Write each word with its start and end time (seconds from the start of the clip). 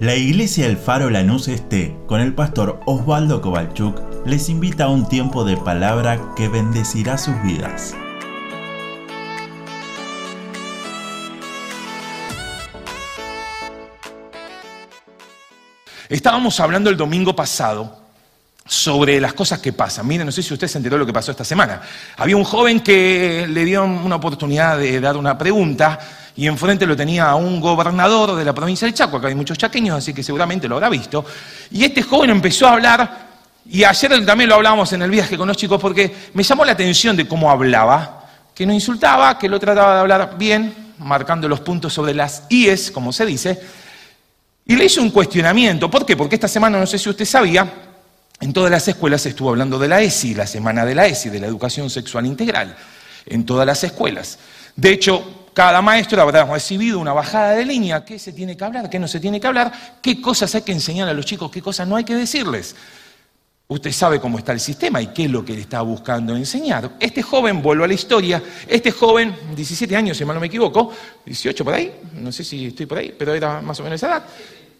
La 0.00 0.14
iglesia 0.16 0.64
El 0.64 0.78
Faro 0.78 1.10
Lanús 1.10 1.46
Este, 1.46 1.94
con 2.06 2.22
el 2.22 2.32
pastor 2.32 2.80
Osvaldo 2.86 3.42
Kovalchuk, 3.42 4.00
les 4.24 4.48
invita 4.48 4.84
a 4.84 4.88
un 4.88 5.06
tiempo 5.06 5.44
de 5.44 5.58
palabra 5.58 6.18
que 6.36 6.48
bendecirá 6.48 7.18
sus 7.18 7.34
vidas. 7.42 7.94
Estábamos 16.08 16.58
hablando 16.60 16.88
el 16.88 16.96
domingo 16.96 17.36
pasado 17.36 18.00
sobre 18.64 19.20
las 19.20 19.34
cosas 19.34 19.58
que 19.58 19.74
pasan. 19.74 20.06
Miren, 20.06 20.24
no 20.24 20.32
sé 20.32 20.42
si 20.42 20.54
usted 20.54 20.66
se 20.66 20.78
enteró 20.78 20.94
de 20.94 21.00
lo 21.00 21.06
que 21.06 21.12
pasó 21.12 21.30
esta 21.30 21.44
semana. 21.44 21.82
Había 22.16 22.38
un 22.38 22.44
joven 22.44 22.80
que 22.80 23.46
le 23.46 23.66
dio 23.66 23.84
una 23.84 24.16
oportunidad 24.16 24.78
de 24.78 24.98
dar 24.98 25.18
una 25.18 25.36
pregunta 25.36 25.98
y 26.36 26.46
enfrente 26.46 26.86
lo 26.86 26.96
tenía 26.96 27.34
un 27.34 27.60
gobernador 27.60 28.36
de 28.36 28.44
la 28.44 28.54
provincia 28.54 28.86
del 28.86 28.94
Chaco, 28.94 29.16
acá 29.16 29.28
hay 29.28 29.34
muchos 29.34 29.58
chaqueños, 29.58 29.98
así 29.98 30.14
que 30.14 30.22
seguramente 30.22 30.68
lo 30.68 30.76
habrá 30.76 30.88
visto. 30.88 31.24
Y 31.70 31.84
este 31.84 32.02
joven 32.02 32.30
empezó 32.30 32.66
a 32.66 32.72
hablar, 32.72 33.30
y 33.68 33.84
ayer 33.84 34.24
también 34.24 34.48
lo 34.48 34.56
hablábamos 34.56 34.92
en 34.92 35.02
el 35.02 35.10
viaje 35.10 35.36
con 35.36 35.48
los 35.48 35.56
chicos, 35.56 35.80
porque 35.80 36.14
me 36.34 36.42
llamó 36.42 36.64
la 36.64 36.72
atención 36.72 37.16
de 37.16 37.26
cómo 37.26 37.50
hablaba, 37.50 38.28
que 38.54 38.66
no 38.66 38.72
insultaba, 38.72 39.38
que 39.38 39.48
lo 39.48 39.58
trataba 39.58 39.94
de 39.94 40.00
hablar 40.00 40.34
bien, 40.38 40.94
marcando 40.98 41.48
los 41.48 41.60
puntos 41.60 41.92
sobre 41.92 42.14
las 42.14 42.44
IES, 42.48 42.90
como 42.90 43.12
se 43.12 43.26
dice, 43.26 43.60
y 44.66 44.76
le 44.76 44.84
hizo 44.84 45.02
un 45.02 45.10
cuestionamiento. 45.10 45.90
¿Por 45.90 46.06
qué? 46.06 46.16
Porque 46.16 46.36
esta 46.36 46.48
semana, 46.48 46.78
no 46.78 46.86
sé 46.86 46.98
si 46.98 47.08
usted 47.08 47.24
sabía, 47.24 47.68
en 48.40 48.52
todas 48.52 48.70
las 48.70 48.86
escuelas 48.88 49.22
se 49.22 49.30
estuvo 49.30 49.50
hablando 49.50 49.78
de 49.78 49.88
la 49.88 50.00
ESI, 50.00 50.34
la 50.34 50.46
semana 50.46 50.84
de 50.84 50.94
la 50.94 51.06
ESI, 51.06 51.28
de 51.28 51.40
la 51.40 51.46
educación 51.46 51.90
sexual 51.90 52.26
integral, 52.26 52.76
en 53.26 53.44
todas 53.44 53.66
las 53.66 53.82
escuelas. 53.84 54.38
De 54.76 54.90
hecho, 54.90 55.39
cada 55.54 55.82
maestro 55.82 56.20
habrá 56.22 56.44
recibido 56.44 56.98
una 56.98 57.12
bajada 57.12 57.52
de 57.52 57.64
línea, 57.64 58.04
qué 58.04 58.18
se 58.18 58.32
tiene 58.32 58.56
que 58.56 58.64
hablar, 58.64 58.88
qué 58.88 58.98
no 58.98 59.08
se 59.08 59.20
tiene 59.20 59.40
que 59.40 59.46
hablar, 59.46 59.72
qué 60.02 60.20
cosas 60.20 60.54
hay 60.54 60.62
que 60.62 60.72
enseñar 60.72 61.08
a 61.08 61.12
los 61.12 61.24
chicos, 61.24 61.50
qué 61.50 61.60
cosas 61.60 61.86
no 61.86 61.96
hay 61.96 62.04
que 62.04 62.14
decirles. 62.14 62.76
Usted 63.68 63.92
sabe 63.92 64.18
cómo 64.20 64.38
está 64.38 64.52
el 64.52 64.58
sistema 64.58 65.00
y 65.00 65.08
qué 65.08 65.26
es 65.26 65.30
lo 65.30 65.44
que 65.44 65.52
le 65.52 65.60
está 65.60 65.80
buscando 65.82 66.34
enseñar. 66.34 66.96
Este 66.98 67.22
joven, 67.22 67.62
vuelvo 67.62 67.84
a 67.84 67.86
la 67.86 67.94
historia, 67.94 68.42
este 68.66 68.90
joven, 68.90 69.32
17 69.54 69.94
años, 69.94 70.16
si 70.16 70.24
mal 70.24 70.34
no 70.34 70.40
me 70.40 70.48
equivoco, 70.48 70.92
18 71.24 71.64
por 71.64 71.74
ahí, 71.74 71.94
no 72.14 72.32
sé 72.32 72.42
si 72.42 72.66
estoy 72.66 72.86
por 72.86 72.98
ahí, 72.98 73.14
pero 73.16 73.32
era 73.32 73.60
más 73.60 73.78
o 73.78 73.84
menos 73.84 74.00
esa 74.00 74.08
edad. 74.08 74.24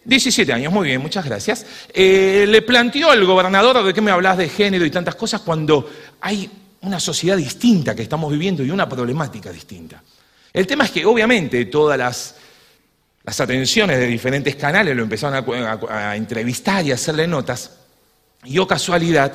17 0.04 0.52
años, 0.52 0.72
muy 0.72 0.88
bien, 0.88 1.00
muchas 1.00 1.24
gracias. 1.24 1.64
Eh, 1.92 2.46
le 2.48 2.62
planteó 2.62 3.10
al 3.10 3.24
gobernador 3.24 3.84
de 3.84 3.94
qué 3.94 4.00
me 4.00 4.10
hablas 4.10 4.38
de 4.38 4.48
género 4.48 4.84
y 4.84 4.90
tantas 4.90 5.14
cosas 5.14 5.42
cuando 5.42 5.88
hay 6.20 6.50
una 6.80 6.98
sociedad 6.98 7.36
distinta 7.36 7.94
que 7.94 8.02
estamos 8.02 8.32
viviendo 8.32 8.64
y 8.64 8.70
una 8.70 8.88
problemática 8.88 9.52
distinta. 9.52 10.02
El 10.52 10.66
tema 10.66 10.84
es 10.84 10.90
que 10.90 11.04
obviamente 11.04 11.64
todas 11.66 11.98
las, 11.98 12.34
atenciones 13.24 13.98
de 13.98 14.06
diferentes 14.06 14.56
canales 14.56 14.96
lo 14.96 15.02
empezaron 15.02 15.44
a, 15.88 16.16
entrevistar 16.16 16.84
y 16.84 16.90
a 16.90 16.94
hacerle 16.94 17.26
notas. 17.26 17.78
Y 18.44 18.58
o 18.58 18.64
oh 18.64 18.66
casualidad, 18.66 19.32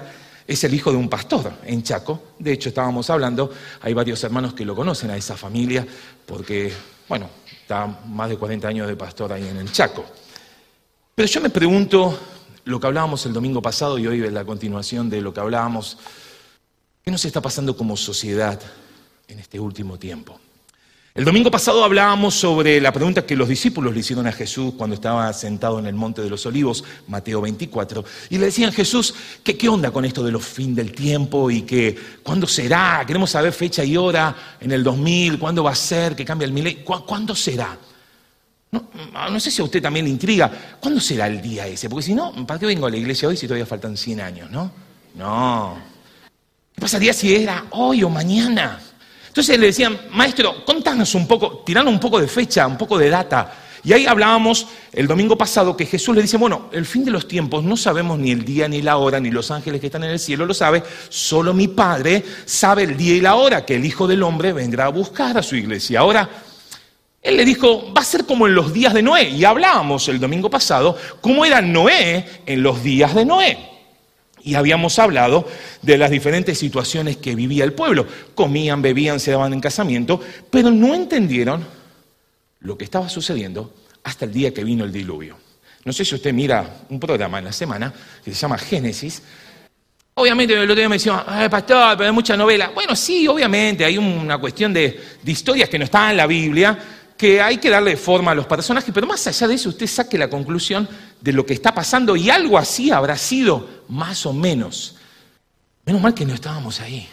es 0.48 0.64
el 0.64 0.74
hijo 0.74 0.92
de 0.92 0.98
un 0.98 1.10
pastor 1.10 1.54
en 1.66 1.84
Chaco. 1.84 2.34
De 2.38 2.54
hecho, 2.54 2.70
estábamos 2.70 3.10
hablando, 3.10 3.52
hay 3.82 3.94
varios 3.94 4.24
hermanos 4.24 4.54
que 4.54 4.66
lo 4.66 4.76
conocen 4.76 5.10
a 5.12 5.18
esa 5.18 5.38
familia, 5.38 5.86
porque, 6.26 6.74
bueno, 7.08 7.30
está 7.50 7.88
más 7.88 8.30
de 8.30 8.38
40 8.38 8.68
años 8.68 8.88
de 8.88 8.96
pastor 8.96 9.32
ahí 9.34 9.48
en 9.48 9.58
el 9.58 9.72
Chaco. 9.72 10.06
Pero 11.16 11.28
yo 11.28 11.40
me 11.40 11.50
pregunto, 11.50 12.20
lo 12.66 12.80
que 12.80 12.88
hablábamos 12.88 13.26
el 13.26 13.34
domingo 13.34 13.62
pasado 13.62 13.98
y 13.98 14.06
hoy 14.06 14.22
es 14.24 14.34
la 14.34 14.44
continuación 14.44 15.10
de 15.10 15.22
lo 15.22 15.34
que 15.34 15.40
hablábamos, 15.40 15.98
¿qué 17.04 17.12
nos 17.12 17.24
está 17.24 17.42
pasando 17.42 17.78
como 17.78 17.96
sociedad 17.96 18.60
en 19.28 19.40
este 19.40 19.60
último 19.60 19.98
tiempo? 19.98 20.40
El 21.16 21.24
domingo 21.24 21.50
pasado 21.50 21.82
hablábamos 21.86 22.36
sobre 22.36 22.82
la 22.82 22.92
pregunta 22.92 23.26
que 23.26 23.38
los 23.38 23.48
discípulos 23.48 23.94
le 23.94 24.02
hicieron 24.02 24.28
a 24.28 24.34
Jesús 24.34 24.74
cuando 24.78 24.96
estaba 24.96 25.32
sentado 25.32 25.80
en 25.80 25.86
el 25.86 25.96
Monte 25.96 26.22
de 26.22 26.30
los 26.30 26.46
Olivos, 26.46 26.84
Mateo 27.08 27.40
24, 27.40 28.04
y 28.32 28.38
le 28.38 28.48
decían, 28.48 28.74
Jesús, 28.74 29.16
¿qué, 29.42 29.56
qué 29.58 29.70
onda 29.70 29.92
con 29.92 30.04
esto 30.04 30.26
de 30.26 30.34
los 30.34 30.46
fin 30.46 30.76
del 30.76 30.92
tiempo 30.92 31.50
y 31.50 31.62
que 31.62 31.98
cuándo 32.22 32.46
será? 32.48 33.02
Queremos 33.08 33.30
saber 33.30 33.54
fecha 33.54 33.86
y 33.86 33.96
hora 33.96 34.58
en 34.60 34.74
el 34.74 34.84
2000, 34.84 35.40
cuándo 35.40 35.64
va 35.64 35.72
a 35.72 35.76
ser, 35.76 36.18
que 36.18 36.26
cambia 36.26 36.48
el 36.48 36.52
milenio, 36.52 36.84
¿cuándo 36.84 37.34
será? 37.34 37.78
No, 38.72 38.90
no, 39.32 39.40
sé 39.40 39.52
si 39.52 39.62
a 39.62 39.64
usted 39.64 39.82
también 39.82 40.04
le 40.04 40.12
intriga, 40.12 40.52
¿cuándo 40.82 41.00
será 41.00 41.28
el 41.28 41.42
día 41.42 41.66
ese? 41.66 41.88
Porque 41.88 42.08
si 42.08 42.14
no, 42.14 42.46
¿para 42.46 42.60
qué 42.60 42.66
vengo 42.66 42.88
a 42.88 42.90
la 42.90 42.98
iglesia 42.98 43.30
hoy 43.30 43.38
si 43.38 43.48
todavía 43.48 43.66
faltan 43.66 43.96
100 43.96 44.20
años, 44.20 44.52
no? 44.52 44.70
No. 45.14 45.78
¿Qué 46.74 46.82
pasaría 46.82 47.14
si 47.14 47.34
era 47.34 47.68
hoy 47.72 48.04
o 48.04 48.10
mañana? 48.10 48.82
Entonces 49.36 49.60
le 49.60 49.66
decían, 49.66 50.00
maestro, 50.12 50.64
contanos 50.96 51.16
un 51.16 51.28
poco, 51.28 51.64
un 51.90 52.00
poco 52.00 52.22
de 52.22 52.28
fecha, 52.28 52.66
un 52.66 52.78
poco 52.78 52.98
de 52.98 53.10
data. 53.10 53.54
Y 53.84 53.94
ahí 53.94 54.06
hablábamos 54.06 54.66
el 54.94 55.08
domingo 55.08 55.38
pasado 55.38 55.76
que 55.76 55.86
Jesús 55.86 56.16
le 56.16 56.22
dice, 56.22 56.38
bueno, 56.38 56.70
el 56.72 56.86
fin 56.86 57.04
de 57.04 57.12
los 57.12 57.28
tiempos 57.28 57.64
no 57.64 57.76
sabemos 57.78 58.18
ni 58.18 58.32
el 58.32 58.44
día 58.44 58.68
ni 58.68 58.82
la 58.82 58.98
hora, 58.98 59.20
ni 59.20 59.30
los 59.30 59.52
ángeles 59.52 59.80
que 59.80 59.88
están 59.88 60.06
en 60.06 60.12
el 60.12 60.20
cielo 60.20 60.46
lo 60.46 60.54
sabe, 60.54 60.82
solo 61.10 61.54
mi 61.54 61.68
Padre 61.68 62.24
sabe 62.46 62.84
el 62.84 62.98
día 62.98 63.16
y 63.16 63.22
la 63.22 63.36
hora 63.36 63.66
que 63.66 63.76
el 63.76 63.86
Hijo 63.86 64.08
del 64.08 64.24
Hombre 64.24 64.54
vendrá 64.54 64.86
a 64.86 64.90
buscar 64.90 65.38
a 65.38 65.44
su 65.44 65.56
iglesia. 65.56 66.00
Ahora, 66.00 66.28
él 67.22 67.38
le 67.38 67.46
dijo, 67.46 67.94
va 67.94 68.02
a 68.02 68.06
ser 68.06 68.26
como 68.26 68.48
en 68.48 68.56
los 68.56 68.74
días 68.74 68.94
de 68.94 69.04
Noé. 69.04 69.30
Y 69.30 69.44
hablábamos 69.44 70.08
el 70.08 70.20
domingo 70.20 70.50
pasado 70.50 70.98
cómo 71.22 71.46
era 71.46 71.62
Noé 71.62 72.26
en 72.46 72.64
los 72.64 72.82
días 72.82 73.14
de 73.14 73.26
Noé. 73.26 73.75
Y 74.46 74.54
habíamos 74.54 75.00
hablado 75.00 75.48
de 75.82 75.98
las 75.98 76.12
diferentes 76.12 76.60
situaciones 76.60 77.18
que 77.18 77.34
vivía 77.34 77.64
el 77.64 77.74
pueblo. 77.74 78.06
Comían, 78.36 78.80
bebían, 78.80 79.20
se 79.20 79.32
daban 79.32 79.54
en 79.54 79.60
casamiento, 79.60 80.22
pero 80.52 80.70
no 80.70 80.94
entendieron 80.94 81.66
lo 82.60 82.78
que 82.78 82.84
estaba 82.84 83.10
sucediendo 83.10 83.74
hasta 84.04 84.26
el 84.26 84.32
día 84.32 84.54
que 84.54 84.64
vino 84.64 84.86
el 84.86 84.92
diluvio. 84.94 85.36
No 85.84 85.92
sé 85.92 86.06
si 86.06 86.14
usted 86.14 86.32
mira 86.32 86.86
un 86.90 87.00
programa 87.00 87.40
en 87.40 87.46
la 87.46 87.52
semana 87.52 87.92
que 88.24 88.32
se 88.32 88.40
llama 88.40 88.60
Génesis. 88.60 89.24
Obviamente 90.14 90.54
el 90.54 90.62
otro 90.62 90.76
día 90.76 90.90
me 90.90 90.98
decía, 90.98 91.24
Ay, 91.28 91.50
pastor, 91.50 91.98
pero 91.98 92.08
hay 92.08 92.14
mucha 92.14 92.38
novela. 92.38 92.70
Bueno, 92.70 92.96
sí, 92.96 93.28
obviamente 93.28 93.84
hay 93.84 93.98
una 93.98 94.38
cuestión 94.38 94.72
de, 94.72 95.02
de 95.24 95.32
historias 95.32 95.70
que 95.70 95.80
no 95.80 95.86
están 95.86 96.12
en 96.12 96.18
la 96.18 96.28
Biblia, 96.28 96.78
que 97.18 97.42
hay 97.42 97.58
que 97.58 97.72
darle 97.72 97.98
forma 97.98 98.32
a 98.32 98.36
los 98.36 98.46
personajes, 98.46 98.92
pero 98.94 99.08
más 99.08 99.26
allá 99.26 99.48
de 99.48 99.56
eso 99.56 99.70
usted 99.70 99.88
saque 99.88 100.20
la 100.20 100.30
conclusión 100.30 100.88
de 101.22 101.34
lo 101.34 101.46
que 101.46 101.54
está 101.54 101.74
pasando 101.74 102.16
y 102.16 102.30
algo 102.30 102.58
así 102.58 102.92
habrá 102.92 103.18
sido, 103.18 103.84
más 103.90 104.26
o 104.26 104.34
menos. 104.34 104.96
Menos 105.86 106.02
mal 106.02 106.14
que 106.14 106.26
no 106.26 106.34
estábamos 106.34 106.80
ahí 106.82 107.08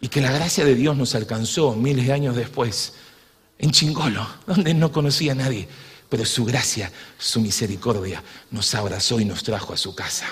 y 0.00 0.08
que 0.08 0.20
la 0.20 0.32
gracia 0.32 0.64
de 0.64 0.74
Dios 0.74 0.96
nos 0.96 1.14
alcanzó 1.14 1.74
miles 1.74 2.06
de 2.06 2.12
años 2.12 2.36
después 2.36 2.94
en 3.58 3.70
Chingolo, 3.70 4.26
donde 4.46 4.74
no 4.74 4.92
conocía 4.92 5.32
a 5.32 5.36
nadie, 5.36 5.68
pero 6.08 6.24
su 6.24 6.44
gracia, 6.44 6.92
su 7.18 7.40
misericordia 7.40 8.22
nos 8.50 8.74
abrazó 8.74 9.18
y 9.20 9.24
nos 9.24 9.42
trajo 9.42 9.72
a 9.72 9.76
su 9.76 9.94
casa. 9.94 10.26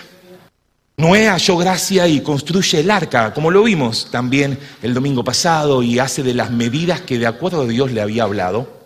Noé 0.96 1.28
halló 1.28 1.56
gracia 1.56 2.06
y 2.06 2.20
construye 2.20 2.80
el 2.80 2.90
arca, 2.90 3.34
como 3.34 3.50
lo 3.50 3.64
vimos 3.64 4.10
también 4.12 4.58
el 4.80 4.94
domingo 4.94 5.24
pasado, 5.24 5.82
y 5.82 5.98
hace 5.98 6.22
de 6.22 6.34
las 6.34 6.50
medidas 6.50 7.00
que 7.00 7.18
de 7.18 7.26
acuerdo 7.26 7.62
a 7.62 7.66
Dios 7.66 7.90
le 7.90 8.00
había 8.00 8.22
hablado. 8.22 8.84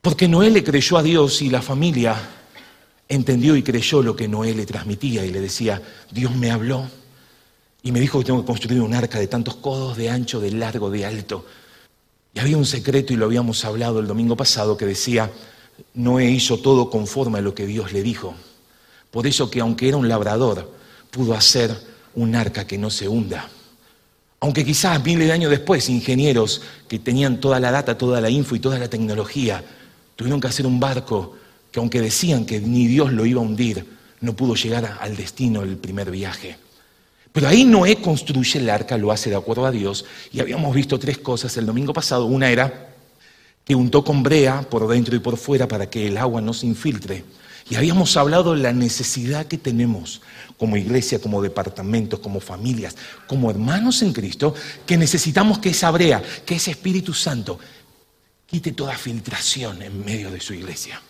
Porque 0.00 0.28
Noé 0.28 0.50
le 0.50 0.62
creyó 0.62 0.98
a 0.98 1.02
Dios 1.02 1.42
y 1.42 1.50
la 1.50 1.62
familia 1.62 2.14
entendió 3.14 3.56
y 3.56 3.62
creyó 3.62 4.02
lo 4.02 4.16
que 4.16 4.28
Noé 4.28 4.54
le 4.54 4.66
transmitía 4.66 5.24
y 5.24 5.30
le 5.30 5.40
decía, 5.40 5.82
Dios 6.10 6.34
me 6.34 6.50
habló 6.50 6.88
y 7.82 7.92
me 7.92 8.00
dijo 8.00 8.18
que 8.18 8.24
tengo 8.24 8.40
que 8.40 8.46
construir 8.46 8.80
un 8.80 8.94
arca 8.94 9.18
de 9.18 9.26
tantos 9.26 9.56
codos, 9.56 9.96
de 9.96 10.08
ancho, 10.08 10.40
de 10.40 10.52
largo, 10.52 10.90
de 10.90 11.04
alto. 11.04 11.44
Y 12.34 12.40
había 12.40 12.56
un 12.56 12.64
secreto 12.64 13.12
y 13.12 13.16
lo 13.16 13.26
habíamos 13.26 13.64
hablado 13.64 14.00
el 14.00 14.06
domingo 14.06 14.36
pasado 14.36 14.76
que 14.76 14.86
decía, 14.86 15.30
Noé 15.94 16.30
hizo 16.30 16.58
todo 16.58 16.88
conforme 16.88 17.38
a 17.38 17.42
lo 17.42 17.54
que 17.54 17.66
Dios 17.66 17.92
le 17.92 18.02
dijo. 18.02 18.34
Por 19.10 19.26
eso 19.26 19.50
que 19.50 19.60
aunque 19.60 19.88
era 19.88 19.98
un 19.98 20.08
labrador, 20.08 20.72
pudo 21.10 21.34
hacer 21.34 21.76
un 22.14 22.34
arca 22.34 22.66
que 22.66 22.78
no 22.78 22.88
se 22.88 23.08
hunda. 23.08 23.48
Aunque 24.40 24.64
quizás 24.64 25.04
miles 25.04 25.28
de 25.28 25.32
años 25.32 25.50
después, 25.50 25.88
ingenieros 25.88 26.62
que 26.88 26.98
tenían 26.98 27.40
toda 27.40 27.60
la 27.60 27.70
data, 27.70 27.98
toda 27.98 28.20
la 28.20 28.30
info 28.30 28.56
y 28.56 28.60
toda 28.60 28.78
la 28.78 28.88
tecnología, 28.88 29.62
tuvieron 30.16 30.40
que 30.40 30.48
hacer 30.48 30.66
un 30.66 30.80
barco 30.80 31.36
que 31.72 31.80
aunque 31.80 32.00
decían 32.00 32.44
que 32.44 32.60
ni 32.60 32.86
Dios 32.86 33.12
lo 33.12 33.24
iba 33.26 33.40
a 33.40 33.44
hundir, 33.44 33.86
no 34.20 34.36
pudo 34.36 34.54
llegar 34.54 34.98
al 35.00 35.16
destino 35.16 35.62
del 35.62 35.78
primer 35.78 36.10
viaje. 36.10 36.56
Pero 37.32 37.48
ahí 37.48 37.64
Noé 37.64 37.96
construye 37.96 38.60
el 38.60 38.68
arca, 38.68 38.98
lo 38.98 39.10
hace 39.10 39.30
de 39.30 39.36
acuerdo 39.36 39.64
a 39.64 39.70
Dios, 39.70 40.04
y 40.32 40.40
habíamos 40.40 40.74
visto 40.74 40.98
tres 40.98 41.18
cosas 41.18 41.56
el 41.56 41.64
domingo 41.64 41.94
pasado. 41.94 42.26
Una 42.26 42.50
era 42.50 42.94
que 43.64 43.74
untó 43.74 44.04
con 44.04 44.22
brea 44.22 44.62
por 44.62 44.86
dentro 44.86 45.16
y 45.16 45.20
por 45.20 45.38
fuera 45.38 45.66
para 45.66 45.88
que 45.88 46.08
el 46.08 46.18
agua 46.18 46.40
no 46.42 46.52
se 46.52 46.66
infiltre. 46.66 47.24
Y 47.70 47.76
habíamos 47.76 48.16
hablado 48.18 48.54
de 48.54 48.60
la 48.60 48.72
necesidad 48.72 49.46
que 49.46 49.56
tenemos 49.56 50.20
como 50.58 50.76
iglesia, 50.76 51.20
como 51.20 51.40
departamentos, 51.40 52.20
como 52.20 52.40
familias, 52.40 52.96
como 53.26 53.50
hermanos 53.50 54.02
en 54.02 54.12
Cristo, 54.12 54.54
que 54.84 54.98
necesitamos 54.98 55.58
que 55.58 55.70
esa 55.70 55.90
brea, 55.90 56.22
que 56.44 56.56
ese 56.56 56.72
Espíritu 56.72 57.14
Santo 57.14 57.58
quite 58.46 58.72
toda 58.72 58.94
filtración 58.98 59.80
en 59.80 60.04
medio 60.04 60.30
de 60.30 60.40
su 60.40 60.52
iglesia. 60.52 61.00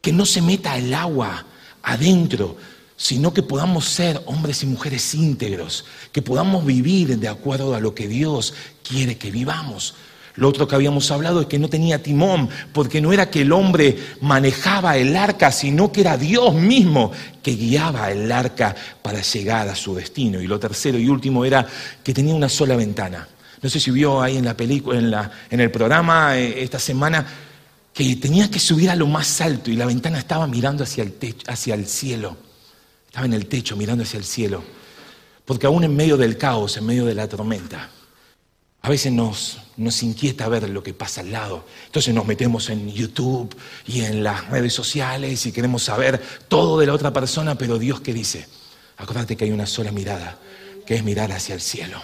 Que 0.00 0.12
no 0.12 0.24
se 0.26 0.42
meta 0.42 0.76
el 0.76 0.94
agua 0.94 1.44
adentro, 1.82 2.56
sino 2.96 3.32
que 3.32 3.42
podamos 3.42 3.86
ser 3.86 4.20
hombres 4.26 4.62
y 4.62 4.66
mujeres 4.66 5.14
íntegros, 5.14 5.84
que 6.12 6.22
podamos 6.22 6.64
vivir 6.64 7.18
de 7.18 7.28
acuerdo 7.28 7.74
a 7.74 7.80
lo 7.80 7.94
que 7.94 8.06
Dios 8.08 8.54
quiere 8.82 9.16
que 9.16 9.30
vivamos. 9.30 9.94
Lo 10.36 10.48
otro 10.48 10.68
que 10.68 10.74
habíamos 10.74 11.10
hablado 11.10 11.40
es 11.40 11.46
que 11.46 11.58
no 11.58 11.68
tenía 11.68 12.02
timón, 12.02 12.48
porque 12.72 13.00
no 13.00 13.12
era 13.12 13.30
que 13.30 13.42
el 13.42 13.52
hombre 13.52 13.98
manejaba 14.20 14.96
el 14.96 15.16
arca, 15.16 15.50
sino 15.50 15.90
que 15.90 16.02
era 16.02 16.16
Dios 16.16 16.54
mismo 16.54 17.10
que 17.42 17.52
guiaba 17.52 18.10
el 18.10 18.30
arca 18.30 18.74
para 19.02 19.20
llegar 19.22 19.68
a 19.68 19.74
su 19.74 19.94
destino. 19.94 20.40
Y 20.40 20.46
lo 20.46 20.60
tercero 20.60 20.98
y 20.98 21.08
último 21.08 21.44
era 21.44 21.66
que 22.02 22.14
tenía 22.14 22.34
una 22.34 22.48
sola 22.48 22.76
ventana. 22.76 23.26
No 23.62 23.68
sé 23.68 23.80
si 23.80 23.90
vio 23.90 24.22
ahí 24.22 24.36
en 24.36 24.44
la 24.44 24.56
película, 24.56 24.98
en, 24.98 25.10
la, 25.10 25.30
en 25.50 25.60
el 25.60 25.70
programa 25.70 26.38
eh, 26.38 26.62
esta 26.62 26.78
semana, 26.78 27.26
que 28.00 28.16
tenía 28.16 28.50
que 28.50 28.58
subir 28.58 28.88
a 28.88 28.96
lo 28.96 29.06
más 29.06 29.42
alto 29.42 29.70
y 29.70 29.76
la 29.76 29.84
ventana 29.84 30.18
estaba 30.18 30.46
mirando 30.46 30.84
hacia 30.84 31.02
el, 31.02 31.12
techo, 31.12 31.44
hacia 31.46 31.74
el 31.74 31.86
cielo. 31.86 32.34
Estaba 33.06 33.26
en 33.26 33.34
el 33.34 33.46
techo 33.46 33.76
mirando 33.76 34.04
hacia 34.04 34.16
el 34.16 34.24
cielo. 34.24 34.62
Porque 35.44 35.66
aún 35.66 35.84
en 35.84 35.94
medio 35.94 36.16
del 36.16 36.38
caos, 36.38 36.78
en 36.78 36.86
medio 36.86 37.04
de 37.04 37.14
la 37.14 37.28
tormenta, 37.28 37.90
a 38.80 38.88
veces 38.88 39.12
nos, 39.12 39.58
nos 39.76 40.02
inquieta 40.02 40.48
ver 40.48 40.70
lo 40.70 40.82
que 40.82 40.94
pasa 40.94 41.20
al 41.20 41.30
lado. 41.30 41.66
Entonces 41.86 42.14
nos 42.14 42.24
metemos 42.24 42.70
en 42.70 42.90
YouTube 42.90 43.54
y 43.86 44.00
en 44.00 44.24
las 44.24 44.48
redes 44.48 44.72
sociales 44.72 45.44
y 45.44 45.52
queremos 45.52 45.82
saber 45.82 46.22
todo 46.48 46.78
de 46.80 46.86
la 46.86 46.94
otra 46.94 47.12
persona, 47.12 47.56
pero 47.56 47.78
Dios 47.78 48.00
qué 48.00 48.14
dice, 48.14 48.46
acuérdate 48.96 49.36
que 49.36 49.44
hay 49.44 49.50
una 49.50 49.66
sola 49.66 49.92
mirada, 49.92 50.38
que 50.86 50.94
es 50.94 51.04
mirar 51.04 51.32
hacia 51.32 51.54
el 51.54 51.60
cielo. 51.60 52.00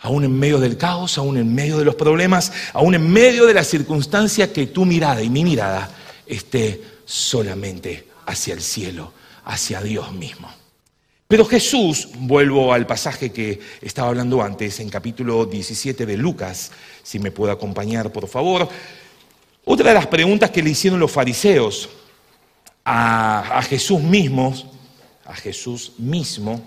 Aún 0.00 0.24
en 0.24 0.38
medio 0.38 0.58
del 0.58 0.76
caos, 0.76 1.18
aún 1.18 1.36
en 1.36 1.54
medio 1.54 1.78
de 1.78 1.84
los 1.84 1.94
problemas, 1.94 2.52
aún 2.72 2.94
en 2.94 3.10
medio 3.10 3.46
de 3.46 3.54
la 3.54 3.64
circunstancia, 3.64 4.52
que 4.52 4.68
tu 4.68 4.84
mirada 4.84 5.22
y 5.22 5.28
mi 5.28 5.44
mirada 5.44 5.90
esté 6.26 6.82
solamente 7.04 8.08
hacia 8.26 8.54
el 8.54 8.62
cielo, 8.62 9.12
hacia 9.44 9.82
Dios 9.82 10.12
mismo. 10.12 10.48
Pero 11.28 11.44
Jesús, 11.44 12.08
vuelvo 12.18 12.72
al 12.72 12.86
pasaje 12.86 13.30
que 13.30 13.60
estaba 13.80 14.08
hablando 14.08 14.42
antes, 14.42 14.80
en 14.80 14.88
capítulo 14.88 15.46
17 15.46 16.06
de 16.06 16.16
Lucas, 16.16 16.72
si 17.02 17.18
me 17.18 17.30
puede 17.30 17.52
acompañar 17.52 18.10
por 18.10 18.26
favor, 18.26 18.68
otra 19.64 19.90
de 19.90 19.94
las 19.94 20.06
preguntas 20.06 20.50
que 20.50 20.62
le 20.62 20.70
hicieron 20.70 20.98
los 20.98 21.12
fariseos 21.12 21.88
a, 22.84 23.58
a 23.58 23.62
Jesús 23.62 24.00
mismo, 24.00 24.54
a 25.24 25.36
Jesús 25.36 25.92
mismo, 25.98 26.62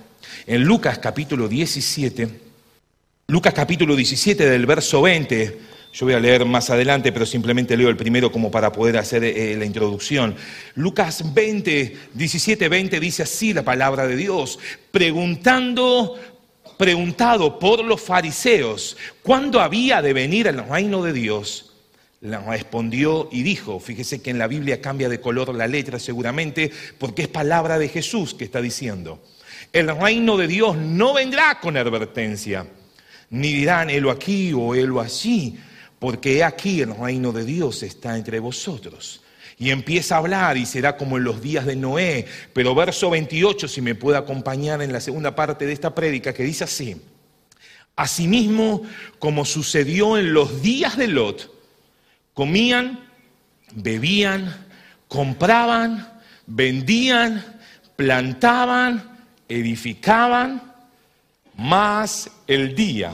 en 0.48 0.64
Lucas 0.64 1.00
capítulo 1.00 1.50
17, 1.50 2.43
Lucas 3.28 3.54
capítulo 3.54 3.96
17 3.96 4.50
del 4.50 4.66
verso 4.66 5.02
20, 5.02 5.58
yo 5.94 6.06
voy 6.06 6.14
a 6.14 6.20
leer 6.20 6.44
más 6.44 6.70
adelante, 6.70 7.14
pero 7.14 7.26
simplemente 7.26 7.78
leo 7.78 7.88
el 7.88 7.96
primero 7.96 8.30
como 8.30 8.52
para 8.52 8.74
poder 8.74 8.98
hacer 8.98 9.24
eh, 9.24 9.56
la 9.58 9.64
introducción. 9.64 10.36
Lucas 10.76 11.34
20, 11.34 11.98
17, 12.14 12.68
20 12.68 13.00
dice 13.00 13.24
así 13.24 13.54
la 13.54 13.64
palabra 13.64 14.08
de 14.08 14.18
Dios, 14.18 14.60
preguntando, 14.92 16.20
preguntado 16.78 17.60
por 17.60 17.82
los 17.86 18.02
fariseos, 18.02 18.98
¿cuándo 19.22 19.62
había 19.62 20.02
de 20.02 20.12
venir 20.12 20.48
el 20.48 20.62
reino 20.68 21.02
de 21.02 21.14
Dios? 21.14 21.70
respondió 22.22 23.30
y 23.32 23.44
dijo, 23.44 23.80
fíjese 23.80 24.22
que 24.22 24.32
en 24.32 24.38
la 24.38 24.48
Biblia 24.48 24.82
cambia 24.82 25.08
de 25.08 25.22
color 25.22 25.56
la 25.56 25.68
letra 25.68 25.98
seguramente, 25.98 26.72
porque 26.98 27.24
es 27.24 27.28
palabra 27.30 27.80
de 27.80 27.88
Jesús 27.88 28.34
que 28.34 28.44
está 28.44 28.62
diciendo. 28.62 29.24
El 29.72 29.96
reino 29.98 30.36
de 30.36 30.48
Dios 30.48 30.76
no 30.76 31.14
vendrá 31.14 31.60
con 31.60 31.78
advertencia, 31.78 32.66
ni 33.34 33.52
dirán, 33.52 33.90
helo 33.90 34.12
aquí 34.12 34.54
o 34.54 34.76
helo 34.76 35.02
allí 35.02 35.58
porque 35.98 36.44
aquí 36.44 36.82
el 36.82 36.96
reino 36.96 37.32
de 37.32 37.46
Dios 37.46 37.82
está 37.82 38.16
entre 38.18 38.40
vosotros. 38.40 39.22
Y 39.58 39.72
empieza 39.72 40.16
a 40.16 40.18
hablar 40.18 40.58
y 40.58 40.66
será 40.66 40.98
como 40.98 41.18
en 41.18 41.24
los 41.24 41.42
días 41.42 41.66
de 41.66 41.78
Noé. 41.78 42.26
Pero 42.52 42.76
verso 42.76 43.10
28, 43.10 43.70
si 43.70 43.82
me 43.82 43.96
puede 43.96 44.18
acompañar 44.18 44.82
en 44.82 44.92
la 44.92 45.00
segunda 45.00 45.34
parte 45.34 45.66
de 45.66 45.72
esta 45.72 45.96
prédica, 45.96 46.34
que 46.34 46.44
dice 46.44 46.66
así. 46.66 47.02
Asimismo, 47.96 48.84
como 49.18 49.46
sucedió 49.46 50.18
en 50.18 50.34
los 50.34 50.62
días 50.62 50.98
de 50.98 51.08
Lot, 51.08 51.52
comían, 52.34 53.10
bebían, 53.74 54.68
compraban, 55.08 56.22
vendían, 56.46 57.62
plantaban, 57.96 59.26
edificaban, 59.48 60.73
más 61.56 62.30
el 62.48 62.76
día 62.76 63.14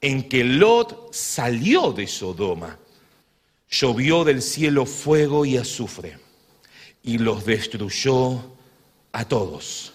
en 0.00 0.28
que 0.28 0.42
Lot 0.42 1.14
salió 1.14 1.92
de 1.92 2.06
Sodoma, 2.06 2.76
llovió 3.70 4.24
del 4.24 4.42
cielo 4.42 4.84
fuego 4.84 5.44
y 5.44 5.56
azufre 5.56 6.18
y 7.02 7.18
los 7.18 7.44
destruyó 7.44 8.52
a 9.12 9.24
todos. 9.24 9.92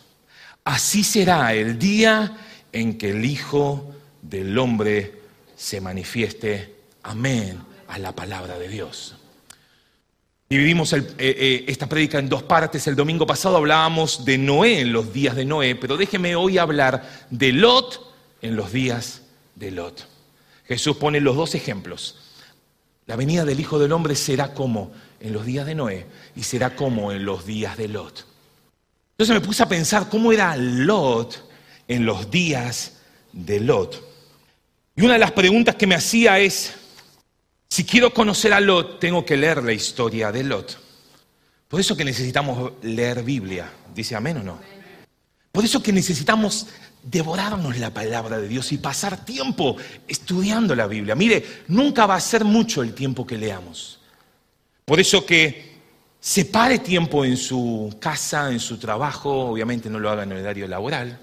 Así 0.63 1.03
será 1.03 1.53
el 1.53 1.77
día 1.77 2.37
en 2.71 2.97
que 2.97 3.11
el 3.11 3.25
Hijo 3.25 3.93
del 4.21 4.57
Hombre 4.57 5.21
se 5.55 5.81
manifieste. 5.81 6.75
Amén 7.03 7.59
a 7.87 7.99
la 7.99 8.13
palabra 8.13 8.57
de 8.57 8.67
Dios. 8.69 9.16
Dividimos 10.49 10.93
eh, 10.93 11.05
eh, 11.17 11.65
esta 11.67 11.87
prédica 11.87 12.19
en 12.19 12.29
dos 12.29 12.43
partes. 12.43 12.87
El 12.87 12.95
domingo 12.95 13.27
pasado 13.27 13.57
hablábamos 13.57 14.23
de 14.23 14.37
Noé 14.37 14.79
en 14.79 14.93
los 14.93 15.11
días 15.11 15.35
de 15.35 15.43
Noé, 15.43 15.75
pero 15.75 15.97
déjeme 15.97 16.35
hoy 16.37 16.57
hablar 16.57 17.27
de 17.29 17.51
Lot 17.51 18.15
en 18.41 18.55
los 18.55 18.71
días 18.71 19.23
de 19.55 19.71
Lot. 19.71 20.07
Jesús 20.65 20.95
pone 20.95 21.19
los 21.19 21.35
dos 21.35 21.53
ejemplos. 21.53 22.17
La 23.07 23.17
venida 23.17 23.43
del 23.43 23.59
Hijo 23.59 23.77
del 23.77 23.91
Hombre 23.91 24.15
será 24.15 24.53
como 24.53 24.91
en 25.19 25.33
los 25.33 25.45
días 25.45 25.65
de 25.65 25.75
Noé 25.75 26.05
y 26.35 26.43
será 26.43 26.75
como 26.75 27.11
en 27.11 27.25
los 27.25 27.45
días 27.45 27.75
de 27.75 27.89
Lot. 27.89 28.25
Entonces 29.11 29.33
me 29.33 29.45
puse 29.45 29.63
a 29.63 29.69
pensar 29.69 30.07
cómo 30.09 30.31
era 30.31 30.55
Lot 30.55 31.43
en 31.89 32.05
los 32.05 32.31
días 32.31 32.93
de 33.33 33.59
Lot. 33.59 34.01
Y 34.95 35.01
una 35.01 35.13
de 35.13 35.19
las 35.19 35.31
preguntas 35.31 35.75
que 35.75 35.87
me 35.87 35.95
hacía 35.95 36.39
es, 36.39 36.73
si 37.69 37.83
quiero 37.83 38.13
conocer 38.13 38.53
a 38.53 38.59
Lot, 38.59 38.99
tengo 38.99 39.25
que 39.25 39.37
leer 39.37 39.63
la 39.63 39.73
historia 39.73 40.31
de 40.31 40.43
Lot. 40.43 40.77
Por 41.67 41.79
eso 41.79 41.97
que 41.97 42.05
necesitamos 42.05 42.73
leer 42.81 43.23
Biblia. 43.23 43.71
¿Dice 43.93 44.15
amén 44.15 44.37
o 44.37 44.43
no? 44.43 44.59
Por 45.51 45.65
eso 45.65 45.81
que 45.81 45.91
necesitamos 45.91 46.67
devorarnos 47.03 47.77
la 47.77 47.93
palabra 47.93 48.37
de 48.39 48.47
Dios 48.47 48.71
y 48.71 48.77
pasar 48.77 49.25
tiempo 49.25 49.75
estudiando 50.07 50.75
la 50.75 50.87
Biblia. 50.87 51.15
Mire, 51.15 51.63
nunca 51.67 52.05
va 52.05 52.15
a 52.15 52.21
ser 52.21 52.43
mucho 52.43 52.83
el 52.83 52.93
tiempo 52.93 53.25
que 53.25 53.37
leamos. 53.37 53.99
Por 54.85 54.99
eso 54.99 55.25
que 55.25 55.77
separe 56.19 56.79
tiempo 56.79 57.25
en 57.25 57.37
su 57.37 57.97
casa, 57.99 58.51
en 58.51 58.59
su 58.59 58.77
trabajo, 58.77 59.49
obviamente 59.49 59.89
no 59.89 59.99
lo 59.99 60.09
haga 60.09 60.23
en 60.23 60.31
el 60.31 60.41
horario 60.41 60.67
laboral. 60.67 61.19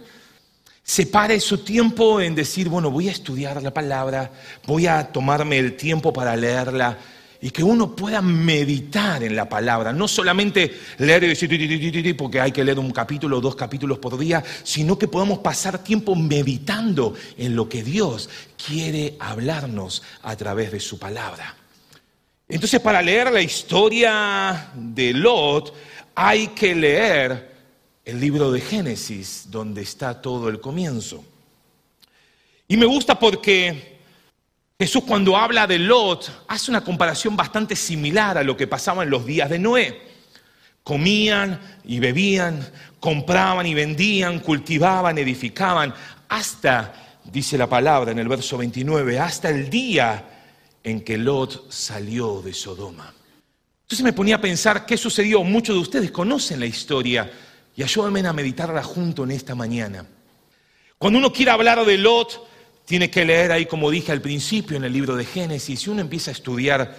Separe 0.86 1.40
su 1.40 1.58
tiempo 1.64 2.20
en 2.20 2.34
decir, 2.34 2.68
bueno, 2.68 2.90
voy 2.90 3.08
a 3.08 3.12
estudiar 3.12 3.62
la 3.62 3.72
palabra, 3.72 4.30
voy 4.66 4.86
a 4.86 5.10
tomarme 5.10 5.58
el 5.58 5.76
tiempo 5.76 6.12
para 6.12 6.36
leerla 6.36 6.98
y 7.40 7.50
que 7.50 7.62
uno 7.62 7.96
pueda 7.96 8.20
meditar 8.20 9.22
en 9.22 9.34
la 9.34 9.48
palabra, 9.48 9.94
no 9.94 10.06
solamente 10.06 10.78
leer 10.98 11.24
y 11.24 11.28
decir, 11.28 12.16
porque 12.16 12.38
hay 12.38 12.52
que 12.52 12.62
leer 12.62 12.78
un 12.78 12.90
capítulo 12.90 13.38
o 13.38 13.40
dos 13.40 13.56
capítulos 13.56 13.98
por 13.98 14.18
día, 14.18 14.44
sino 14.62 14.98
que 14.98 15.08
podamos 15.08 15.38
pasar 15.38 15.82
tiempo 15.82 16.14
meditando 16.14 17.14
en 17.38 17.56
lo 17.56 17.66
que 17.66 17.82
Dios 17.82 18.28
quiere 18.62 19.16
hablarnos 19.20 20.02
a 20.22 20.36
través 20.36 20.70
de 20.72 20.80
su 20.80 20.98
palabra. 20.98 21.54
Entonces, 22.46 22.78
para 22.80 23.00
leer 23.00 23.32
la 23.32 23.40
historia 23.40 24.70
de 24.74 25.14
Lot, 25.14 25.74
hay 26.14 26.48
que 26.48 26.74
leer 26.74 27.53
el 28.04 28.20
libro 28.20 28.52
de 28.52 28.60
Génesis, 28.60 29.46
donde 29.50 29.82
está 29.82 30.20
todo 30.20 30.48
el 30.48 30.60
comienzo. 30.60 31.24
Y 32.68 32.76
me 32.76 32.86
gusta 32.86 33.18
porque 33.18 33.98
Jesús 34.78 35.04
cuando 35.04 35.36
habla 35.36 35.66
de 35.66 35.78
Lot 35.78 36.44
hace 36.48 36.70
una 36.70 36.84
comparación 36.84 37.36
bastante 37.36 37.76
similar 37.76 38.36
a 38.36 38.42
lo 38.42 38.56
que 38.56 38.66
pasaba 38.66 39.02
en 39.02 39.10
los 39.10 39.24
días 39.24 39.48
de 39.48 39.58
Noé. 39.58 40.02
Comían 40.82 41.78
y 41.84 41.98
bebían, 41.98 42.66
compraban 43.00 43.66
y 43.66 43.72
vendían, 43.72 44.40
cultivaban, 44.40 45.16
edificaban, 45.16 45.94
hasta, 46.28 47.20
dice 47.24 47.56
la 47.56 47.68
palabra 47.68 48.12
en 48.12 48.18
el 48.18 48.28
verso 48.28 48.58
29, 48.58 49.18
hasta 49.18 49.48
el 49.48 49.70
día 49.70 50.24
en 50.82 51.02
que 51.02 51.16
Lot 51.16 51.72
salió 51.72 52.42
de 52.42 52.52
Sodoma. 52.52 53.14
Entonces 53.82 54.04
me 54.04 54.12
ponía 54.12 54.36
a 54.36 54.40
pensar 54.40 54.84
qué 54.84 54.98
sucedió. 54.98 55.42
Muchos 55.42 55.74
de 55.74 55.80
ustedes 55.80 56.10
conocen 56.10 56.60
la 56.60 56.66
historia 56.66 57.30
y 57.76 57.82
ayúdenme 57.82 58.26
a 58.26 58.32
meditarla 58.32 58.82
junto 58.82 59.24
en 59.24 59.32
esta 59.32 59.54
mañana. 59.54 60.06
Cuando 60.98 61.18
uno 61.18 61.32
quiere 61.32 61.50
hablar 61.50 61.84
de 61.84 61.98
Lot, 61.98 62.46
tiene 62.84 63.10
que 63.10 63.24
leer 63.24 63.52
ahí, 63.52 63.66
como 63.66 63.90
dije 63.90 64.12
al 64.12 64.20
principio, 64.20 64.76
en 64.76 64.84
el 64.84 64.92
libro 64.92 65.16
de 65.16 65.24
Génesis, 65.24 65.86
y 65.86 65.90
uno 65.90 66.00
empieza 66.00 66.30
a 66.30 66.32
estudiar 66.32 66.96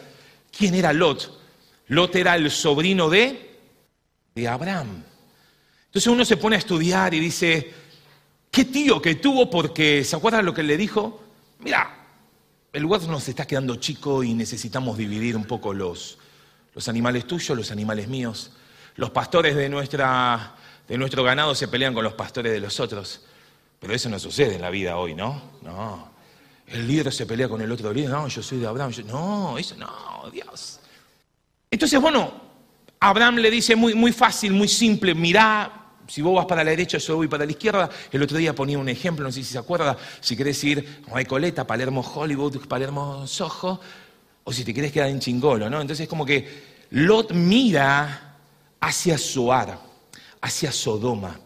quién 0.55 0.75
era 0.75 0.93
Lot. 0.93 1.41
Lot 1.87 2.15
era 2.15 2.35
el 2.35 2.49
sobrino 2.51 3.09
de, 3.09 3.57
de 4.33 4.47
Abraham. 4.47 5.03
Entonces 5.85 6.07
uno 6.07 6.25
se 6.25 6.37
pone 6.37 6.55
a 6.55 6.59
estudiar 6.59 7.13
y 7.13 7.19
dice, 7.19 7.73
¿qué 8.51 8.65
tío 8.65 9.01
que 9.01 9.15
tuvo? 9.15 9.49
Porque, 9.49 10.03
¿se 10.03 10.15
acuerdan 10.15 10.45
lo 10.45 10.53
que 10.53 10.63
le 10.63 10.75
dijo? 10.75 11.23
Mira, 11.59 12.05
el 12.73 12.81
lugar 12.81 13.01
nos 13.03 13.27
está 13.29 13.47
quedando 13.47 13.77
chico 13.77 14.23
y 14.23 14.33
necesitamos 14.33 14.97
dividir 14.97 15.37
un 15.37 15.45
poco 15.45 15.73
los, 15.73 16.17
los 16.73 16.89
animales 16.89 17.25
tuyos, 17.25 17.57
los 17.57 17.71
animales 17.71 18.09
míos. 18.09 18.51
Los 18.97 19.11
pastores 19.11 19.55
de, 19.55 19.69
nuestra, 19.69 20.55
de 20.87 20.97
nuestro 20.97 21.23
ganado 21.23 21.55
se 21.55 21.67
pelean 21.67 21.93
con 21.93 22.03
los 22.03 22.13
pastores 22.13 22.51
de 22.51 22.59
los 22.59 22.79
otros. 22.79 23.21
Pero 23.79 23.93
eso 23.93 24.09
no 24.09 24.19
sucede 24.19 24.55
en 24.55 24.61
la 24.61 24.69
vida 24.69 24.97
hoy, 24.97 25.13
¿no? 25.13 25.41
No. 25.61 26.09
El 26.67 26.87
líder 26.87 27.11
se 27.13 27.25
pelea 27.25 27.47
con 27.47 27.61
el 27.61 27.71
otro 27.71 27.93
líder. 27.93 28.09
No, 28.09 28.27
yo 28.27 28.41
soy 28.41 28.59
de 28.59 28.67
Abraham. 28.67 28.91
no, 29.05 29.57
eso 29.57 29.75
no, 29.75 30.29
Dios. 30.31 30.79
Entonces, 31.69 31.99
bueno, 31.99 32.31
Abraham 32.99 33.35
le 33.37 33.51
dice 33.51 33.75
muy, 33.75 33.93
muy 33.93 34.11
fácil, 34.11 34.53
muy 34.53 34.67
simple, 34.67 35.13
mirá, 35.13 35.85
si 36.07 36.21
vos 36.21 36.35
vas 36.35 36.45
para 36.45 36.63
la 36.63 36.71
derecha, 36.71 36.97
yo 36.97 37.17
voy 37.17 37.27
para 37.27 37.45
la 37.45 37.51
izquierda. 37.51 37.89
El 38.11 38.21
otro 38.23 38.37
día 38.37 38.53
ponía 38.53 38.77
un 38.77 38.89
ejemplo, 38.89 39.25
no 39.25 39.31
sé 39.31 39.43
si 39.43 39.51
se 39.51 39.57
acuerda, 39.57 39.97
si 40.21 40.35
querés 40.35 40.63
ir 40.63 41.03
a 41.11 41.15
Recoleta, 41.15 41.65
Palermo 41.65 42.01
Hollywood, 42.01 42.65
Palermo 42.67 43.27
Soho, 43.27 43.79
o 44.43 44.53
si 44.53 44.63
te 44.63 44.73
querés 44.73 44.91
quedar 44.91 45.09
en 45.09 45.19
Chingolo, 45.19 45.69
¿no? 45.69 45.81
Entonces 45.81 46.03
es 46.03 46.09
como 46.09 46.25
que 46.25 46.85
Lot 46.91 47.31
mira 47.33 48.37
hacia 48.79 49.17
Zoar, 49.17 49.79
hacia 50.45 50.71
Sodoma. 50.71 51.39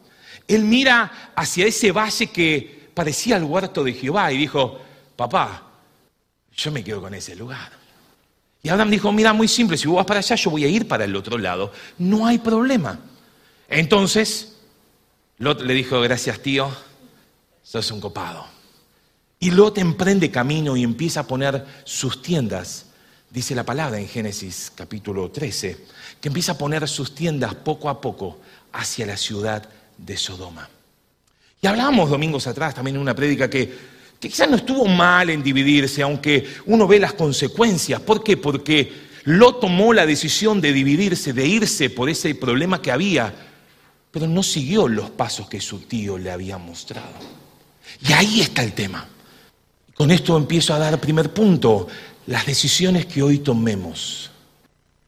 Él 0.45 0.63
mira 0.63 1.31
hacia 1.35 1.65
ese 1.65 1.91
valle 1.91 2.27
que 2.27 2.89
parecía 2.93 3.37
el 3.37 3.43
huerto 3.43 3.83
de 3.83 3.93
Jehová 3.93 4.31
y 4.33 4.37
dijo, 4.37 4.77
papá, 5.15 5.63
yo 6.55 6.71
me 6.71 6.83
quedo 6.83 7.01
con 7.01 7.13
ese 7.13 7.35
lugar. 7.35 7.71
Y 8.61 8.67
Abraham 8.67 8.91
dijo, 8.91 9.11
mira, 9.13 9.31
muy 9.31 9.47
simple, 9.47 9.77
si 9.77 9.87
vos 9.87 9.95
vas 9.97 10.05
para 10.05 10.19
allá, 10.19 10.35
yo 10.35 10.51
voy 10.51 10.65
a 10.65 10.67
ir 10.67 10.85
para 10.85 11.05
el 11.05 11.15
otro 11.15 11.37
lado. 11.37 11.71
No 11.97 12.27
hay 12.27 12.39
problema. 12.39 12.99
Entonces, 13.69 14.57
Lot 15.37 15.61
le 15.61 15.73
dijo, 15.73 16.01
gracias 16.01 16.39
tío, 16.39 16.69
sos 17.63 17.89
un 17.91 18.01
copado. 18.01 18.45
Y 19.39 19.51
Lot 19.51 19.77
emprende 19.77 20.29
camino 20.29 20.75
y 20.75 20.83
empieza 20.83 21.21
a 21.21 21.27
poner 21.27 21.65
sus 21.85 22.21
tiendas, 22.21 22.87
dice 23.29 23.55
la 23.55 23.63
palabra 23.63 23.97
en 23.97 24.09
Génesis 24.09 24.73
capítulo 24.75 25.31
13, 25.31 25.85
que 26.19 26.27
empieza 26.27 26.51
a 26.51 26.57
poner 26.57 26.85
sus 26.89 27.15
tiendas 27.15 27.55
poco 27.55 27.87
a 27.87 28.01
poco 28.01 28.39
hacia 28.73 29.05
la 29.05 29.17
ciudad 29.17 29.67
de 29.97 30.17
Sodoma. 30.17 30.69
Y 31.61 31.67
hablábamos 31.67 32.09
domingos 32.09 32.47
atrás 32.47 32.75
también 32.75 32.95
en 32.95 33.01
una 33.01 33.15
prédica 33.15 33.49
que, 33.49 33.73
que 34.19 34.29
quizás 34.29 34.49
no 34.49 34.55
estuvo 34.55 34.85
mal 34.85 35.29
en 35.29 35.43
dividirse, 35.43 36.01
aunque 36.01 36.47
uno 36.65 36.87
ve 36.87 36.99
las 36.99 37.13
consecuencias. 37.13 37.99
¿Por 38.01 38.23
qué? 38.23 38.37
Porque 38.37 39.09
Lot 39.25 39.59
tomó 39.59 39.93
la 39.93 40.05
decisión 40.05 40.61
de 40.61 40.71
dividirse, 40.71 41.33
de 41.33 41.45
irse 41.45 41.89
por 41.89 42.09
ese 42.09 42.33
problema 42.35 42.81
que 42.81 42.91
había 42.91 43.33
pero 44.11 44.27
no 44.27 44.43
siguió 44.43 44.87
los 44.87 45.09
pasos 45.11 45.47
que 45.47 45.61
su 45.61 45.79
tío 45.81 46.17
le 46.17 46.31
había 46.31 46.57
mostrado. 46.57 47.13
Y 48.07 48.11
ahí 48.13 48.41
está 48.41 48.63
el 48.63 48.73
tema. 48.73 49.07
Con 49.93 50.11
esto 50.11 50.37
empiezo 50.37 50.73
a 50.73 50.79
dar 50.79 50.99
primer 50.99 51.33
punto, 51.33 51.87
las 52.27 52.45
decisiones 52.45 53.05
que 53.05 53.21
hoy 53.21 53.39
tomemos. 53.39 54.28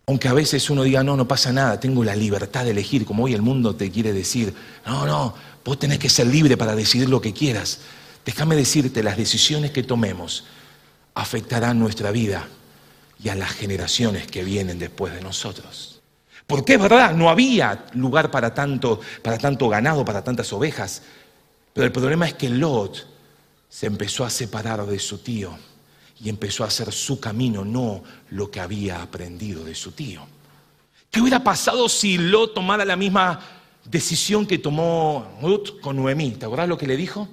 Aunque 0.07 0.27
a 0.27 0.33
veces 0.33 0.69
uno 0.69 0.83
diga, 0.83 1.03
no, 1.03 1.15
no 1.15 1.27
pasa 1.27 1.53
nada, 1.53 1.79
tengo 1.79 2.03
la 2.03 2.15
libertad 2.15 2.65
de 2.65 2.71
elegir, 2.71 3.05
como 3.05 3.23
hoy 3.23 3.33
el 3.33 3.41
mundo 3.41 3.75
te 3.75 3.91
quiere 3.91 4.13
decir, 4.13 4.53
no, 4.85 5.05
no, 5.05 5.33
vos 5.63 5.79
tenés 5.79 5.99
que 5.99 6.09
ser 6.09 6.27
libre 6.27 6.57
para 6.57 6.75
decidir 6.75 7.09
lo 7.09 7.21
que 7.21 7.33
quieras. 7.33 7.79
Déjame 8.25 8.55
decirte, 8.55 9.03
las 9.03 9.17
decisiones 9.17 9.71
que 9.71 9.83
tomemos 9.83 10.45
afectarán 11.13 11.79
nuestra 11.79 12.11
vida 12.11 12.47
y 13.23 13.29
a 13.29 13.35
las 13.35 13.51
generaciones 13.51 14.27
que 14.27 14.43
vienen 14.43 14.79
después 14.79 15.13
de 15.13 15.21
nosotros. 15.21 16.01
Porque 16.47 16.73
es 16.73 16.81
verdad, 16.81 17.13
no 17.13 17.29
había 17.29 17.85
lugar 17.93 18.31
para 18.31 18.53
tanto, 18.53 18.99
para 19.21 19.37
tanto 19.37 19.69
ganado, 19.69 20.03
para 20.03 20.23
tantas 20.23 20.51
ovejas. 20.51 21.03
Pero 21.73 21.85
el 21.85 21.91
problema 21.91 22.27
es 22.27 22.33
que 22.33 22.49
Lot 22.49 23.07
se 23.69 23.85
empezó 23.85 24.25
a 24.25 24.29
separar 24.29 24.85
de 24.85 24.99
su 24.99 25.19
tío 25.19 25.57
y 26.23 26.29
empezó 26.29 26.63
a 26.63 26.67
hacer 26.67 26.91
su 26.91 27.19
camino, 27.19 27.65
no 27.65 28.03
lo 28.29 28.51
que 28.51 28.59
había 28.59 29.01
aprendido 29.01 29.63
de 29.63 29.75
su 29.75 29.91
tío. 29.91 30.21
¿Qué 31.09 31.19
hubiera 31.19 31.43
pasado 31.43 31.89
si 31.89 32.17
Lot 32.17 32.53
tomara 32.53 32.85
la 32.85 32.95
misma 32.95 33.39
decisión 33.83 34.45
que 34.45 34.59
tomó 34.59 35.37
Ruth 35.41 35.79
con 35.81 35.97
Noemí? 35.97 36.31
¿Te 36.31 36.45
acordás 36.45 36.69
lo 36.69 36.77
que 36.77 36.87
le 36.87 36.95
dijo? 36.95 37.27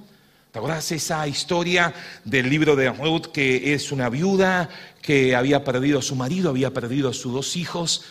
¿Te 0.50 0.58
acordás 0.58 0.90
esa 0.90 1.28
historia 1.28 1.94
del 2.24 2.48
libro 2.48 2.74
de 2.74 2.90
Ruth 2.90 3.26
que 3.26 3.74
es 3.74 3.92
una 3.92 4.08
viuda 4.08 4.68
que 5.02 5.36
había 5.36 5.62
perdido 5.62 5.98
a 5.98 6.02
su 6.02 6.16
marido, 6.16 6.50
había 6.50 6.72
perdido 6.72 7.10
a 7.10 7.14
sus 7.14 7.32
dos 7.32 7.56
hijos? 7.56 8.04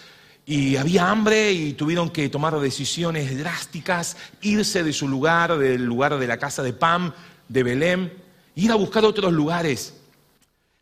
y 0.50 0.78
había 0.78 1.10
hambre 1.10 1.52
y 1.52 1.74
tuvieron 1.74 2.10
que 2.10 2.30
tomar 2.30 2.58
decisiones 2.62 3.38
drásticas, 3.38 4.16
irse 4.42 4.82
de 4.82 4.94
su 4.94 5.06
lugar, 5.06 5.58
del 5.58 5.84
lugar 5.84 6.18
de 6.18 6.26
la 6.26 6.38
casa 6.38 6.64
de 6.64 6.72
Pam, 6.72 7.12
de 7.50 7.64
Belén, 7.64 8.14
ir 8.56 8.72
a 8.72 8.76
buscar 8.76 9.04
otros 9.04 9.34
lugares. 9.34 9.97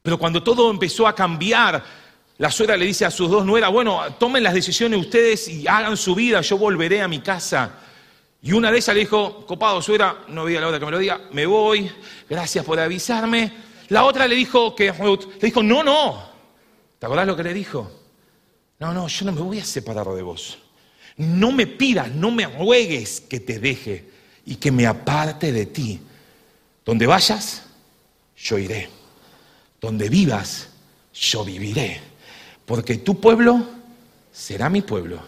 Pero 0.05 0.19
cuando 0.19 0.43
todo 0.43 0.69
empezó 0.69 1.07
a 1.07 1.15
cambiar, 1.15 1.83
la 2.37 2.51
suegra 2.51 2.77
le 2.77 2.85
dice 2.85 3.05
a 3.05 3.09
sus 3.09 3.27
dos 3.27 3.43
nueras, 3.43 3.71
bueno, 3.71 4.03
tomen 4.19 4.43
las 4.43 4.53
decisiones 4.53 4.99
ustedes 4.99 5.47
y 5.47 5.67
hagan 5.67 5.97
su 5.97 6.13
vida, 6.13 6.41
yo 6.41 6.59
volveré 6.59 7.01
a 7.01 7.07
mi 7.07 7.21
casa. 7.21 7.79
Y 8.39 8.53
una 8.53 8.69
de 8.69 8.77
ellas 8.77 8.93
le 8.93 8.99
dijo, 8.99 9.43
copado, 9.47 9.81
suegra, 9.81 10.25
no 10.27 10.41
había 10.41 10.61
la 10.61 10.67
hora 10.67 10.77
que 10.77 10.85
me 10.85 10.91
lo 10.91 10.99
diga, 10.99 11.21
me 11.31 11.47
voy, 11.47 11.91
gracias 12.29 12.63
por 12.63 12.79
avisarme. 12.79 13.51
La 13.89 14.03
otra 14.03 14.27
le 14.27 14.35
dijo 14.35 14.75
que 14.75 14.91
le 14.91 15.39
dijo, 15.41 15.63
no, 15.63 15.83
no. 15.83 16.23
¿Te 16.99 17.07
acordás 17.07 17.25
lo 17.25 17.35
que 17.35 17.41
le 17.41 17.55
dijo? 17.55 17.91
No, 18.77 18.93
no, 18.93 19.07
yo 19.07 19.25
no 19.25 19.31
me 19.31 19.41
voy 19.41 19.57
a 19.57 19.65
separar 19.65 20.05
de 20.09 20.21
vos. 20.21 20.59
No 21.17 21.51
me 21.51 21.65
pidas, 21.65 22.11
no 22.11 22.29
me 22.29 22.45
ruegues 22.45 23.21
que 23.21 23.39
te 23.39 23.57
deje 23.57 24.07
y 24.45 24.57
que 24.57 24.71
me 24.71 24.85
aparte 24.85 25.51
de 25.51 25.65
ti. 25.65 25.99
Donde 26.85 27.07
vayas, 27.07 27.63
yo 28.37 28.59
iré. 28.59 28.87
Donde 29.85 30.09
vivas, 30.09 30.69
yo 31.13 31.45
viviré. 31.45 32.01
Porque 32.65 32.97
tu 32.97 33.21
pueblo 33.21 33.63
será 34.31 34.67
mi 34.67 34.81
pueblo 34.81 35.19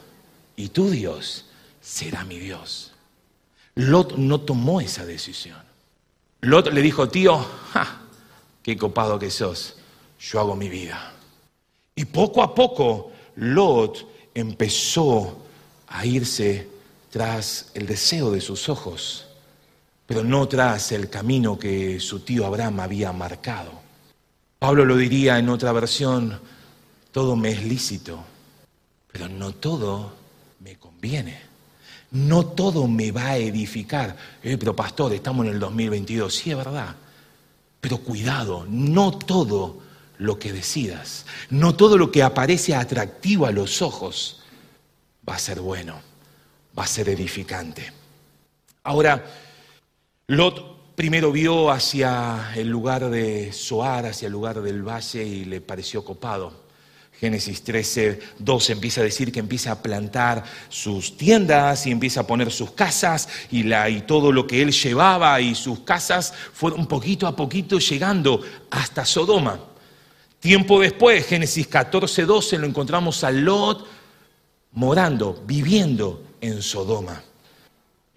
y 0.55 0.69
tu 0.69 0.89
Dios 0.89 1.45
será 1.79 2.25
mi 2.25 2.39
Dios. 2.39 2.91
Lot 3.75 4.17
no 4.17 4.41
tomó 4.41 4.81
esa 4.81 5.05
decisión. 5.05 5.61
Lot 6.41 6.73
le 6.73 6.81
dijo, 6.81 7.07
tío, 7.07 7.45
qué 8.63 8.75
copado 8.75 9.19
que 9.19 9.29
sos, 9.29 9.75
yo 10.19 10.39
hago 10.39 10.55
mi 10.55 10.69
vida. 10.69 11.13
Y 11.93 12.05
poco 12.05 12.41
a 12.41 12.55
poco 12.55 13.11
Lot 13.35 14.07
empezó 14.33 15.37
a 15.85 16.03
irse 16.03 16.67
tras 17.11 17.69
el 17.75 17.85
deseo 17.85 18.31
de 18.31 18.41
sus 18.41 18.69
ojos, 18.69 19.27
pero 20.07 20.23
no 20.23 20.47
tras 20.47 20.91
el 20.93 21.11
camino 21.11 21.59
que 21.59 21.99
su 21.99 22.21
tío 22.21 22.47
Abraham 22.47 22.79
había 22.79 23.11
marcado. 23.13 23.85
Pablo 24.59 24.85
lo 24.85 24.97
diría 24.97 25.37
en 25.37 25.49
otra 25.49 25.71
versión, 25.71 26.39
todo 27.11 27.35
me 27.35 27.49
es 27.49 27.63
lícito, 27.63 28.23
pero 29.11 29.29
no 29.29 29.53
todo 29.53 30.13
me 30.59 30.75
conviene. 30.77 31.47
No 32.11 32.45
todo 32.45 32.87
me 32.87 33.11
va 33.11 33.27
a 33.27 33.37
edificar. 33.37 34.15
Eh, 34.41 34.57
pero 34.57 34.75
pastor, 34.75 35.13
estamos 35.13 35.45
en 35.45 35.53
el 35.53 35.59
2022. 35.59 36.33
Sí, 36.33 36.51
es 36.51 36.57
verdad. 36.57 36.95
Pero 37.81 37.97
cuidado, 37.99 38.65
no 38.69 39.17
todo 39.17 39.81
lo 40.17 40.39
que 40.39 40.53
decidas. 40.53 41.25
No 41.49 41.75
todo 41.75 41.97
lo 41.97 42.11
que 42.11 42.23
aparece 42.23 42.75
atractivo 42.75 43.45
a 43.45 43.51
los 43.51 43.81
ojos 43.81 44.41
va 45.27 45.35
a 45.35 45.39
ser 45.39 45.59
bueno, 45.59 45.95
va 46.77 46.83
a 46.83 46.87
ser 46.87 47.09
edificante. 47.09 47.91
Ahora, 48.83 49.23
Lot 50.27 50.76
primero 50.97 51.31
vio 51.31 51.69
hacia 51.69 52.53
el 52.55 52.69
lugar 52.69 53.07
de 53.11 53.53
Soar, 53.53 54.07
hacia 54.07 54.25
el 54.25 54.31
lugar 54.31 54.63
del 54.63 54.81
valle 54.81 55.23
y 55.23 55.45
le 55.45 55.61
pareció 55.61 56.03
copado. 56.03 56.51
Génesis 57.19 57.63
13, 57.63 58.19
2 58.39 58.69
empieza 58.71 59.01
a 59.01 59.03
decir 59.03 59.31
que 59.31 59.39
empieza 59.39 59.73
a 59.73 59.83
plantar 59.83 60.43
sus 60.69 61.15
tiendas 61.15 61.85
y 61.85 61.91
empieza 61.91 62.21
a 62.21 62.27
poner 62.27 62.51
sus 62.51 62.71
casas 62.71 63.29
y, 63.51 63.61
la, 63.61 63.87
y 63.91 64.01
todo 64.01 64.31
lo 64.31 64.47
que 64.47 64.63
él 64.63 64.71
llevaba 64.71 65.39
y 65.39 65.53
sus 65.53 65.81
casas 65.81 66.33
fueron 66.51 66.87
poquito 66.87 67.27
a 67.27 67.35
poquito 67.35 67.77
llegando 67.77 68.41
hasta 68.71 69.05
Sodoma. 69.05 69.59
Tiempo 70.39 70.79
después, 70.79 71.27
Génesis 71.27 71.67
14, 71.67 72.25
12, 72.25 72.57
lo 72.57 72.65
encontramos 72.65 73.23
a 73.23 73.29
Lot 73.29 73.85
morando, 74.71 75.43
viviendo 75.45 76.23
en 76.41 76.63
Sodoma. 76.63 77.21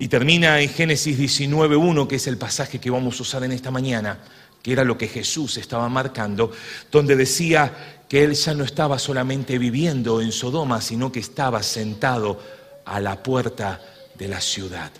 Y 0.00 0.08
termina 0.08 0.58
en 0.62 0.70
Génesis 0.70 1.18
19, 1.18 1.76
1, 1.76 2.08
que 2.08 2.16
es 2.16 2.26
el 2.26 2.38
pasaje 2.38 2.80
que 2.80 2.88
vamos 2.88 3.20
a 3.20 3.22
usar 3.22 3.44
en 3.44 3.52
esta 3.52 3.70
mañana, 3.70 4.18
que 4.62 4.72
era 4.72 4.82
lo 4.82 4.96
que 4.96 5.08
Jesús 5.08 5.58
estaba 5.58 5.90
marcando, 5.90 6.50
donde 6.90 7.14
decía 7.14 8.00
que 8.08 8.24
él 8.24 8.32
ya 8.32 8.54
no 8.54 8.64
estaba 8.64 8.98
solamente 8.98 9.58
viviendo 9.58 10.22
en 10.22 10.32
Sodoma, 10.32 10.80
sino 10.80 11.12
que 11.12 11.20
estaba 11.20 11.62
sentado 11.62 12.40
a 12.86 12.98
la 12.98 13.22
puerta 13.22 13.78
de 14.14 14.26
la 14.26 14.40
ciudad. 14.40 14.90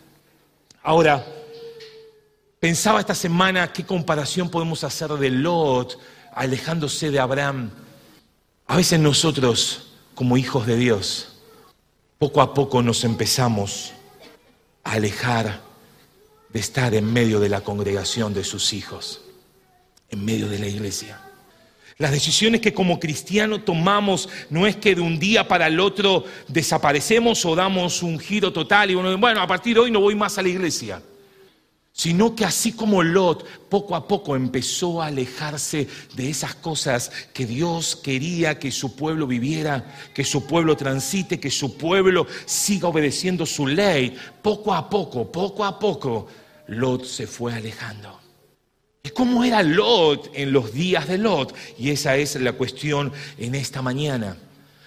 Ahora, 0.82 1.24
pensaba 2.60 3.00
esta 3.00 3.14
semana 3.14 3.72
qué 3.72 3.86
comparación 3.86 4.50
podemos 4.50 4.84
hacer 4.84 5.12
de 5.12 5.30
Lot 5.30 5.98
alejándose 6.34 7.10
de 7.10 7.20
Abraham. 7.20 7.70
A 8.66 8.76
veces 8.76 9.00
nosotros, 9.00 9.94
como 10.14 10.36
hijos 10.36 10.66
de 10.66 10.76
Dios, 10.76 11.38
poco 12.18 12.42
a 12.42 12.52
poco 12.52 12.82
nos 12.82 13.02
empezamos 13.04 13.94
alejar 14.84 15.60
de 16.52 16.60
estar 16.60 16.94
en 16.94 17.12
medio 17.12 17.40
de 17.40 17.48
la 17.48 17.62
congregación 17.62 18.34
de 18.34 18.44
sus 18.44 18.72
hijos, 18.72 19.22
en 20.08 20.24
medio 20.24 20.48
de 20.48 20.58
la 20.58 20.66
iglesia. 20.66 21.20
Las 21.98 22.12
decisiones 22.12 22.62
que 22.62 22.72
como 22.72 22.98
cristianos 22.98 23.64
tomamos 23.64 24.28
no 24.48 24.66
es 24.66 24.74
que 24.76 24.94
de 24.94 25.02
un 25.02 25.18
día 25.18 25.46
para 25.46 25.66
el 25.66 25.78
otro 25.78 26.24
desaparecemos 26.48 27.44
o 27.44 27.54
damos 27.54 28.02
un 28.02 28.18
giro 28.18 28.52
total 28.52 28.90
y 28.90 28.94
bueno, 28.94 29.40
a 29.40 29.46
partir 29.46 29.74
de 29.74 29.80
hoy 29.80 29.90
no 29.90 30.00
voy 30.00 30.14
más 30.14 30.38
a 30.38 30.42
la 30.42 30.48
iglesia. 30.48 31.02
Sino 31.92 32.34
que 32.34 32.44
así 32.44 32.72
como 32.72 33.02
Lot 33.02 33.44
poco 33.68 33.94
a 33.94 34.06
poco 34.06 34.36
empezó 34.36 35.02
a 35.02 35.06
alejarse 35.06 35.88
de 36.14 36.30
esas 36.30 36.54
cosas 36.54 37.10
que 37.32 37.46
Dios 37.46 37.96
quería 37.96 38.58
que 38.58 38.70
su 38.70 38.94
pueblo 38.94 39.26
viviera, 39.26 39.94
que 40.14 40.24
su 40.24 40.46
pueblo 40.46 40.76
transite, 40.76 41.40
que 41.40 41.50
su 41.50 41.76
pueblo 41.76 42.26
siga 42.46 42.88
obedeciendo 42.88 43.44
su 43.44 43.66
ley, 43.66 44.16
poco 44.42 44.72
a 44.72 44.88
poco, 44.88 45.30
poco 45.30 45.64
a 45.64 45.78
poco, 45.78 46.28
Lot 46.68 47.04
se 47.04 47.26
fue 47.26 47.54
alejando. 47.54 48.20
¿Y 49.02 49.10
cómo 49.10 49.44
era 49.44 49.62
Lot 49.62 50.30
en 50.34 50.52
los 50.52 50.72
días 50.72 51.08
de 51.08 51.18
Lot? 51.18 51.54
Y 51.78 51.90
esa 51.90 52.16
es 52.16 52.36
la 52.36 52.52
cuestión 52.52 53.12
en 53.38 53.54
esta 53.54 53.82
mañana. 53.82 54.36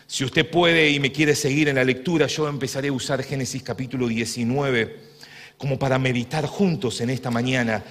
Si 0.07 0.24
usted 0.24 0.50
puede 0.50 0.89
y 0.91 1.00
me 1.00 1.12
quiere 1.12 1.36
seguir 1.36 1.67
en 1.67 1.75
la 1.75 1.83
lectura, 1.83 2.27
yo 2.27 2.48
empezaré 2.48 2.89
a 2.89 2.93
usar 2.93 3.24
Génesis 3.24 3.63
capítulo 3.63 4.07
19 4.07 5.12
como 5.57 5.77
para 5.79 5.98
meditar 6.00 6.45
juntos 6.45 7.01
en 7.01 7.10
esta 7.10 7.31
mañana 7.31 7.83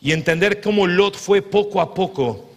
y 0.00 0.12
entender 0.12 0.60
cómo 0.60 0.86
Lot 0.86 1.16
fue 1.16 1.42
poco 1.42 1.80
a 1.80 1.92
poco 1.92 2.50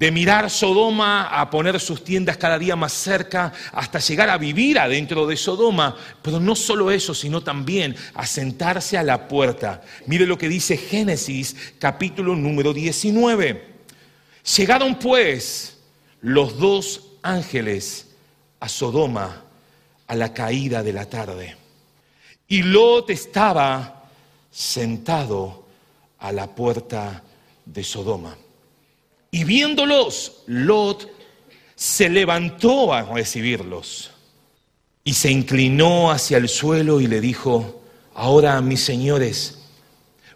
de 0.00 0.10
mirar 0.10 0.48
Sodoma 0.48 1.24
a 1.24 1.50
poner 1.50 1.78
sus 1.78 2.02
tiendas 2.02 2.38
cada 2.38 2.58
día 2.58 2.74
más 2.74 2.92
cerca 2.92 3.52
hasta 3.72 3.98
llegar 3.98 4.30
a 4.30 4.38
vivir 4.38 4.78
adentro 4.78 5.26
de 5.26 5.36
Sodoma, 5.36 5.94
pero 6.22 6.40
no 6.40 6.56
solo 6.56 6.90
eso, 6.90 7.14
sino 7.14 7.42
también 7.42 7.94
a 8.14 8.24
sentarse 8.24 8.96
a 8.96 9.02
la 9.02 9.28
puerta. 9.28 9.82
Mire 10.06 10.24
lo 10.24 10.38
que 10.38 10.48
dice 10.48 10.78
Génesis 10.78 11.74
capítulo 11.78 12.34
número 12.34 12.72
19. 12.72 13.62
Llegaron 14.56 14.94
pues 14.94 15.76
los 16.22 16.58
dos 16.58 17.08
ángeles 17.22 18.08
a 18.58 18.68
Sodoma 18.70 19.44
a 20.06 20.14
la 20.14 20.32
caída 20.32 20.82
de 20.82 20.92
la 20.94 21.06
tarde. 21.10 21.59
Y 22.50 22.64
Lot 22.64 23.10
estaba 23.10 24.10
sentado 24.50 25.64
a 26.18 26.32
la 26.32 26.48
puerta 26.48 27.22
de 27.64 27.84
Sodoma. 27.84 28.36
Y 29.30 29.44
viéndolos, 29.44 30.42
Lot 30.48 31.08
se 31.76 32.08
levantó 32.10 32.92
a 32.92 33.02
recibirlos 33.02 34.10
y 35.04 35.14
se 35.14 35.30
inclinó 35.30 36.10
hacia 36.10 36.38
el 36.38 36.48
suelo 36.48 37.00
y 37.00 37.06
le 37.06 37.20
dijo, 37.20 37.82
ahora 38.14 38.60
mis 38.60 38.82
señores, 38.82 39.58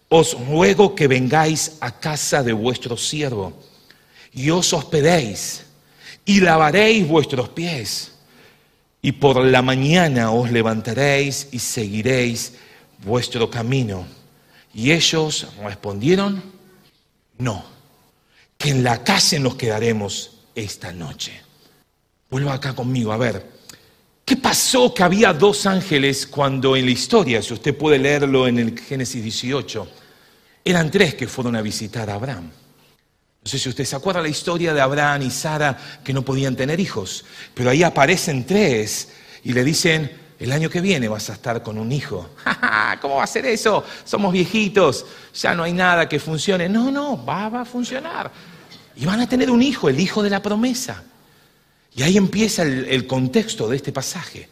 os 0.09 0.38
ruego 0.47 0.94
que 0.94 1.09
vengáis 1.09 1.78
a 1.80 1.99
casa 1.99 2.44
de 2.44 2.52
vuestro 2.52 2.97
siervo 2.97 3.52
y 4.33 4.50
os 4.50 4.73
hospedéis 4.73 5.64
y 6.25 6.38
lavaréis 6.38 7.09
vuestros 7.09 7.49
pies 7.49 8.13
y 9.04 9.12
por 9.12 9.44
la 9.44 9.61
mañana 9.61 10.30
os 10.30 10.50
levantaréis 10.50 11.49
y 11.52 11.58
seguiréis 11.58 12.54
vuestro 13.04 13.50
camino. 13.50 14.06
Y 14.73 14.92
ellos 14.92 15.46
respondieron, 15.62 16.42
no, 17.37 17.66
que 18.56 18.70
en 18.70 18.82
la 18.82 19.04
casa 19.04 19.38
nos 19.38 19.56
quedaremos 19.56 20.38
esta 20.54 20.90
noche. 20.90 21.38
Vuelva 22.30 22.54
acá 22.54 22.75
conmigo, 22.75 23.12
a 23.12 23.18
ver, 23.18 23.46
¿qué 24.25 24.38
pasó 24.38 24.94
que 24.94 25.02
había 25.02 25.34
dos 25.34 25.66
ángeles 25.66 26.26
cuando 26.26 26.75
en 26.75 26.87
la 26.87 26.92
historia, 26.92 27.42
si 27.42 27.52
usted 27.52 27.76
puede 27.76 27.99
leerlo 27.99 28.49
en 28.49 28.58
el 28.58 28.80
Génesis 28.80 29.23
18, 29.23 29.87
eran 30.64 30.90
tres 30.90 31.14
que 31.14 31.28
fueron 31.28 31.56
a 31.56 31.61
visitar 31.61 32.08
a 32.08 32.14
Abraham? 32.14 32.50
No 33.45 33.51
sé 33.51 33.59
si 33.59 33.69
usted 33.69 33.85
se 33.85 33.95
acuerda 33.95 34.23
la 34.23 34.29
historia 34.29 34.73
de 34.73 34.81
Abraham 34.81 35.21
y 35.21 35.31
Sara 35.31 35.77
que 36.03 36.15
no 36.15 36.23
podían 36.23 36.57
tener 36.57 36.81
hijos, 36.81 37.27
pero 37.53 37.69
ahí 37.69 37.83
aparecen 37.83 38.47
tres 38.47 39.11
y 39.43 39.53
le 39.53 39.63
dicen, 39.63 40.11
el 40.39 40.51
año 40.51 40.71
que 40.71 40.81
viene 40.81 41.09
vas 41.09 41.29
a 41.29 41.35
estar 41.35 41.63
con 41.63 41.77
un 41.77 41.93
hijo. 41.93 42.31
¿Cómo 43.03 43.17
va 43.17 43.25
a 43.25 43.27
ser 43.27 43.45
eso? 43.45 43.85
Somos 44.03 44.33
viejitos, 44.33 45.05
ya 45.35 45.55
no 45.55 45.63
hay 45.63 45.75
nada 45.75 46.09
que 46.09 46.19
funcione. 46.19 46.71
No, 46.71 46.91
no, 46.91 47.23
va, 47.23 47.61
a 47.61 47.65
funcionar. 47.67 48.33
Y 48.97 49.05
van 49.05 49.21
a 49.21 49.29
tener 49.29 49.51
un 49.51 49.61
hijo, 49.61 49.91
el 49.91 50.01
hijo 50.01 50.23
de 50.23 50.31
la 50.31 50.41
promesa. 50.41 51.05
Y 51.95 52.03
ahí 52.03 52.17
empieza 52.17 52.63
el, 52.63 52.87
el 52.87 53.07
contexto 53.07 53.69
de 53.69 53.77
este 53.77 53.93
pasaje. 53.93 54.49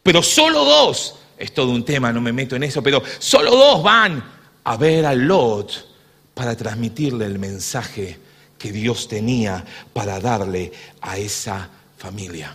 Pero 0.00 0.22
solo 0.22 0.64
dos, 0.64 1.16
es 1.36 1.52
todo 1.52 1.72
un 1.72 1.84
tema, 1.84 2.12
no 2.12 2.20
me 2.20 2.32
meto 2.32 2.54
en 2.54 2.62
eso, 2.62 2.84
pero 2.84 3.02
solo 3.18 3.50
dos 3.50 3.82
van 3.82 4.22
a 4.62 4.76
ver 4.76 5.06
a 5.06 5.14
Lot 5.14 5.88
para 6.34 6.56
transmitirle 6.56 7.26
el 7.26 7.40
mensaje 7.40 8.27
que 8.58 8.72
Dios 8.72 9.08
tenía 9.08 9.64
para 9.92 10.20
darle 10.20 10.72
a 11.00 11.16
esa 11.16 11.70
familia. 11.96 12.54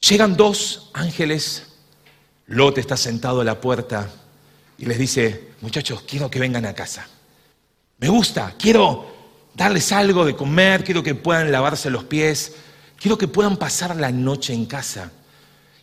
Llegan 0.00 0.36
dos 0.36 0.90
ángeles, 0.94 1.64
Lot 2.46 2.78
está 2.78 2.96
sentado 2.96 3.40
a 3.40 3.44
la 3.44 3.60
puerta 3.60 4.10
y 4.78 4.86
les 4.86 4.98
dice, 4.98 5.52
muchachos, 5.60 6.02
quiero 6.02 6.28
que 6.28 6.40
vengan 6.40 6.66
a 6.66 6.74
casa. 6.74 7.06
Me 7.98 8.08
gusta, 8.08 8.54
quiero 8.58 9.06
darles 9.54 9.92
algo 9.92 10.24
de 10.24 10.34
comer, 10.34 10.82
quiero 10.82 11.02
que 11.02 11.14
puedan 11.14 11.52
lavarse 11.52 11.88
los 11.88 12.04
pies, 12.04 12.54
quiero 12.98 13.16
que 13.16 13.28
puedan 13.28 13.56
pasar 13.56 13.94
la 13.96 14.10
noche 14.10 14.52
en 14.52 14.66
casa. 14.66 15.12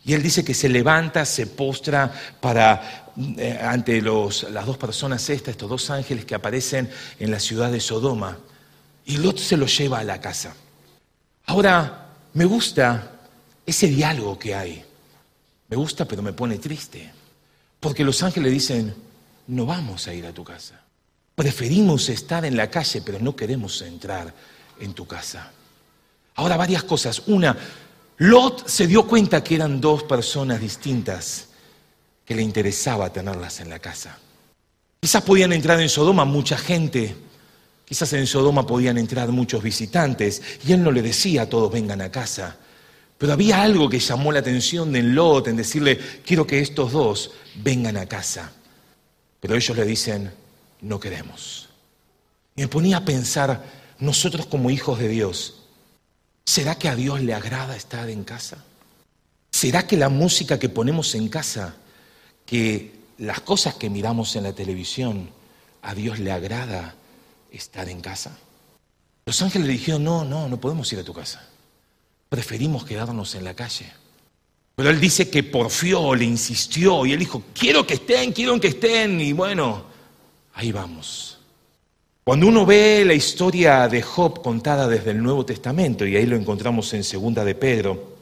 Y 0.03 0.13
él 0.13 0.23
dice 0.23 0.43
que 0.43 0.53
se 0.53 0.69
levanta, 0.69 1.23
se 1.23 1.47
postra 1.47 2.11
para 2.39 3.11
eh, 3.37 3.59
ante 3.61 4.01
las 4.01 4.65
dos 4.65 4.77
personas 4.77 5.29
estas, 5.29 5.51
estos 5.51 5.69
dos 5.69 5.89
ángeles 5.89 6.25
que 6.25 6.35
aparecen 6.35 6.89
en 7.19 7.31
la 7.31 7.39
ciudad 7.39 7.71
de 7.71 7.79
Sodoma. 7.79 8.37
Y 9.09 9.17
Lot 9.17 9.39
se 9.39 9.57
lo 9.57 9.65
lleva 9.65 9.99
a 9.99 10.03
la 10.03 10.21
casa. 10.21 10.53
Ahora, 11.47 12.09
me 12.33 12.45
gusta 12.45 13.21
ese 13.65 13.87
diálogo 13.87 14.37
que 14.37 14.53
hay. 14.53 14.85
Me 15.67 15.75
gusta, 15.75 16.05
pero 16.05 16.21
me 16.21 16.31
pone 16.31 16.59
triste. 16.59 17.11
Porque 17.79 18.03
los 18.03 18.21
ángeles 18.21 18.51
dicen, 18.51 18.93
no 19.47 19.65
vamos 19.65 20.07
a 20.07 20.13
ir 20.13 20.27
a 20.27 20.31
tu 20.31 20.43
casa. 20.43 20.79
Preferimos 21.33 22.07
estar 22.09 22.45
en 22.45 22.55
la 22.55 22.69
calle, 22.69 23.01
pero 23.01 23.17
no 23.19 23.35
queremos 23.35 23.81
entrar 23.81 24.31
en 24.79 24.93
tu 24.93 25.07
casa. 25.07 25.53
Ahora, 26.35 26.55
varias 26.55 26.83
cosas. 26.83 27.23
Una, 27.25 27.57
Lot 28.17 28.67
se 28.67 28.85
dio 28.85 29.07
cuenta 29.07 29.43
que 29.43 29.55
eran 29.55 29.81
dos 29.81 30.03
personas 30.03 30.61
distintas 30.61 31.47
que 32.23 32.35
le 32.35 32.43
interesaba 32.43 33.11
tenerlas 33.11 33.59
en 33.59 33.71
la 33.71 33.79
casa. 33.79 34.19
Quizás 34.99 35.23
podían 35.23 35.51
entrar 35.51 35.81
en 35.81 35.89
Sodoma 35.89 36.25
mucha 36.25 36.59
gente, 36.59 37.15
Quizás 37.89 38.13
en 38.13 38.27
Sodoma 38.27 38.67
podían 38.67 38.99
entrar 38.99 39.29
muchos 39.29 39.63
visitantes 39.63 40.43
y 40.63 40.73
él 40.73 40.83
no 40.83 40.91
le 40.91 41.01
decía 41.01 41.41
a 41.41 41.49
todos 41.49 41.71
vengan 41.71 42.01
a 42.01 42.11
casa. 42.11 42.55
Pero 43.17 43.33
había 43.33 43.63
algo 43.63 43.89
que 43.89 43.97
llamó 43.97 44.31
la 44.31 44.41
atención 44.41 44.91
de 44.91 45.01
Lot 45.01 45.47
en 45.47 45.55
decirle, 45.55 45.97
quiero 46.23 46.45
que 46.45 46.59
estos 46.59 46.91
dos 46.91 47.31
vengan 47.55 47.97
a 47.97 48.05
casa. 48.05 48.53
Pero 49.39 49.55
ellos 49.55 49.75
le 49.75 49.85
dicen, 49.85 50.31
no 50.81 50.99
queremos. 50.99 51.67
Me 52.55 52.67
ponía 52.67 52.97
a 52.97 53.05
pensar, 53.05 53.65
nosotros 53.97 54.45
como 54.45 54.69
hijos 54.69 54.99
de 54.99 55.07
Dios, 55.07 55.61
¿será 56.45 56.75
que 56.75 56.89
a 56.89 56.95
Dios 56.95 57.21
le 57.21 57.33
agrada 57.33 57.75
estar 57.75 58.07
en 58.11 58.23
casa? 58.23 58.63
¿Será 59.49 59.87
que 59.87 59.97
la 59.97 60.09
música 60.09 60.59
que 60.59 60.69
ponemos 60.69 61.15
en 61.15 61.27
casa, 61.27 61.75
que 62.45 62.93
las 63.17 63.41
cosas 63.41 63.73
que 63.73 63.89
miramos 63.89 64.35
en 64.35 64.43
la 64.43 64.53
televisión, 64.53 65.31
a 65.81 65.95
Dios 65.95 66.19
le 66.19 66.31
agrada 66.31 66.93
estar 67.51 67.89
en 67.89 68.01
casa. 68.01 68.37
Los 69.25 69.41
ángeles 69.41 69.67
le 69.67 69.73
dijeron, 69.73 70.03
no, 70.03 70.23
no, 70.23 70.47
no 70.47 70.59
podemos 70.59 70.91
ir 70.93 70.99
a 70.99 71.03
tu 71.03 71.13
casa. 71.13 71.47
Preferimos 72.29 72.85
quedarnos 72.85 73.35
en 73.35 73.43
la 73.43 73.53
calle. 73.53 73.91
Pero 74.75 74.89
él 74.89 74.99
dice 74.99 75.29
que 75.29 75.43
porfió, 75.43 76.15
le 76.15 76.25
insistió 76.25 77.05
y 77.05 77.13
él 77.13 77.19
dijo, 77.19 77.43
quiero 77.53 77.85
que 77.85 77.95
estén, 77.95 78.31
quiero 78.31 78.59
que 78.59 78.69
estén. 78.69 79.19
Y 79.19 79.33
bueno, 79.33 79.83
ahí 80.53 80.71
vamos. 80.71 81.37
Cuando 82.23 82.47
uno 82.47 82.65
ve 82.65 83.03
la 83.05 83.13
historia 83.13 83.87
de 83.87 84.01
Job 84.01 84.41
contada 84.41 84.87
desde 84.87 85.11
el 85.11 85.21
Nuevo 85.21 85.45
Testamento, 85.45 86.05
y 86.05 86.15
ahí 86.15 86.25
lo 86.25 86.35
encontramos 86.35 86.93
en 86.93 87.03
Segunda 87.03 87.43
de 87.43 87.55
Pedro, 87.55 88.17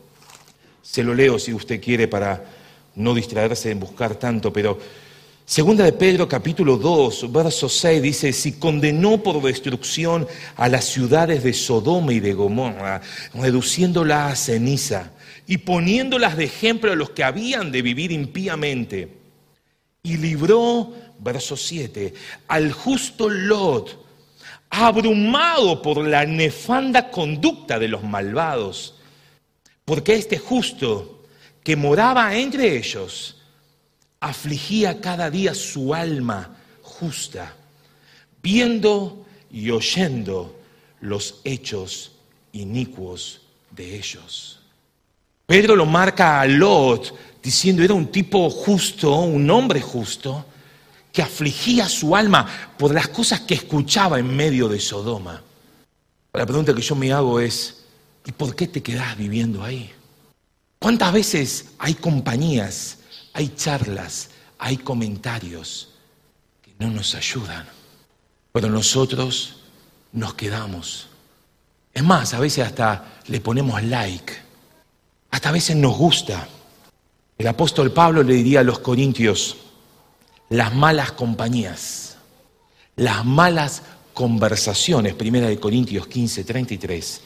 se 0.82 1.04
lo 1.04 1.14
leo 1.14 1.38
si 1.38 1.54
usted 1.54 1.82
quiere 1.82 2.08
para 2.08 2.44
no 2.96 3.14
distraerse 3.14 3.70
en 3.70 3.80
buscar 3.80 4.16
tanto, 4.16 4.52
pero 4.52 4.80
Segunda 5.50 5.86
de 5.86 5.94
Pedro 5.94 6.28
capítulo 6.28 6.76
2, 6.76 7.32
verso 7.32 7.70
6 7.70 8.02
dice, 8.02 8.34
si 8.34 8.60
condenó 8.60 9.24
por 9.24 9.42
destrucción 9.42 10.28
a 10.58 10.68
las 10.68 10.84
ciudades 10.84 11.42
de 11.42 11.54
Sodoma 11.54 12.12
y 12.12 12.20
de 12.20 12.34
Gomorra, 12.34 13.00
reduciéndolas 13.34 14.34
a 14.34 14.36
ceniza 14.36 15.14
y 15.48 15.60
poniéndolas 15.60 16.36
de 16.36 16.44
ejemplo 16.44 16.92
a 16.92 16.98
los 16.98 17.12
que 17.12 17.24
habían 17.24 17.72
de 17.72 17.82
vivir 17.82 18.12
impíamente, 18.12 19.20
y 20.04 20.18
libró, 20.18 20.94
verso 21.18 21.56
7, 21.56 22.14
al 22.50 22.74
justo 22.74 23.30
Lot, 23.30 24.06
abrumado 24.70 25.82
por 25.82 26.06
la 26.06 26.26
nefanda 26.26 27.10
conducta 27.10 27.80
de 27.80 27.88
los 27.88 28.04
malvados, 28.04 28.96
porque 29.86 30.16
este 30.16 30.40
justo 30.40 31.24
que 31.64 31.78
moraba 31.78 32.36
entre 32.36 32.76
ellos, 32.76 33.37
afligía 34.20 35.00
cada 35.02 35.30
día 35.30 35.54
su 35.54 35.94
alma 35.94 36.56
justa, 36.82 37.54
viendo 38.42 39.26
y 39.52 39.70
oyendo 39.70 40.60
los 41.02 41.42
hechos 41.44 42.12
inicuos 42.54 43.42
de 43.72 43.96
ellos. 43.96 44.60
Pedro 45.46 45.76
lo 45.76 45.86
marca 45.86 46.42
a 46.42 46.48
Lot 46.48 47.14
diciendo, 47.42 47.84
era 47.84 47.94
un 47.94 48.08
tipo 48.08 48.50
justo, 48.50 49.14
un 49.20 49.50
hombre 49.50 49.80
justo, 49.80 50.46
que 51.12 51.22
afligía 51.22 51.88
su 51.88 52.16
alma 52.16 52.46
por 52.78 52.94
las 52.94 53.08
cosas 53.08 53.42
que 53.42 53.54
escuchaba 53.54 54.20
en 54.20 54.36
medio 54.36 54.68
de 54.68 54.80
Sodoma. 54.80 55.42
La 56.34 56.46
pregunta 56.46 56.76
que 56.76 56.82
yo 56.82 56.96
me 56.96 57.12
hago 57.12 57.40
es, 57.40 57.86
¿y 58.26 58.32
por 58.32 58.56
qué 58.56 58.68
te 58.68 58.84
quedás 58.84 59.18
viviendo 59.18 59.64
ahí? 59.64 59.90
¿Cuántas 60.80 61.12
veces 61.14 61.70
hay 61.80 61.96
compañías, 61.96 62.97
hay 63.38 63.54
charlas, 63.56 64.32
hay 64.58 64.78
comentarios 64.78 65.90
que 66.60 66.74
no 66.80 66.90
nos 66.90 67.14
ayudan? 67.14 67.68
Pero 68.52 68.68
nosotros 68.68 69.58
nos 70.12 70.34
quedamos. 70.34 71.08
Es 71.94 72.04
más, 72.04 72.34
a 72.34 72.40
veces 72.40 72.66
hasta 72.66 73.20
le 73.28 73.40
ponemos 73.40 73.84
like, 73.84 74.34
hasta 75.30 75.50
a 75.50 75.52
veces 75.52 75.76
nos 75.76 75.96
gusta. 75.96 76.48
El 77.38 77.46
apóstol 77.46 77.92
Pablo 77.92 78.24
le 78.24 78.34
diría 78.34 78.62
a 78.62 78.64
los 78.64 78.80
corintios, 78.80 79.58
las 80.50 80.74
malas 80.74 81.12
compañías, 81.12 82.18
las 82.96 83.24
malas 83.24 83.84
conversaciones, 84.16 85.14
primera 85.14 85.48
de 85.48 85.60
Corintios 85.60 86.08
15, 86.08 86.44
33, 86.44 87.22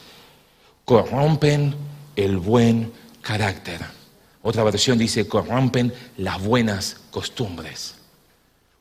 corrompen 0.84 1.74
el 2.16 2.36
buen 2.36 2.92
carácter. 3.22 4.01
Otra 4.42 4.64
versión 4.64 4.98
dice, 4.98 5.26
corrompen 5.28 5.92
las 6.16 6.42
buenas 6.42 6.96
costumbres. 7.10 7.94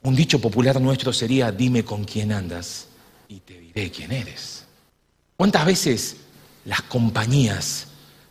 Un 0.04 0.16
dicho 0.16 0.40
popular 0.40 0.82
nuestro 0.82 1.14
sería, 1.14 1.52
dime 1.52 1.86
con 1.86 2.04
quién 2.04 2.32
andas 2.32 2.88
y 3.28 3.40
te 3.42 3.60
diré 3.60 3.92
quién 3.92 4.12
eres. 4.12 4.66
¿Cuántas 5.38 5.66
veces 5.66 6.18
las 6.66 6.82
compañías, 6.84 7.88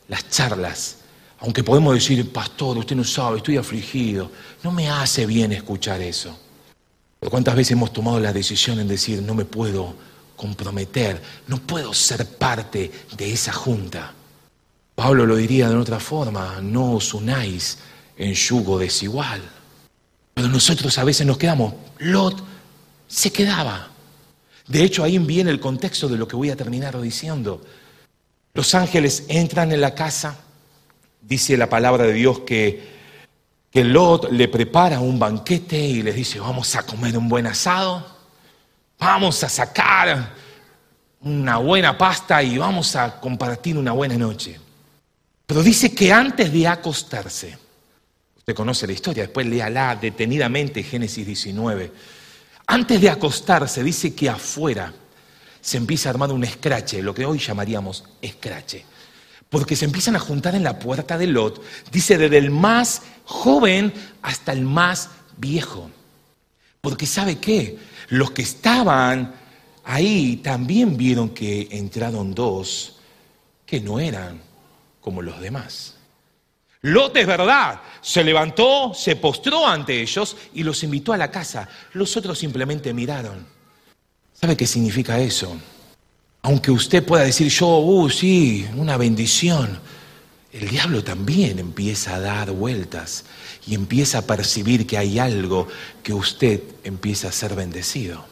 las 0.08 0.28
charlas, 0.28 0.96
aunque 1.40 1.64
podemos 1.64 1.94
decir, 1.94 2.30
pastor, 2.32 2.76
usted 2.76 2.96
no 2.96 3.04
sabe, 3.04 3.38
estoy 3.38 3.56
afligido, 3.56 4.30
no 4.62 4.72
me 4.72 4.90
hace 4.90 5.24
bien 5.24 5.52
escuchar 5.52 6.02
eso. 6.02 6.38
Pero 7.18 7.30
cuántas 7.30 7.56
veces 7.56 7.72
hemos 7.72 7.92
tomado 7.92 8.20
la 8.20 8.32
decisión 8.32 8.78
en 8.78 8.88
decir, 8.88 9.22
no 9.22 9.34
me 9.34 9.44
puedo 9.44 9.94
comprometer, 10.36 11.20
no 11.46 11.58
puedo 11.58 11.94
ser 11.94 12.26
parte 12.26 12.90
de 13.16 13.32
esa 13.32 13.52
junta. 13.52 14.14
Pablo 15.00 15.24
lo 15.24 15.36
diría 15.36 15.66
de 15.66 15.76
otra 15.76 15.98
forma, 15.98 16.58
no 16.60 16.92
os 16.92 17.14
unáis 17.14 17.78
en 18.18 18.34
yugo 18.34 18.78
desigual. 18.78 19.40
Pero 20.34 20.46
nosotros 20.46 20.98
a 20.98 21.04
veces 21.04 21.26
nos 21.26 21.38
quedamos, 21.38 21.72
Lot 22.00 22.44
se 23.08 23.32
quedaba. 23.32 23.88
De 24.68 24.84
hecho, 24.84 25.02
ahí 25.02 25.18
viene 25.18 25.52
el 25.52 25.58
contexto 25.58 26.06
de 26.06 26.18
lo 26.18 26.28
que 26.28 26.36
voy 26.36 26.50
a 26.50 26.56
terminar 26.56 27.00
diciendo. 27.00 27.62
Los 28.52 28.74
ángeles 28.74 29.24
entran 29.28 29.72
en 29.72 29.80
la 29.80 29.94
casa, 29.94 30.36
dice 31.22 31.56
la 31.56 31.70
palabra 31.70 32.04
de 32.04 32.12
Dios 32.12 32.40
que, 32.40 32.86
que 33.70 33.84
Lot 33.84 34.30
le 34.30 34.48
prepara 34.48 35.00
un 35.00 35.18
banquete 35.18 35.78
y 35.80 36.02
les 36.02 36.14
dice, 36.14 36.40
vamos 36.40 36.76
a 36.76 36.82
comer 36.82 37.16
un 37.16 37.26
buen 37.26 37.46
asado, 37.46 38.06
vamos 38.98 39.42
a 39.44 39.48
sacar 39.48 40.34
una 41.22 41.56
buena 41.56 41.96
pasta 41.96 42.42
y 42.42 42.58
vamos 42.58 42.94
a 42.96 43.18
compartir 43.18 43.78
una 43.78 43.92
buena 43.92 44.18
noche. 44.18 44.60
Pero 45.50 45.64
dice 45.64 45.92
que 45.92 46.12
antes 46.12 46.52
de 46.52 46.68
acostarse, 46.68 47.58
usted 48.36 48.54
conoce 48.54 48.86
la 48.86 48.92
historia, 48.92 49.24
después 49.24 49.44
léala 49.48 49.96
detenidamente 49.96 50.84
Génesis 50.84 51.26
19, 51.26 51.90
antes 52.68 53.00
de 53.00 53.10
acostarse 53.10 53.82
dice 53.82 54.14
que 54.14 54.28
afuera 54.28 54.94
se 55.60 55.76
empieza 55.76 56.08
a 56.08 56.12
armar 56.12 56.30
un 56.30 56.44
escrache, 56.44 57.02
lo 57.02 57.12
que 57.12 57.24
hoy 57.26 57.40
llamaríamos 57.40 58.04
escrache. 58.22 58.84
Porque 59.48 59.74
se 59.74 59.86
empiezan 59.86 60.14
a 60.14 60.20
juntar 60.20 60.54
en 60.54 60.62
la 60.62 60.78
puerta 60.78 61.18
de 61.18 61.26
Lot, 61.26 61.60
dice 61.90 62.16
desde 62.16 62.38
el 62.38 62.52
más 62.52 63.02
joven 63.24 63.92
hasta 64.22 64.52
el 64.52 64.60
más 64.60 65.10
viejo. 65.36 65.90
Porque 66.80 67.06
sabe 67.06 67.38
qué, 67.38 67.76
los 68.10 68.30
que 68.30 68.42
estaban 68.42 69.34
ahí 69.82 70.36
también 70.44 70.96
vieron 70.96 71.30
que 71.30 71.66
entraron 71.72 72.36
dos 72.36 73.00
que 73.66 73.80
no 73.80 73.98
eran 73.98 74.48
como 75.10 75.22
los 75.22 75.40
demás. 75.40 75.94
Lot 76.82 77.16
es 77.16 77.26
verdad, 77.26 77.80
se 78.00 78.22
levantó, 78.22 78.94
se 78.94 79.16
postró 79.16 79.66
ante 79.66 80.00
ellos 80.00 80.36
y 80.54 80.62
los 80.62 80.84
invitó 80.84 81.12
a 81.12 81.16
la 81.16 81.32
casa. 81.32 81.68
Los 81.94 82.16
otros 82.16 82.38
simplemente 82.38 82.94
miraron. 82.94 83.44
¿Sabe 84.32 84.56
qué 84.56 84.68
significa 84.68 85.18
eso? 85.18 85.56
Aunque 86.42 86.70
usted 86.70 87.04
pueda 87.04 87.24
decir 87.24 87.48
yo, 87.48 87.78
uh, 87.78 88.08
sí, 88.08 88.64
una 88.76 88.96
bendición, 88.96 89.80
el 90.52 90.68
diablo 90.68 91.02
también 91.02 91.58
empieza 91.58 92.14
a 92.14 92.20
dar 92.20 92.52
vueltas 92.52 93.24
y 93.66 93.74
empieza 93.74 94.18
a 94.18 94.22
percibir 94.22 94.86
que 94.86 94.96
hay 94.96 95.18
algo 95.18 95.66
que 96.04 96.14
usted 96.14 96.62
empieza 96.84 97.30
a 97.30 97.32
ser 97.32 97.56
bendecido. 97.56 98.29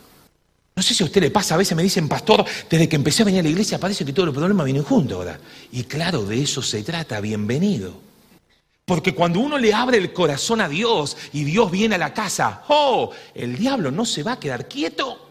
No 0.78 0.82
sé 0.82 0.94
si 0.94 1.02
a 1.02 1.06
usted 1.06 1.20
le 1.20 1.32
pasa, 1.32 1.56
a 1.56 1.58
veces 1.58 1.76
me 1.76 1.82
dicen, 1.82 2.08
pastor, 2.08 2.44
desde 2.70 2.88
que 2.88 2.94
empecé 2.94 3.22
a 3.22 3.24
venir 3.24 3.40
a 3.40 3.42
la 3.42 3.48
iglesia 3.48 3.80
parece 3.80 4.04
que 4.04 4.12
todos 4.12 4.26
los 4.26 4.32
problemas 4.36 4.64
vienen 4.64 4.84
juntos 4.84 5.16
ahora. 5.16 5.40
Y 5.72 5.82
claro, 5.82 6.24
de 6.24 6.40
eso 6.40 6.62
se 6.62 6.84
trata, 6.84 7.20
bienvenido. 7.20 7.94
Porque 8.84 9.12
cuando 9.12 9.40
uno 9.40 9.58
le 9.58 9.74
abre 9.74 9.98
el 9.98 10.12
corazón 10.12 10.60
a 10.60 10.68
Dios 10.68 11.16
y 11.32 11.42
Dios 11.42 11.72
viene 11.72 11.96
a 11.96 11.98
la 11.98 12.14
casa, 12.14 12.62
¡oh! 12.68 13.10
El 13.34 13.58
diablo 13.58 13.90
no 13.90 14.04
se 14.04 14.22
va 14.22 14.34
a 14.34 14.38
quedar 14.38 14.68
quieto. 14.68 15.27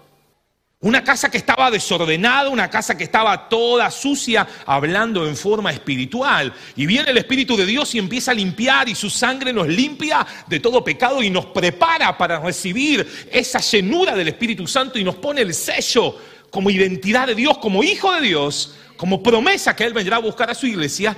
Una 0.80 1.04
casa 1.04 1.32
que 1.32 1.40
estaba 1.40 1.72
desordenada, 1.72 2.50
una 2.50 2.70
casa 2.70 2.96
que 2.96 3.04
estaba 3.04 3.50
toda 3.50 3.90
sucia, 3.90 4.48
hablando 4.64 5.28
en 5.28 5.36
forma 5.36 5.72
espiritual. 5.72 6.54
Y 6.76 6.86
viene 6.86 7.10
el 7.10 7.18
Espíritu 7.18 7.58
de 7.58 7.66
Dios 7.66 7.96
y 7.96 7.98
empieza 7.98 8.30
a 8.30 8.36
limpiar 8.36 8.88
y 8.88 8.94
su 8.94 9.10
sangre 9.10 9.52
nos 9.52 9.68
limpia 9.68 10.26
de 10.46 10.60
todo 10.60 10.84
pecado 10.84 11.24
y 11.24 11.32
nos 11.32 11.48
prepara 11.48 12.16
para 12.16 12.40
recibir 12.40 13.28
esa 13.32 13.60
llenura 13.60 14.16
del 14.16 14.28
Espíritu 14.28 14.68
Santo 14.68 15.00
y 15.00 15.04
nos 15.04 15.16
pone 15.16 15.42
el 15.42 15.56
sello 15.56 16.16
como 16.52 16.70
identidad 16.70 17.26
de 17.26 17.34
Dios, 17.34 17.58
como 17.58 17.82
hijo 17.82 18.12
de 18.14 18.22
Dios, 18.22 18.76
como 18.98 19.24
promesa 19.24 19.76
que 19.76 19.84
Él 19.84 19.94
vendrá 19.94 20.18
a 20.18 20.20
buscar 20.20 20.52
a 20.52 20.56
su 20.56 20.68
iglesia. 20.68 21.18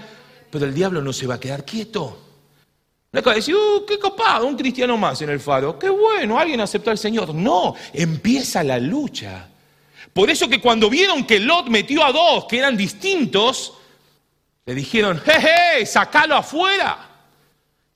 Pero 0.49 0.65
el 0.65 0.73
diablo 0.73 1.01
no 1.01 1.11
se 1.11 1.27
va 1.27 1.35
a 1.35 1.39
quedar 1.39 1.65
quieto. 1.65 2.28
No 3.11 3.19
es 3.19 3.23
que 3.23 3.33
decir, 3.33 3.55
uh, 3.55 3.85
qué 3.87 3.97
copado, 3.97 4.45
un 4.45 4.55
cristiano 4.55 4.95
más 4.97 5.21
en 5.21 5.29
el 5.29 5.39
faro, 5.39 5.79
qué 5.79 5.89
bueno, 5.89 6.37
alguien 6.37 6.61
aceptó 6.61 6.91
al 6.91 6.97
Señor. 6.97 7.33
No, 7.33 7.75
empieza 7.93 8.63
la 8.63 8.77
lucha. 8.79 9.47
Por 10.13 10.29
eso 10.29 10.47
que 10.47 10.61
cuando 10.61 10.89
vieron 10.89 11.25
que 11.25 11.39
Lot 11.39 11.67
metió 11.67 12.03
a 12.03 12.11
dos 12.11 12.45
que 12.45 12.59
eran 12.59 12.77
distintos, 12.77 13.73
le 14.65 14.75
dijeron, 14.75 15.19
jeje, 15.19 15.85
sacalo 15.85 16.35
afuera. 16.35 17.09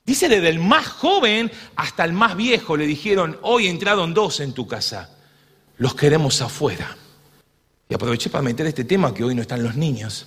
Dice 0.04 0.28
desde 0.28 0.48
el 0.48 0.58
más 0.58 0.86
joven 0.86 1.50
hasta 1.76 2.04
el 2.04 2.12
más 2.12 2.36
viejo, 2.36 2.76
le 2.76 2.86
dijeron, 2.86 3.38
hoy 3.42 3.68
entraron 3.68 4.12
dos 4.12 4.40
en 4.40 4.52
tu 4.52 4.66
casa, 4.66 5.10
los 5.78 5.94
queremos 5.94 6.42
afuera. 6.42 6.96
Y 7.88 7.94
aproveché 7.94 8.30
para 8.30 8.42
meter 8.42 8.66
este 8.66 8.84
tema 8.84 9.14
que 9.14 9.24
hoy 9.24 9.34
no 9.34 9.42
están 9.42 9.62
los 9.62 9.76
niños. 9.76 10.26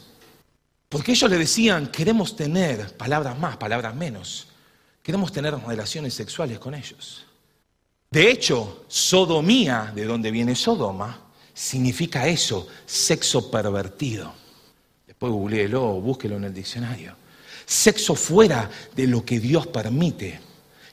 Porque 0.89 1.11
ellos 1.11 1.29
le 1.29 1.37
decían, 1.37 1.87
queremos 1.87 2.35
tener 2.35 2.95
palabras 2.95 3.37
más, 3.37 3.57
palabras 3.57 3.93
menos. 3.93 4.47
Queremos 5.07 5.31
tener 5.31 5.57
relaciones 5.65 6.13
sexuales 6.13 6.59
con 6.59 6.75
ellos. 6.75 7.25
De 8.11 8.29
hecho, 8.29 8.83
sodomía, 8.89 9.89
de 9.95 10.03
donde 10.03 10.31
viene 10.31 10.53
Sodoma, 10.53 11.17
significa 11.53 12.27
eso, 12.27 12.67
sexo 12.85 13.49
pervertido. 13.49 14.33
Después 15.07 15.31
googleelo 15.31 15.81
o 15.81 16.01
búsquelo 16.01 16.35
en 16.35 16.43
el 16.43 16.53
diccionario. 16.53 17.15
Sexo 17.65 18.15
fuera 18.15 18.69
de 18.97 19.07
lo 19.07 19.23
que 19.23 19.39
Dios 19.39 19.67
permite. 19.67 20.41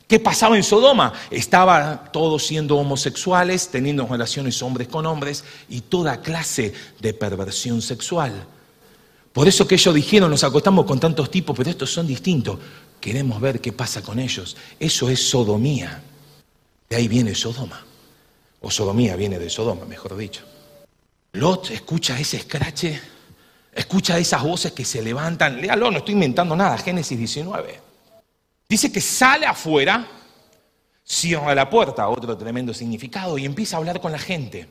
¿Qué 0.06 0.20
pasaba 0.20 0.56
en 0.56 0.62
Sodoma? 0.62 1.12
Estaba 1.28 2.12
todos 2.12 2.46
siendo 2.46 2.76
homosexuales, 2.76 3.66
teniendo 3.66 4.06
relaciones 4.06 4.62
hombres 4.62 4.86
con 4.86 5.06
hombres 5.06 5.42
y 5.68 5.80
toda 5.80 6.22
clase 6.22 6.72
de 7.00 7.14
perversión 7.14 7.82
sexual. 7.82 8.46
Por 9.32 9.48
eso 9.48 9.66
que 9.66 9.74
ellos 9.74 9.92
dijeron, 9.92 10.30
nos 10.30 10.44
acostamos 10.44 10.86
con 10.86 11.00
tantos 11.00 11.28
tipos, 11.28 11.56
pero 11.56 11.68
estos 11.68 11.92
son 11.92 12.06
distintos. 12.06 12.56
Queremos 13.04 13.38
ver 13.38 13.60
qué 13.60 13.70
pasa 13.70 14.00
con 14.00 14.18
ellos. 14.18 14.56
Eso 14.80 15.10
es 15.10 15.28
sodomía. 15.28 16.02
De 16.88 16.96
ahí 16.96 17.06
viene 17.06 17.34
Sodoma. 17.34 17.84
O 18.62 18.70
sodomía 18.70 19.14
viene 19.14 19.38
de 19.38 19.50
Sodoma, 19.50 19.84
mejor 19.84 20.16
dicho. 20.16 20.42
Lot 21.34 21.70
escucha 21.70 22.18
ese 22.18 22.38
escrache, 22.38 22.98
escucha 23.74 24.16
esas 24.16 24.42
voces 24.42 24.72
que 24.72 24.86
se 24.86 25.02
levantan. 25.02 25.60
Léalo, 25.60 25.90
no 25.90 25.98
estoy 25.98 26.14
inventando 26.14 26.56
nada. 26.56 26.78
Génesis 26.78 27.18
19. 27.18 27.78
Dice 28.70 28.90
que 28.90 29.02
sale 29.02 29.44
afuera, 29.44 30.08
cierra 31.04 31.54
la 31.54 31.68
puerta, 31.68 32.08
otro 32.08 32.38
tremendo 32.38 32.72
significado, 32.72 33.36
y 33.36 33.44
empieza 33.44 33.76
a 33.76 33.80
hablar 33.80 34.00
con 34.00 34.12
la 34.12 34.18
gente. 34.18 34.66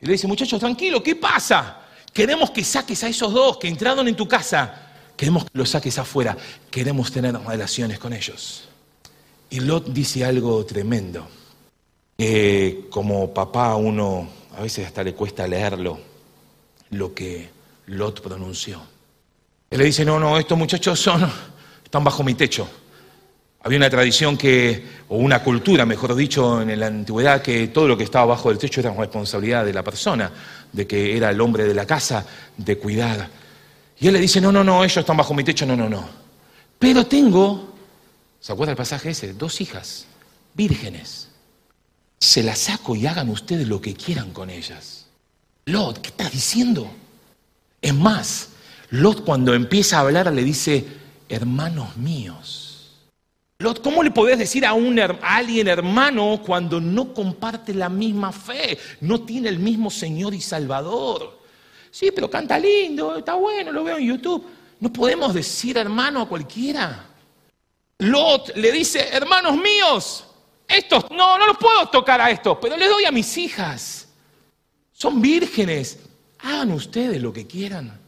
Y 0.00 0.06
le 0.06 0.12
dice, 0.12 0.26
muchachos, 0.26 0.60
tranquilo, 0.60 1.02
¿qué 1.02 1.14
pasa? 1.14 1.82
Queremos 2.10 2.52
que 2.52 2.64
saques 2.64 3.04
a 3.04 3.08
esos 3.08 3.30
dos 3.34 3.58
que 3.58 3.68
entraron 3.68 4.08
en 4.08 4.16
tu 4.16 4.26
casa 4.26 4.89
Queremos 5.20 5.44
que 5.44 5.50
los 5.52 5.68
saques 5.68 5.98
afuera. 5.98 6.34
Queremos 6.70 7.12
tener 7.12 7.38
relaciones 7.38 7.98
con 7.98 8.14
ellos. 8.14 8.70
Y 9.50 9.60
Lot 9.60 9.92
dice 9.92 10.24
algo 10.24 10.64
tremendo. 10.64 11.28
Que 12.16 12.86
como 12.88 13.34
papá 13.34 13.76
uno 13.76 14.26
a 14.56 14.62
veces 14.62 14.86
hasta 14.86 15.04
le 15.04 15.12
cuesta 15.12 15.46
leerlo, 15.46 16.00
lo 16.92 17.12
que 17.12 17.50
Lot 17.88 18.22
pronunció. 18.22 18.80
Él 19.68 19.80
le 19.80 19.84
dice, 19.84 20.06
no, 20.06 20.18
no, 20.18 20.38
estos 20.38 20.56
muchachos 20.56 20.98
son, 20.98 21.30
están 21.84 22.02
bajo 22.02 22.24
mi 22.24 22.32
techo. 22.32 22.66
Había 23.62 23.76
una 23.76 23.90
tradición 23.90 24.38
que, 24.38 24.82
o 25.10 25.18
una 25.18 25.42
cultura, 25.42 25.84
mejor 25.84 26.14
dicho, 26.14 26.62
en 26.62 26.80
la 26.80 26.86
antigüedad, 26.86 27.42
que 27.42 27.68
todo 27.68 27.86
lo 27.86 27.94
que 27.98 28.04
estaba 28.04 28.24
bajo 28.24 28.48
del 28.48 28.56
techo 28.56 28.80
era 28.80 28.94
responsabilidad 28.94 29.66
de 29.66 29.74
la 29.74 29.82
persona, 29.82 30.32
de 30.72 30.86
que 30.86 31.14
era 31.14 31.28
el 31.28 31.38
hombre 31.42 31.64
de 31.64 31.74
la 31.74 31.84
casa, 31.84 32.24
de 32.56 32.78
cuidar. 32.78 33.39
Y 34.00 34.08
él 34.08 34.14
le 34.14 34.20
dice, 34.20 34.40
no, 34.40 34.50
no, 34.50 34.64
no, 34.64 34.82
ellos 34.82 34.96
están 34.96 35.18
bajo 35.18 35.34
mi 35.34 35.44
techo, 35.44 35.66
no, 35.66 35.76
no, 35.76 35.88
no. 35.88 36.08
Pero 36.78 37.06
tengo, 37.06 37.74
¿se 38.40 38.52
acuerda 38.52 38.72
el 38.72 38.76
pasaje 38.76 39.10
ese? 39.10 39.34
Dos 39.34 39.60
hijas, 39.60 40.06
vírgenes. 40.54 41.28
Se 42.18 42.42
las 42.42 42.58
saco 42.58 42.96
y 42.96 43.06
hagan 43.06 43.28
ustedes 43.28 43.68
lo 43.68 43.80
que 43.80 43.94
quieran 43.94 44.30
con 44.30 44.48
ellas. 44.48 45.06
Lot, 45.66 45.98
¿qué 45.98 46.08
estás 46.08 46.32
diciendo? 46.32 46.90
Es 47.82 47.94
más, 47.94 48.48
Lot 48.88 49.22
cuando 49.22 49.52
empieza 49.52 49.98
a 49.98 50.00
hablar 50.00 50.32
le 50.32 50.44
dice, 50.44 50.86
hermanos 51.28 51.98
míos. 51.98 53.00
Lot, 53.58 53.82
¿cómo 53.82 54.02
le 54.02 54.10
podés 54.10 54.38
decir 54.38 54.64
a, 54.64 54.72
un, 54.72 54.98
alguien 54.98 55.68
hermano 55.68 56.40
cuando 56.44 56.80
no 56.80 57.12
comparte 57.12 57.74
la 57.74 57.90
misma 57.90 58.32
fe, 58.32 58.78
no 59.02 59.20
tiene 59.20 59.50
el 59.50 59.58
mismo 59.58 59.90
Señor 59.90 60.32
y 60.32 60.40
Salvador? 60.40 61.39
Sí, 61.90 62.10
pero 62.14 62.30
canta 62.30 62.58
lindo, 62.58 63.16
está 63.18 63.34
bueno, 63.34 63.72
lo 63.72 63.84
veo 63.84 63.98
en 63.98 64.06
YouTube. 64.06 64.46
No 64.78 64.92
podemos 64.92 65.34
decir 65.34 65.76
hermano 65.76 66.22
a 66.22 66.28
cualquiera. 66.28 67.06
Lot 67.98 68.56
le 68.56 68.72
dice, 68.72 69.08
hermanos 69.12 69.56
míos, 69.56 70.24
estos, 70.66 71.10
no, 71.10 71.36
no 71.36 71.46
los 71.46 71.58
puedo 71.58 71.88
tocar 71.88 72.20
a 72.20 72.30
estos, 72.30 72.58
pero 72.60 72.76
les 72.76 72.88
doy 72.88 73.04
a 73.04 73.10
mis 73.10 73.36
hijas. 73.36 74.08
Son 74.92 75.20
vírgenes, 75.20 75.98
hagan 76.38 76.72
ustedes 76.72 77.20
lo 77.20 77.32
que 77.32 77.46
quieran. 77.46 77.98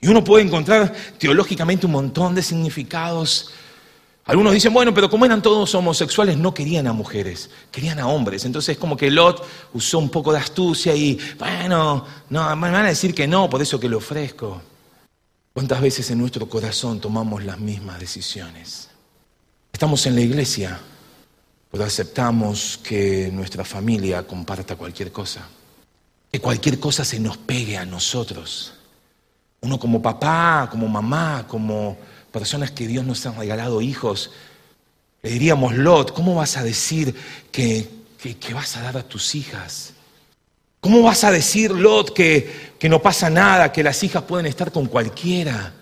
Y 0.00 0.08
uno 0.08 0.22
puede 0.22 0.44
encontrar 0.44 0.92
teológicamente 1.18 1.86
un 1.86 1.92
montón 1.92 2.34
de 2.34 2.42
significados 2.42 3.52
algunos 4.26 4.54
dicen, 4.54 4.72
bueno, 4.72 4.94
pero 4.94 5.10
como 5.10 5.26
eran 5.26 5.42
todos 5.42 5.74
homosexuales, 5.74 6.38
no 6.38 6.54
querían 6.54 6.86
a 6.86 6.94
mujeres, 6.94 7.50
querían 7.70 7.98
a 7.98 8.06
hombres. 8.06 8.46
Entonces, 8.46 8.78
como 8.78 8.96
que 8.96 9.10
Lot 9.10 9.46
usó 9.74 9.98
un 9.98 10.08
poco 10.08 10.32
de 10.32 10.38
astucia 10.38 10.94
y, 10.94 11.18
bueno, 11.38 12.06
no, 12.30 12.56
me 12.56 12.70
van 12.70 12.86
a 12.86 12.88
decir 12.88 13.14
que 13.14 13.26
no, 13.26 13.50
por 13.50 13.60
eso 13.60 13.78
que 13.78 13.88
lo 13.88 13.98
ofrezco. 13.98 14.62
¿Cuántas 15.52 15.80
veces 15.80 16.10
en 16.10 16.18
nuestro 16.18 16.48
corazón 16.48 17.00
tomamos 17.00 17.44
las 17.44 17.60
mismas 17.60 18.00
decisiones? 18.00 18.88
Estamos 19.70 20.06
en 20.06 20.14
la 20.14 20.22
iglesia, 20.22 20.80
pero 21.70 21.84
aceptamos 21.84 22.80
que 22.82 23.30
nuestra 23.30 23.62
familia 23.62 24.26
comparta 24.26 24.76
cualquier 24.76 25.12
cosa, 25.12 25.46
que 26.32 26.40
cualquier 26.40 26.80
cosa 26.80 27.04
se 27.04 27.20
nos 27.20 27.36
pegue 27.36 27.76
a 27.76 27.84
nosotros. 27.84 28.72
Uno 29.60 29.78
como 29.78 30.00
papá, 30.00 30.66
como 30.70 30.88
mamá, 30.88 31.44
como 31.46 31.98
personas 32.34 32.72
que 32.72 32.88
Dios 32.88 33.04
nos 33.04 33.24
ha 33.26 33.30
regalado 33.30 33.80
hijos, 33.80 34.32
le 35.22 35.30
diríamos, 35.30 35.76
Lot, 35.76 36.12
¿cómo 36.12 36.34
vas 36.34 36.56
a 36.56 36.64
decir 36.64 37.14
que, 37.52 37.88
vas 38.52 38.76
a 38.76 38.82
dar 38.82 38.96
a 38.96 39.04
tus 39.04 39.36
hijas? 39.36 39.92
¿Cómo 40.80 41.00
vas 41.02 41.22
a 41.22 41.30
decir, 41.30 41.70
Lot, 41.70 42.12
que, 42.12 42.72
que 42.76 42.88
no 42.88 43.00
pasa 43.00 43.30
nada, 43.30 43.70
que 43.70 43.84
las 43.84 44.02
hijas 44.02 44.24
pueden 44.24 44.46
estar 44.46 44.72
con 44.72 44.86
cualquiera? 44.86 45.74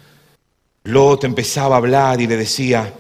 Lot 0.85 1.25
empezaba 1.25 1.77
a 1.77 1.79
hablar 1.79 2.21
y 2.21 2.27
le 2.27 2.37
decía 2.37 2.93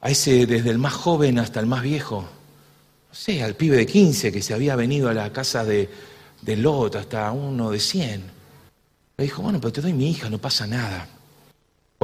a 0.00 0.10
ese, 0.10 0.44
desde 0.44 0.70
el 0.70 0.78
más 0.78 0.92
joven 0.92 1.38
hasta 1.38 1.60
el 1.60 1.66
más 1.66 1.82
viejo, 1.82 2.22
no 2.22 3.14
sé, 3.14 3.44
al 3.44 3.54
pibe 3.54 3.76
de 3.76 3.86
15 3.86 4.32
que 4.32 4.42
se 4.42 4.54
había 4.54 4.74
venido 4.74 5.08
a 5.08 5.14
la 5.14 5.32
casa 5.32 5.64
de, 5.64 5.88
de 6.42 6.56
Lot, 6.56 6.96
hasta 6.96 7.30
uno 7.30 7.70
de 7.70 7.78
100. 7.78 8.24
Le 9.18 9.24
dijo, 9.24 9.40
bueno, 9.40 9.60
pero 9.60 9.72
te 9.72 9.82
doy 9.82 9.92
mi 9.92 10.10
hija, 10.10 10.28
no 10.28 10.38
pasa 10.38 10.66
nada. 10.66 11.06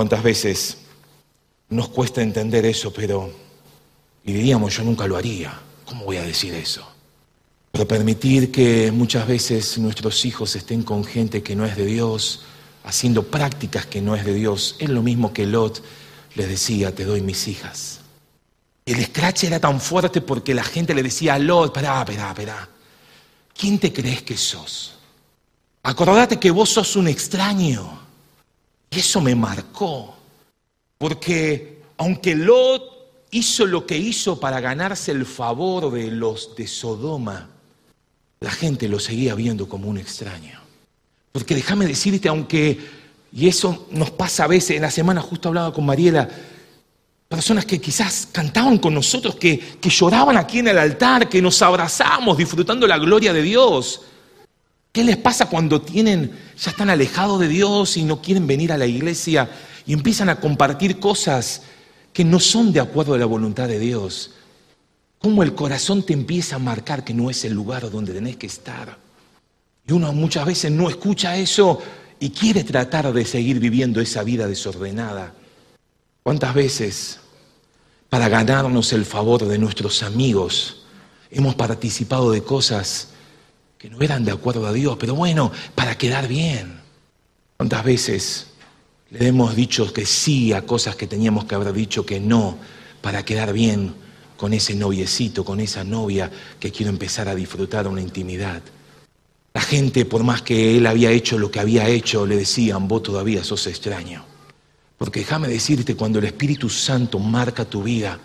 ¿Cuántas 0.02 0.24
veces 0.24 0.78
nos 1.68 1.88
cuesta 1.90 2.22
entender 2.22 2.66
eso, 2.66 2.92
pero 2.92 3.30
y 4.24 4.32
diríamos, 4.32 4.76
yo 4.76 4.82
nunca 4.82 5.06
lo 5.06 5.16
haría? 5.16 5.56
¿Cómo 5.84 6.06
voy 6.06 6.16
a 6.16 6.24
decir 6.24 6.52
eso? 6.54 6.84
Pero 7.70 7.86
permitir 7.86 8.50
que 8.50 8.90
muchas 8.90 9.28
veces 9.28 9.78
nuestros 9.78 10.24
hijos 10.24 10.56
estén 10.56 10.82
con 10.82 11.04
gente 11.04 11.44
que 11.44 11.54
no 11.54 11.64
es 11.64 11.76
de 11.76 11.84
Dios, 11.84 12.42
haciendo 12.82 13.22
prácticas 13.28 13.86
que 13.86 14.02
no 14.02 14.16
es 14.16 14.24
de 14.24 14.34
Dios, 14.34 14.74
es 14.80 14.88
lo 14.88 15.04
mismo 15.04 15.32
que 15.32 15.46
Lot 15.46 15.84
les 16.34 16.48
decía, 16.48 16.92
te 16.92 17.04
doy 17.04 17.20
mis 17.20 17.46
hijas. 17.46 18.00
El 18.84 18.98
escrache 18.98 19.46
era 19.46 19.60
tan 19.60 19.80
fuerte 19.80 20.20
porque 20.20 20.52
la 20.52 20.64
gente 20.64 20.94
le 20.94 21.04
decía 21.04 21.34
a 21.34 21.38
Lot, 21.38 21.66
espera, 21.66 22.00
espera, 22.00 22.30
espera, 22.30 22.68
¿quién 23.56 23.78
te 23.78 23.92
crees 23.92 24.22
que 24.22 24.36
sos? 24.36 24.96
Acordate 25.84 26.40
que 26.40 26.50
vos 26.50 26.70
sos 26.70 26.96
un 26.96 27.06
extraño. 27.06 28.01
Y 28.92 28.98
eso 28.98 29.20
me 29.22 29.34
marcó, 29.34 30.14
porque 30.98 31.80
aunque 31.96 32.34
Lot 32.34 32.82
hizo 33.30 33.64
lo 33.64 33.86
que 33.86 33.96
hizo 33.96 34.38
para 34.38 34.60
ganarse 34.60 35.12
el 35.12 35.24
favor 35.24 35.90
de 35.90 36.10
los 36.10 36.54
de 36.54 36.66
Sodoma, 36.66 37.48
la 38.40 38.50
gente 38.50 38.88
lo 38.88 39.00
seguía 39.00 39.34
viendo 39.34 39.66
como 39.66 39.88
un 39.88 39.96
extraño. 39.96 40.60
Porque 41.32 41.54
déjame 41.54 41.86
decirte, 41.86 42.28
aunque, 42.28 42.78
y 43.32 43.48
eso 43.48 43.88
nos 43.92 44.10
pasa 44.10 44.44
a 44.44 44.48
veces, 44.48 44.76
en 44.76 44.82
la 44.82 44.90
semana 44.90 45.22
justo 45.22 45.48
hablaba 45.48 45.72
con 45.72 45.86
Mariela, 45.86 46.28
personas 47.28 47.64
que 47.64 47.80
quizás 47.80 48.28
cantaban 48.30 48.76
con 48.76 48.92
nosotros, 48.92 49.36
que, 49.36 49.58
que 49.58 49.88
lloraban 49.88 50.36
aquí 50.36 50.58
en 50.58 50.68
el 50.68 50.78
altar, 50.78 51.30
que 51.30 51.40
nos 51.40 51.62
abrazamos 51.62 52.36
disfrutando 52.36 52.86
la 52.86 52.98
gloria 52.98 53.32
de 53.32 53.40
Dios. 53.40 54.02
¿Qué 54.92 55.04
les 55.04 55.16
pasa 55.16 55.46
cuando 55.46 55.80
tienen, 55.80 56.38
ya 56.58 56.70
están 56.70 56.90
alejados 56.90 57.40
de 57.40 57.48
Dios 57.48 57.96
y 57.96 58.04
no 58.04 58.20
quieren 58.20 58.46
venir 58.46 58.72
a 58.72 58.78
la 58.78 58.84
iglesia 58.86 59.50
y 59.86 59.94
empiezan 59.94 60.28
a 60.28 60.38
compartir 60.38 61.00
cosas 61.00 61.62
que 62.12 62.24
no 62.24 62.38
son 62.38 62.72
de 62.72 62.80
acuerdo 62.80 63.14
a 63.14 63.18
la 63.18 63.24
voluntad 63.24 63.68
de 63.68 63.78
Dios? 63.78 64.32
¿Cómo 65.18 65.42
el 65.42 65.54
corazón 65.54 66.02
te 66.02 66.12
empieza 66.12 66.56
a 66.56 66.58
marcar 66.58 67.04
que 67.04 67.14
no 67.14 67.30
es 67.30 67.44
el 67.46 67.54
lugar 67.54 67.90
donde 67.90 68.12
tenés 68.12 68.36
que 68.36 68.48
estar? 68.48 68.98
Y 69.86 69.92
uno 69.92 70.12
muchas 70.12 70.44
veces 70.44 70.70
no 70.70 70.90
escucha 70.90 71.36
eso 71.38 71.80
y 72.20 72.30
quiere 72.30 72.62
tratar 72.62 73.12
de 73.14 73.24
seguir 73.24 73.60
viviendo 73.60 74.00
esa 74.00 74.22
vida 74.22 74.46
desordenada. 74.46 75.32
¿Cuántas 76.22 76.54
veces 76.54 77.18
para 78.10 78.28
ganarnos 78.28 78.92
el 78.92 79.06
favor 79.06 79.46
de 79.46 79.58
nuestros 79.58 80.02
amigos 80.02 80.84
hemos 81.30 81.54
participado 81.54 82.30
de 82.30 82.42
cosas 82.42 83.11
que 83.82 83.90
no 83.90 84.00
eran 84.00 84.24
de 84.24 84.30
acuerdo 84.30 84.64
a 84.64 84.72
Dios, 84.72 84.96
pero 84.96 85.16
bueno, 85.16 85.50
para 85.74 85.98
quedar 85.98 86.28
bien. 86.28 86.78
¿Cuántas 87.56 87.82
veces 87.82 88.46
le 89.10 89.26
hemos 89.26 89.56
dicho 89.56 89.92
que 89.92 90.06
sí 90.06 90.52
a 90.52 90.62
cosas 90.62 90.94
que 90.94 91.08
teníamos 91.08 91.46
que 91.46 91.56
haber 91.56 91.72
dicho 91.72 92.06
que 92.06 92.20
no, 92.20 92.58
para 93.00 93.24
quedar 93.24 93.52
bien 93.52 93.92
con 94.36 94.52
ese 94.52 94.76
noviecito, 94.76 95.44
con 95.44 95.58
esa 95.58 95.82
novia 95.82 96.30
que 96.60 96.70
quiero 96.70 96.90
empezar 96.90 97.26
a 97.26 97.34
disfrutar 97.34 97.88
una 97.88 98.00
intimidad? 98.00 98.62
La 99.52 99.60
gente, 99.60 100.04
por 100.04 100.22
más 100.22 100.42
que 100.42 100.76
él 100.76 100.86
había 100.86 101.10
hecho 101.10 101.36
lo 101.36 101.50
que 101.50 101.58
había 101.58 101.88
hecho, 101.88 102.24
le 102.24 102.36
decían, 102.36 102.86
vos 102.86 103.02
todavía 103.02 103.42
sos 103.42 103.66
extraño. 103.66 104.24
Porque 104.96 105.20
déjame 105.20 105.48
decirte, 105.48 105.96
cuando 105.96 106.20
el 106.20 106.26
Espíritu 106.26 106.70
Santo 106.70 107.18
marca 107.18 107.64
tu 107.64 107.82
vida, 107.82 108.16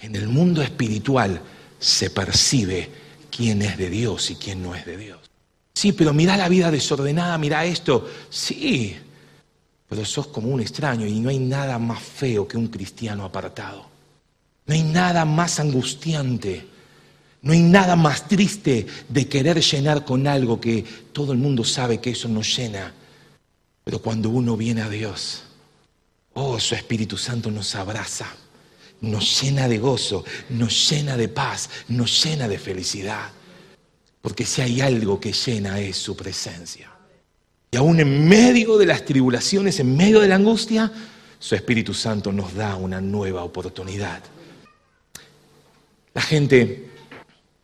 en 0.00 0.16
el 0.16 0.26
mundo 0.26 0.60
espiritual 0.62 1.40
se 1.78 2.10
percibe 2.10 2.99
quién 3.30 3.62
es 3.62 3.78
de 3.78 3.90
Dios 3.90 4.30
y 4.30 4.36
quién 4.36 4.62
no 4.62 4.74
es 4.74 4.84
de 4.84 4.96
Dios. 4.96 5.18
Sí, 5.74 5.92
pero 5.92 6.12
mira 6.12 6.36
la 6.36 6.48
vida 6.48 6.70
desordenada, 6.70 7.38
mira 7.38 7.64
esto. 7.64 8.08
Sí, 8.28 8.96
pero 9.88 10.04
sos 10.04 10.26
como 10.28 10.48
un 10.48 10.60
extraño 10.60 11.06
y 11.06 11.20
no 11.20 11.30
hay 11.30 11.38
nada 11.38 11.78
más 11.78 12.02
feo 12.02 12.46
que 12.46 12.56
un 12.56 12.68
cristiano 12.68 13.24
apartado. 13.24 13.86
No 14.66 14.74
hay 14.74 14.82
nada 14.82 15.24
más 15.24 15.58
angustiante. 15.58 16.66
No 17.42 17.52
hay 17.52 17.60
nada 17.60 17.96
más 17.96 18.28
triste 18.28 18.86
de 19.08 19.26
querer 19.26 19.60
llenar 19.62 20.04
con 20.04 20.26
algo 20.26 20.60
que 20.60 20.84
todo 21.12 21.32
el 21.32 21.38
mundo 21.38 21.64
sabe 21.64 21.98
que 21.98 22.10
eso 22.10 22.28
no 22.28 22.42
llena. 22.42 22.92
Pero 23.82 24.00
cuando 24.00 24.28
uno 24.28 24.56
viene 24.56 24.82
a 24.82 24.90
Dios, 24.90 25.44
oh, 26.34 26.60
su 26.60 26.74
Espíritu 26.74 27.16
Santo 27.16 27.50
nos 27.50 27.74
abraza 27.74 28.26
nos 29.00 29.40
llena 29.40 29.68
de 29.68 29.78
gozo, 29.78 30.24
nos 30.50 30.90
llena 30.90 31.16
de 31.16 31.28
paz, 31.28 31.70
nos 31.88 32.24
llena 32.24 32.48
de 32.48 32.58
felicidad. 32.58 33.30
Porque 34.20 34.44
si 34.44 34.62
hay 34.62 34.80
algo 34.80 35.18
que 35.18 35.32
llena 35.32 35.80
es 35.80 35.96
su 35.96 36.16
presencia. 36.16 36.90
Y 37.70 37.76
aún 37.76 38.00
en 38.00 38.28
medio 38.28 38.76
de 38.76 38.86
las 38.86 39.04
tribulaciones, 39.04 39.78
en 39.80 39.96
medio 39.96 40.20
de 40.20 40.28
la 40.28 40.34
angustia, 40.34 40.92
su 41.38 41.54
Espíritu 41.54 41.94
Santo 41.94 42.32
nos 42.32 42.54
da 42.54 42.76
una 42.76 43.00
nueva 43.00 43.44
oportunidad. 43.44 44.22
La 46.12 46.20
gente 46.20 46.90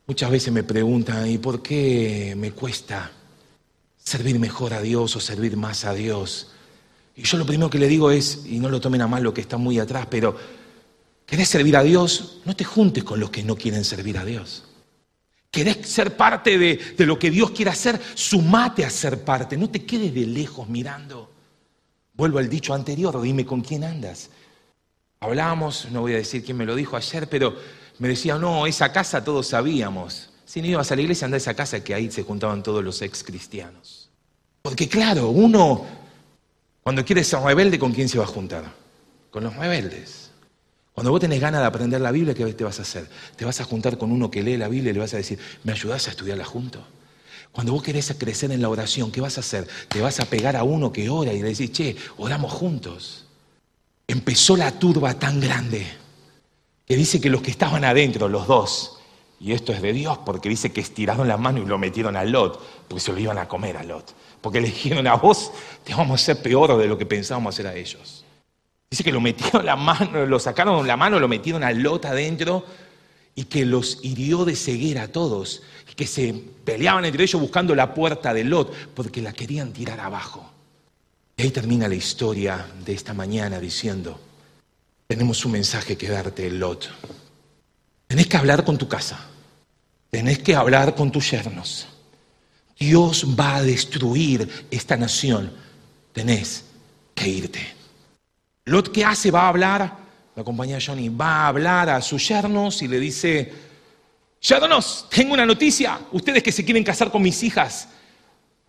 muchas 0.07 0.31
veces 0.31 0.53
me 0.53 0.62
pregunta, 0.62 1.27
¿y 1.29 1.38
por 1.38 1.62
qué 1.62 2.35
me 2.37 2.53
cuesta 2.53 3.11
servir 3.99 4.38
mejor 4.38 4.72
a 4.72 4.81
Dios 4.81 5.16
o 5.16 5.20
servir 5.20 5.57
más 5.57 5.85
a 5.85 5.92
Dios? 5.92 6.53
Y 7.16 7.22
yo 7.22 7.38
lo 7.38 7.46
primero 7.46 7.68
que 7.68 7.79
le 7.79 7.88
digo 7.88 8.11
es, 8.11 8.46
y 8.46 8.59
no 8.61 8.68
lo 8.68 8.81
tomen 8.81 9.03
a 9.03 9.09
mal 9.09 9.22
lo 9.22 9.35
que 9.35 9.40
está 9.40 9.57
muy 9.57 9.79
atrás, 9.79 10.07
pero 10.09 10.37
¿Querés 11.27 11.49
servir 11.49 11.77
a 11.77 11.83
Dios? 11.83 12.39
No 12.45 12.55
te 12.55 12.65
juntes 12.65 13.03
con 13.05 13.19
los 13.19 13.31
que 13.31 13.43
no 13.43 13.57
quieren 13.57 13.85
servir 13.85 14.17
a 14.17 14.25
Dios. 14.25 14.65
¿Querés 15.51 15.89
ser 15.89 16.17
parte 16.17 16.57
de, 16.57 16.77
de, 16.97 17.07
lo 17.07 17.19
que 17.19 17.31
Dios 17.31 17.51
quiere 17.51 17.73
hacer? 17.73 18.01
Sumate 18.15 18.85
a 18.85 18.91
ser 18.91 19.25
parte. 19.25 19.57
No 19.57 19.69
te 19.69 19.85
quedes 19.85 20.15
de 20.15 20.27
lejos 20.27 20.69
mirando. 20.69 21.33
Vuelvo 22.15 22.39
al 22.39 22.49
dicho 22.49 22.73
anterior, 22.73 23.21
dime 23.21 23.45
con 23.45 23.61
quién 23.61 23.85
andas. 23.85 24.31
Hablamos, 25.21 25.89
no 25.91 26.03
voy 26.03 26.15
a 26.15 26.19
decir 26.19 26.45
quién 26.45 26.57
me 26.57 26.65
lo 26.65 26.75
dijo 26.75 26.97
ayer, 26.97 27.29
pero 27.29 27.57
me 27.99 28.09
decía, 28.09 28.37
no, 28.37 28.67
esa 28.67 28.93
casa 28.93 29.25
todos 29.25 29.49
sabíamos. 29.49 30.31
Si 30.45 30.61
no 30.61 30.69
ibas 30.69 30.93
a 30.93 30.97
la 30.97 31.03
iglesia, 31.03 31.25
anda 31.25 31.37
a 31.37 31.39
esa 31.39 31.55
casa 31.55 31.83
que 31.83 31.95
ahí 31.95 32.11
se 32.11 32.23
juntaban 32.23 32.62
todos 32.62 32.85
los 32.85 33.03
ex 33.03 33.25
cristianos. 33.25 34.11
Porque 34.62 34.89
claro, 34.89 35.29
uno, 35.29 35.85
cuando 36.83 37.05
quiere 37.05 37.25
ser 37.25 37.41
rebelde, 37.41 37.79
¿con 37.79 37.93
quién 37.93 38.09
se 38.09 38.19
va 38.19 38.25
a 38.25 38.29
juntar? 38.29 38.65
Con 39.31 39.45
los 39.45 39.57
rebeldes. 39.57 40.26
Cuando 40.97 41.11
vos 41.11 41.21
tenés 41.21 41.43
ganas 41.43 41.61
de 41.61 41.67
aprender 41.67 42.01
la 42.01 42.11
Biblia, 42.11 42.33
¿qué 42.33 42.55
te 42.55 42.65
vas 42.65 42.79
a 42.79 42.83
hacer? 42.83 43.07
Te 43.37 43.45
vas 43.45 43.61
a 43.61 43.65
juntar 43.65 43.99
con 43.99 44.11
uno 44.11 44.31
que 44.31 44.43
lee 44.43 44.57
la 44.57 44.67
Biblia 44.67 44.93
y 44.93 44.95
le 44.95 45.01
vas 45.01 45.13
a 45.13 45.19
decir, 45.19 45.39
¿me 45.63 45.73
ayudás 45.73 46.09
a 46.09 46.11
estudiarla 46.13 46.47
junto? 46.47 46.83
Cuando 47.53 47.75
vos 47.75 47.83
querés 47.83 48.15
crecer 48.19 48.51
en 48.51 48.63
la 48.63 48.71
oración, 48.71 49.13
¿qué 49.13 49.21
vas 49.21 49.37
a 49.37 49.41
hacer? 49.41 49.69
Te 49.89 50.01
vas 50.01 50.21
a 50.21 50.25
pegar 50.25 50.57
a 50.57 50.63
uno 50.63 50.91
que 50.91 51.11
ora 51.11 51.35
y 51.35 51.43
le 51.43 51.51
decís, 51.51 51.71
che, 51.71 51.97
oramos 52.17 52.51
juntos. 52.51 53.27
Empezó 54.09 54.57
la 54.57 54.73
turba 54.73 55.13
tan 55.19 55.39
grande 55.39 55.87
que 56.87 56.97
dice 56.97 57.21
que 57.21 57.29
los 57.29 57.43
que 57.43 57.51
estaban 57.51 57.85
adentro, 57.85 58.27
los 58.27 58.47
dos, 58.47 58.97
y 59.39 59.53
esto 59.53 59.75
es 59.75 59.83
de 59.83 59.93
Dios 59.93 60.17
porque 60.25 60.49
dice 60.49 60.73
que 60.73 60.81
estiraron 60.81 61.29
la 61.29 61.37
mano 61.37 61.59
y 61.59 61.67
lo 61.67 61.77
metieron 61.77 62.17
a 62.17 62.25
Lot, 62.25 62.59
porque 62.89 63.01
se 63.03 63.13
lo 63.13 63.19
iban 63.19 63.37
a 63.37 63.47
comer 63.47 63.77
a 63.77 63.85
Lot. 63.85 64.15
Porque 64.41 64.63
le 64.63 64.69
dijeron 64.69 65.07
a 65.07 65.17
vos, 65.17 65.53
te 65.85 65.93
vamos 65.93 66.13
a 66.13 66.23
hacer 66.23 66.43
peor 66.43 66.79
de 66.79 66.87
lo 66.87 66.97
que 66.97 67.05
pensábamos 67.05 67.55
hacer 67.55 67.67
a 67.67 67.75
ellos. 67.75 68.26
Dice 68.90 69.05
que 69.05 69.12
lo 69.12 69.20
metieron 69.20 69.66
la 69.66 69.77
mano, 69.77 70.27
lo 70.27 70.38
sacaron 70.38 70.87
la 70.87 70.96
mano, 70.96 71.18
lo 71.18 71.29
metieron 71.29 71.64
a 71.64 71.72
Lot 71.72 72.05
adentro 72.07 72.64
y 73.35 73.44
que 73.44 73.64
los 73.64 73.99
hirió 74.03 74.44
de 74.44 74.57
ceguera 74.57 75.05
a 75.05 75.09
todos 75.09 75.62
que 75.96 76.07
se 76.07 76.35
peleaban 76.64 77.07
entre 77.07 77.25
ellos 77.25 77.40
buscando 77.40 77.75
la 77.75 77.94
puerta 77.94 78.35
de 78.35 78.44
Lot 78.44 78.72
porque 78.94 79.22
la 79.22 79.33
querían 79.33 79.72
tirar 79.72 79.99
abajo. 79.99 80.53
Y 81.37 81.42
ahí 81.42 81.51
termina 81.51 81.88
la 81.88 81.94
historia 81.94 82.66
de 82.85 82.92
esta 82.92 83.14
mañana 83.14 83.59
diciendo, 83.59 84.20
tenemos 85.07 85.44
un 85.44 85.53
mensaje 85.53 85.96
que 85.96 86.09
darte, 86.09 86.51
Lot. 86.51 86.90
Tenés 88.07 88.27
que 88.27 88.37
hablar 88.37 88.64
con 88.64 88.77
tu 88.77 88.87
casa, 88.87 89.18
tenés 90.11 90.38
que 90.40 90.55
hablar 90.55 90.94
con 90.94 91.11
tus 91.11 91.31
yernos. 91.31 91.87
Dios 92.79 93.27
va 93.38 93.57
a 93.57 93.62
destruir 93.62 94.66
esta 94.70 94.96
nación, 94.96 95.51
tenés 96.12 96.64
que 97.14 97.27
irte. 97.27 97.76
Lot, 98.67 98.93
¿qué 98.93 99.05
hace? 99.05 99.31
Va 99.31 99.43
a 99.43 99.49
hablar, 99.49 99.97
la 100.35 100.45
compañía 100.45 100.79
Johnny 100.85 101.09
va 101.09 101.45
a 101.45 101.49
hablar 101.49 101.89
a 101.89 102.01
sus 102.03 102.29
yernos 102.29 102.83
y 102.83 102.89
le 102.89 103.01
dice, 103.01 103.53
Yernos, 104.41 105.07
tengo 105.11 105.35
una 105.35 105.47
noticia. 105.47 106.01
Ustedes 106.13 106.43
que 106.43 106.53
se 106.53 106.65
quieren 106.65 106.85
casar 106.85 107.11
con 107.11 107.23
mis 107.23 107.43
hijas. 107.43 107.89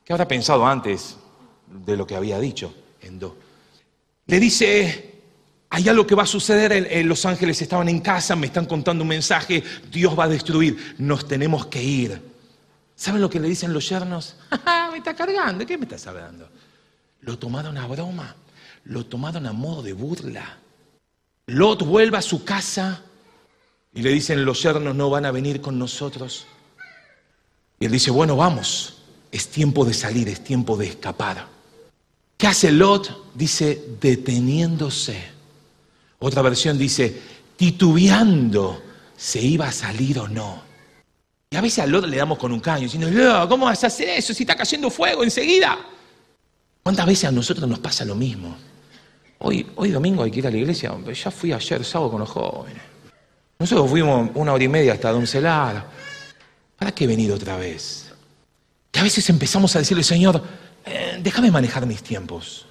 ¿Qué 0.04 0.14
habrá 0.14 0.28
pensado 0.28 0.66
antes 0.66 1.18
de 1.68 1.98
lo 1.98 2.08
que 2.08 2.16
había 2.16 2.40
dicho? 2.40 2.74
Endo? 3.02 3.38
Le 4.26 4.40
dice, 4.40 5.22
hay 5.70 5.88
algo 5.90 6.08
que 6.08 6.16
va 6.16 6.24
a 6.24 6.28
suceder. 6.28 7.06
Los 7.06 7.26
ángeles 7.26 7.62
estaban 7.62 7.90
en 7.90 8.00
casa, 8.00 8.36
me 8.36 8.48
están 8.48 8.66
contando 8.66 9.04
un 9.04 9.10
mensaje. 9.10 9.64
Dios 9.92 10.18
va 10.18 10.24
a 10.24 10.30
destruir. 10.30 10.96
Nos 10.98 11.28
tenemos 11.28 11.68
que 11.68 11.84
ir. 11.84 12.22
¿Saben 12.96 13.22
lo 13.22 13.30
que 13.30 13.40
le 13.40 13.48
dicen 13.48 13.72
los 13.72 13.88
yernos? 13.88 14.38
me 14.92 14.98
está 14.98 15.16
cargando. 15.16 15.66
¿Qué 15.66 15.78
me 15.78 15.84
estás 15.84 16.08
hablando? 16.08 16.50
Lo 17.22 17.38
tomaron 17.38 17.78
a 17.78 17.86
broma. 17.86 18.36
Lo 18.88 19.06
tomaron 19.06 19.46
a 19.46 19.54
modo 19.54 19.84
de 19.84 19.94
burla. 19.94 20.58
Lot 21.48 21.84
vuelve 21.84 22.18
a 22.18 22.22
su 22.22 22.44
casa 22.44 23.02
y 23.94 24.02
le 24.02 24.12
dicen, 24.12 24.46
los 24.46 24.62
yernos 24.64 24.96
no 24.96 25.10
van 25.10 25.26
a 25.26 25.32
venir 25.32 25.60
con 25.60 25.78
nosotros. 25.78 26.46
Y 27.80 27.86
él 27.86 27.92
dice, 27.92 28.12
bueno, 28.12 28.38
vamos, 28.38 29.00
es 29.32 29.50
tiempo 29.50 29.84
de 29.84 29.94
salir, 29.94 30.30
es 30.30 30.44
tiempo 30.44 30.78
de 30.78 30.88
escapar. 30.88 31.48
¿Qué 32.38 32.48
hace 32.48 32.72
Lot? 32.72 33.34
Dice, 33.34 33.98
deteniéndose. 34.00 35.22
Otra 36.20 36.42
versión 36.42 36.78
dice, 36.78 37.22
titubeando, 37.58 38.82
se 39.18 39.42
iba 39.42 39.68
a 39.68 39.72
salir 39.72 40.20
o 40.20 40.28
no. 40.28 40.62
Y 41.50 41.56
a 41.58 41.62
veces 41.62 41.80
a 41.80 41.88
Lot 41.88 42.06
le 42.06 42.18
damos 42.18 42.38
con 42.38 42.54
un 42.54 42.60
caño, 42.60 42.84
diciendo, 42.84 43.10
¿cómo 43.50 43.66
vas 43.66 43.84
a 43.84 43.88
hacer 43.88 44.10
eso 44.10 44.34
si 44.34 44.44
está 44.44 44.56
cayendo 44.56 44.90
fuego 44.90 45.24
enseguida? 45.24 45.78
¿Cuántas 46.84 47.06
veces 47.06 47.26
a 47.26 47.32
nosotros 47.32 47.68
nos 47.68 47.80
pasa 47.80 48.06
lo 48.06 48.16
mismo? 48.16 48.56
Hoy, 49.40 49.66
hoy 49.76 49.92
domingo 49.92 50.24
hay 50.24 50.32
que 50.32 50.40
ir 50.40 50.48
a 50.48 50.52
la 50.52 50.58
iglesia, 50.58 50.92
ya 51.14 51.32
fui 51.32 51.54
ayer 51.54 51.84
sábado 51.84 52.12
con 52.12 52.20
los 52.22 52.30
jóvenes. 52.30 52.82
Nosotros 53.60 53.90
fuimos 53.90 54.30
una 54.36 54.54
hora 54.54 54.64
y 54.64 54.68
media 54.68 54.94
hasta 54.94 55.12
Doncelar. 55.12 55.86
¿Para 56.78 56.92
qué 56.92 57.06
he 57.06 57.08
venido 57.08 57.36
otra 57.36 57.58
vez? 57.58 58.14
Que 58.92 59.00
a 59.00 59.04
veces 59.04 59.30
empezamos 59.30 59.76
a 59.76 59.80
decirle, 59.80 60.04
Señor, 60.04 60.44
eh, 60.86 61.20
déjame 61.22 61.52
manejar 61.52 61.86
mis 61.86 62.04
tiempos. 62.04 62.66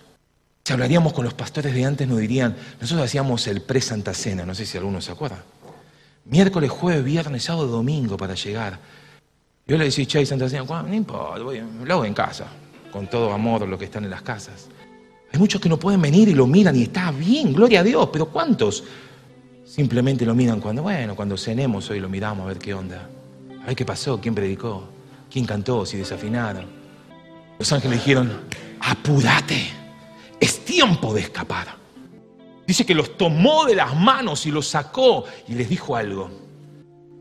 Si 0.64 0.72
hablaríamos 0.72 1.12
con 1.12 1.24
los 1.24 1.35
pastores 1.35 1.74
de 1.74 1.85
antes, 1.85 2.09
nos 2.09 2.18
dirían, 2.18 2.57
nosotros 2.81 3.07
hacíamos 3.07 3.46
el 3.46 3.62
pre-Santa 3.62 4.14
Cena, 4.14 4.44
no 4.44 4.55
sé 4.55 4.66
si 4.66 4.76
alguno 4.76 5.00
se 5.00 5.12
acuerda. 5.12 5.44
Miércoles, 6.24 6.70
jueves, 6.70 7.05
viernes, 7.05 7.44
sábado, 7.44 7.68
domingo 7.68 8.16
para 8.16 8.35
llegar. 8.35 8.79
Yo 9.66 9.76
le 9.76 9.85
decía, 9.85 10.07
Che, 10.07 10.26
Santa 10.26 10.48
Cena, 10.48 10.64
no 10.64 10.94
importa, 10.94 11.38
lo 11.38 11.94
hago 11.94 12.05
en 12.05 12.14
casa, 12.14 12.46
con 12.92 13.09
todo 13.09 13.33
amor 13.33 13.66
lo 13.66 13.79
que 13.79 13.85
están 13.85 14.05
en 14.05 14.11
las 14.11 14.22
casas. 14.22 14.68
Hay 15.33 15.39
muchos 15.39 15.61
que 15.61 15.69
no 15.69 15.79
pueden 15.79 16.01
venir 16.01 16.29
y 16.29 16.35
lo 16.35 16.47
miran 16.47 16.77
y 16.77 16.83
está 16.83 17.11
bien, 17.11 17.53
gloria 17.53 17.81
a 17.81 17.83
Dios, 17.83 18.09
pero 18.12 18.27
¿cuántos? 18.27 18.85
Simplemente 19.65 20.25
lo 20.25 20.35
miran 20.35 20.61
cuando, 20.61 20.83
bueno, 20.83 21.15
cuando 21.15 21.37
cenemos 21.37 21.91
hoy 21.91 22.01
lo 22.01 22.09
miramos 22.09 22.45
a 22.45 22.49
ver 22.49 22.59
qué 22.59 22.73
onda. 22.73 23.09
A 23.62 23.67
ver 23.67 23.77
qué 23.77 23.85
pasó, 23.85 24.21
quién 24.21 24.35
predicó, 24.35 24.89
quién 25.31 25.45
cantó, 25.45 25.85
si 25.85 25.97
desafinaron. 25.97 26.67
Los 27.59 27.73
ángeles 27.73 27.99
dijeron, 27.99 28.43
apúrate, 28.81 29.67
es 30.39 30.65
tiempo 30.65 31.12
de 31.12 31.23
escapar. 31.23 31.77
Dice 32.67 32.87
que 32.87 32.95
los 32.95 33.17
tomó 33.17 33.65
de 33.65 33.75
las 33.75 33.95
manos 33.97 34.47
y 34.47 34.51
los 34.51 34.69
sacó 34.69 35.25
y 35.49 35.55
les 35.55 35.69
dijo 35.69 35.97
algo. 35.97 36.31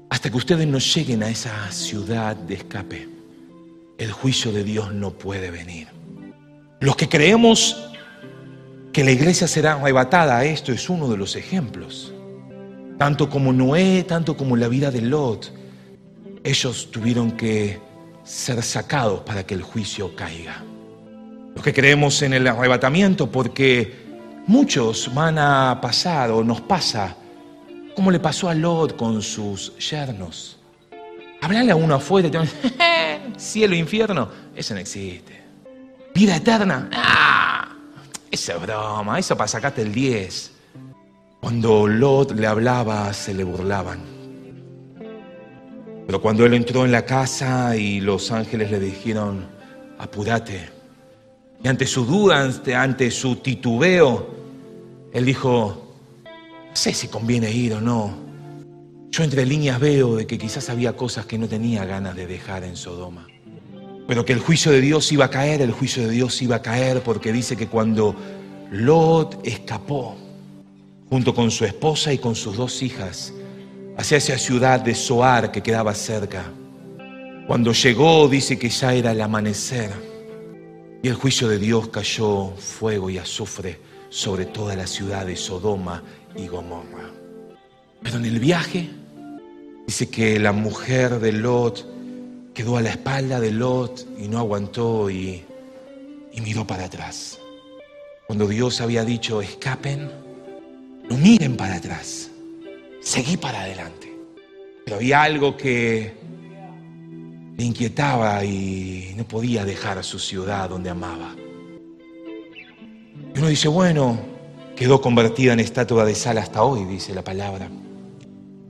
Hasta 0.10 0.30
que 0.30 0.38
ustedes 0.38 0.68
no 0.68 0.78
lleguen 0.78 1.24
a 1.24 1.30
esa 1.30 1.72
ciudad 1.72 2.36
de 2.36 2.56
escape, 2.56 3.10
el 3.98 4.12
juicio 4.12 4.52
de 4.52 4.64
Dios 4.64 4.94
no 4.94 5.12
puede 5.12 5.52
venir. 5.52 5.88
Los 6.80 6.96
que 6.96 7.10
creemos 7.10 7.90
que 8.96 9.04
la 9.04 9.12
iglesia 9.12 9.46
será 9.46 9.74
arrebatada, 9.74 10.46
esto 10.46 10.72
es 10.72 10.90
uno 10.90 11.10
de 11.10 11.18
los 11.18 11.36
ejemplos. 11.36 12.14
Tanto 12.98 13.30
como 13.30 13.52
Noé, 13.52 14.06
tanto 14.08 14.38
como 14.38 14.56
la 14.56 14.70
vida 14.70 14.90
de 14.90 15.02
Lot, 15.02 15.52
ellos 16.46 16.90
tuvieron 16.92 17.32
que 17.32 17.78
ser 18.24 18.64
sacados 18.64 19.20
para 19.24 19.46
que 19.46 19.54
el 19.54 19.64
juicio 19.64 20.16
caiga. 20.16 20.64
Los 21.54 21.62
que 21.62 21.74
creemos 21.74 22.22
en 22.22 22.36
el 22.36 22.48
arrebatamiento, 22.48 23.30
porque 23.30 23.94
muchos 24.48 25.14
van 25.14 25.40
a 25.40 25.78
pasar 25.82 26.32
o 26.32 26.42
nos 26.42 26.62
pasa, 26.62 27.18
como 27.98 28.12
le 28.12 28.22
pasó 28.22 28.48
a 28.48 28.54
Lot 28.54 28.96
con 28.96 29.22
sus 29.22 29.78
yernos. 29.78 30.58
Hablarle 31.42 31.74
a 31.74 31.76
uno 31.76 31.96
afuera, 31.96 32.30
cielo, 33.36 33.76
infierno, 33.76 34.30
eso 34.56 34.74
no 34.74 34.80
existe. 34.80 35.44
Vida 36.14 36.38
eterna, 36.38 36.90
ah, 36.94 37.55
esa 38.36 38.54
es 38.54 38.62
broma, 38.62 39.18
eso 39.18 39.36
para 39.36 39.48
sacarte 39.48 39.82
el 39.82 39.92
10. 39.94 40.52
Cuando 41.42 41.88
Lot 41.88 42.32
le 42.32 42.48
hablaba, 42.48 43.12
se 43.14 43.34
le 43.34 43.44
burlaban. 43.44 44.00
Pero 46.06 46.22
cuando 46.22 46.46
él 46.46 46.54
entró 46.54 46.86
en 46.86 46.92
la 46.92 47.06
casa 47.06 47.76
y 47.76 48.00
los 48.00 48.32
ángeles 48.32 48.70
le 48.72 48.80
dijeron, 48.80 49.48
apúrate. 49.98 50.70
Y 51.64 51.68
ante 51.68 51.88
su 51.88 52.06
duda, 52.06 52.52
ante 52.76 53.10
su 53.10 53.38
titubeo, 53.38 54.36
él 55.14 55.26
dijo, 55.26 55.96
no 56.26 56.76
sé 56.76 56.94
si 56.94 57.08
conviene 57.08 57.50
ir 57.50 57.74
o 57.74 57.82
no. 57.82 58.14
Yo 59.10 59.24
entre 59.24 59.46
líneas 59.46 59.80
veo 59.80 60.18
de 60.18 60.28
que 60.28 60.38
quizás 60.38 60.70
había 60.70 60.94
cosas 60.94 61.26
que 61.26 61.38
no 61.38 61.48
tenía 61.48 61.86
ganas 61.86 62.16
de 62.16 62.28
dejar 62.28 62.66
en 62.66 62.76
Sodoma. 62.76 63.28
Pero 64.08 64.24
que 64.24 64.34
el 64.34 64.40
juicio 64.40 64.72
de 64.72 64.82
Dios 64.82 65.12
iba 65.12 65.26
a 65.26 65.30
caer, 65.30 65.62
el 65.62 65.72
juicio 65.72 66.04
de 66.04 66.12
Dios 66.12 66.42
iba 66.42 66.58
a 66.58 66.62
caer 66.62 67.02
porque 67.02 67.32
dice 67.32 67.58
que 67.58 67.68
cuando 67.68 68.16
Lot 68.72 69.40
escapó, 69.46 70.16
junto 71.10 71.34
con 71.34 71.52
su 71.52 71.66
esposa 71.66 72.14
y 72.14 72.18
con 72.18 72.36
sus 72.36 72.58
dos 72.58 72.82
hijas, 72.84 73.34
hacia 73.98 74.18
esa 74.18 74.38
ciudad 74.38 74.80
de 74.80 74.94
Soar 74.94 75.52
que 75.52 75.64
quedaba 75.64 75.94
cerca. 75.94 76.52
Cuando 77.48 77.72
llegó, 77.74 78.28
dice 78.28 78.58
que 78.58 78.70
ya 78.70 78.94
era 78.94 79.12
el 79.12 79.22
amanecer 79.22 79.92
y 81.02 81.08
el 81.08 81.16
juicio 81.16 81.48
de 81.48 81.60
Dios 81.60 81.90
cayó 81.90 82.56
fuego 82.58 83.10
y 83.10 83.18
azufre 83.18 83.80
sobre 84.10 84.46
toda 84.46 84.76
la 84.76 84.88
ciudad 84.88 85.26
de 85.26 85.36
Sodoma 85.36 86.04
y 86.36 86.48
Gomorra. 86.48 87.12
Pero 88.02 88.18
en 88.18 88.26
el 88.26 88.40
viaje, 88.40 88.90
dice 89.86 90.10
que 90.10 90.40
la 90.40 90.52
mujer 90.52 91.20
de 91.20 91.32
Lot 91.32 91.95
quedó 92.56 92.78
a 92.78 92.82
la 92.82 92.90
espalda 92.92 93.40
de 93.40 93.52
Lot 93.52 94.08
y 94.18 94.30
no 94.30 94.40
aguantó 94.40 95.10
y, 95.10 95.44
y 96.32 96.42
miró 96.42 96.66
para 96.66 96.86
atrás. 96.86 97.38
Cuando 98.26 98.48
Dios 98.48 98.82
había 98.82 99.04
dicho, 99.04 99.42
escapen, 99.42 100.10
no 101.10 101.18
miren 101.18 101.58
para 101.58 101.76
atrás. 101.76 102.32
Seguí 103.02 103.38
para 103.38 103.62
adelante. 103.62 104.12
Pero 104.86 104.98
había 104.98 105.22
algo 105.22 105.58
que 105.58 106.14
le 107.58 107.64
inquietaba 107.64 108.44
y 108.44 109.14
no 109.18 109.28
podía 109.28 109.66
dejar 109.66 110.04
su 110.04 110.18
ciudad 110.18 110.70
donde 110.70 110.90
amaba. 110.90 111.36
Y 113.36 113.38
uno 113.38 113.48
dice, 113.50 113.68
bueno, 113.68 114.18
quedó 114.78 115.02
convertida 115.02 115.52
en 115.54 115.60
estatua 115.60 116.06
de 116.06 116.16
sal 116.16 116.38
hasta 116.38 116.64
hoy, 116.64 116.86
dice 116.86 117.14
la 117.14 117.24
palabra. 117.24 117.70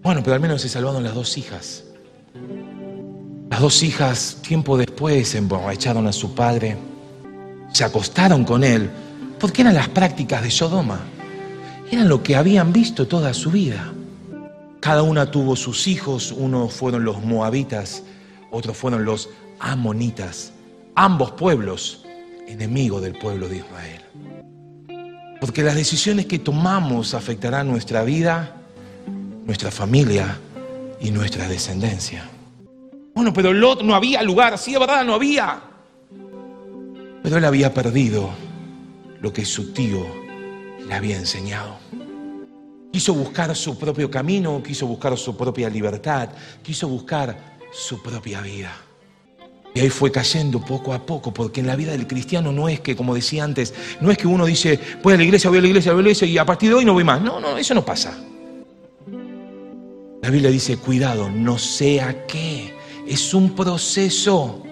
Bueno, 0.02 0.22
pero 0.24 0.34
al 0.34 0.40
menos 0.40 0.64
se 0.64 0.70
salvaron 0.70 1.04
las 1.04 1.14
dos 1.14 1.38
hijas. 1.38 1.84
Las 3.50 3.62
dos 3.62 3.84
hijas, 3.84 4.38
tiempo 4.42 4.78
después, 4.78 5.36
emborracharon 5.36 6.08
a 6.08 6.12
su 6.12 6.34
padre, 6.34 6.78
se 7.72 7.84
acostaron 7.84 8.44
con 8.44 8.64
él, 8.64 8.90
porque 9.40 9.62
eran 9.62 9.76
las 9.76 9.90
prácticas 9.90 10.42
de 10.42 10.50
Sodoma. 10.50 11.00
Eran 11.92 12.10
lo 12.10 12.24
que 12.24 12.36
habían 12.36 12.74
visto 12.74 13.08
toda 13.08 13.34
su 13.34 13.52
vida. 13.52 13.94
Cada 14.80 15.04
una 15.04 15.30
tuvo 15.30 15.56
sus 15.56 15.88
hijos, 15.88 16.32
uno 16.32 16.68
fueron 16.68 17.06
los 17.06 17.24
moabitas, 17.24 18.04
otros 18.52 18.76
fueron 18.76 19.06
los 19.06 19.30
amonitas, 19.60 20.52
ambos 20.96 21.32
pueblos 21.32 22.04
enemigos 22.48 23.02
del 23.02 23.14
pueblo 23.14 23.48
de 23.48 23.58
Israel. 23.58 24.02
Porque 25.40 25.64
las 25.64 25.76
decisiones 25.76 26.26
que 26.26 26.40
tomamos 26.40 27.14
afectarán 27.14 27.68
nuestra 27.68 28.04
vida, 28.04 28.56
nuestra 29.46 29.70
familia 29.70 30.40
y 31.00 31.12
nuestra 31.12 31.48
descendencia. 31.48 32.30
Bueno, 33.16 33.32
pero 33.32 33.54
Lot 33.54 33.82
no 33.82 33.96
había 33.96 34.22
lugar, 34.22 34.58
sí, 34.58 34.74
de 34.74 34.80
verdad, 34.80 35.06
no 35.06 35.14
había. 35.14 35.62
Pero 37.24 37.38
él 37.38 37.46
había 37.46 37.74
perdido 37.74 38.30
lo 39.22 39.32
que 39.32 39.46
su 39.46 39.72
tío 39.72 40.06
le 40.86 40.94
había 40.94 41.16
enseñado. 41.16 41.78
Quiso 42.92 43.14
buscar 43.14 43.56
su 43.56 43.80
propio 43.80 44.12
camino, 44.12 44.62
quiso 44.62 44.86
buscar 44.86 45.18
su 45.18 45.36
propia 45.36 45.70
libertad, 45.70 46.28
quiso 46.62 46.90
buscar 46.90 47.56
su 47.72 48.04
propia 48.04 48.42
vida. 48.42 48.74
Y 49.74 49.80
ahí 49.80 49.90
fue 49.90 50.12
cayendo 50.12 50.60
poco 50.60 50.94
a 50.94 51.06
poco, 51.06 51.34
porque 51.34 51.62
en 51.62 51.68
la 51.68 51.78
vida 51.78 51.94
del 51.94 52.08
cristiano 52.08 52.52
no 52.52 52.68
es 52.68 52.82
que, 52.82 52.98
como 52.98 53.16
decía 53.16 53.46
antes, 53.46 53.74
no 54.02 54.12
es 54.12 54.18
que 54.18 54.28
uno 54.28 54.46
dice, 54.46 54.78
voy 55.02 55.14
a 55.14 55.18
la 55.18 55.24
iglesia, 55.24 55.50
voy 55.50 55.60
a 55.60 55.62
la 55.62 55.68
iglesia, 55.68 55.94
voy 55.94 56.02
a 56.02 56.04
la 56.04 56.10
iglesia 56.10 56.28
y 56.28 56.38
a 56.38 56.46
partir 56.46 56.70
de 56.70 56.76
hoy 56.76 56.86
no 56.86 56.92
voy 56.92 57.06
más. 57.06 57.22
No, 57.22 57.40
no, 57.40 57.58
eso 57.58 57.74
no 57.74 57.86
pasa. 57.86 58.14
La 60.22 60.30
Biblia 60.30 60.52
dice, 60.52 60.76
cuidado, 60.76 61.30
no 61.30 61.58
sea 61.58 62.26
qué. 62.28 62.75
Es 63.06 63.34
un 63.34 63.56
proceso. 63.56 64.64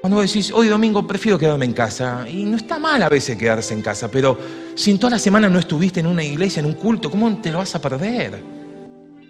Cuando 0.00 0.16
vos 0.16 0.26
decís, 0.26 0.50
hoy 0.52 0.68
domingo 0.68 1.06
prefiero 1.06 1.38
quedarme 1.38 1.66
en 1.66 1.74
casa, 1.74 2.26
y 2.28 2.44
no 2.44 2.56
está 2.56 2.78
mal 2.78 3.02
a 3.02 3.08
veces 3.08 3.36
quedarse 3.36 3.74
en 3.74 3.82
casa, 3.82 4.10
pero 4.10 4.36
si 4.74 4.90
en 4.90 4.98
toda 4.98 5.10
la 5.10 5.18
semana 5.18 5.48
no 5.48 5.58
estuviste 5.58 6.00
en 6.00 6.06
una 6.06 6.24
iglesia, 6.24 6.60
en 6.60 6.66
un 6.66 6.72
culto, 6.72 7.10
¿cómo 7.10 7.36
te 7.40 7.52
lo 7.52 7.58
vas 7.58 7.74
a 7.74 7.80
perder? 7.80 8.42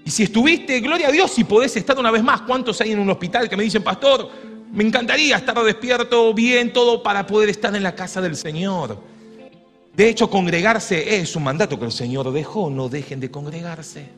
Y 0.05 0.11
si 0.11 0.23
estuviste, 0.23 0.81
gloria 0.81 1.09
a 1.09 1.13
Dios, 1.13 1.31
si 1.31 1.45
podés 1.45 1.77
estar 1.77 1.99
una 1.99 2.11
vez 2.11 2.23
más, 2.23 2.43
¿cuántos 2.43 2.81
hay 2.81 2.93
en 2.93 3.01
un 3.01 3.11
hospital 3.11 3.49
que 3.49 3.57
me 3.57 3.65
dicen, 3.65 3.83
pastor, 3.83 4.31
me 4.73 4.85
encantaría 4.85 5.37
estar 5.37 5.63
despierto, 5.63 6.33
bien, 6.33 6.73
todo 6.73 7.03
para 7.03 7.27
poder 7.27 7.51
estar 7.51 7.75
en 7.77 7.83
la 7.83 7.95
casa 7.95 8.21
del 8.21 8.37
Señor? 8.37 8.99
De 9.95 10.09
hecho, 10.09 10.31
congregarse 10.31 11.17
es 11.17 11.37
un 11.37 11.43
mandato 11.43 11.79
que 11.79 11.85
el 11.85 11.93
Señor 11.93 12.33
dejó, 12.33 12.71
no 12.71 12.89
dejen 12.89 13.21
de 13.21 13.31
congregarse. 13.31 14.09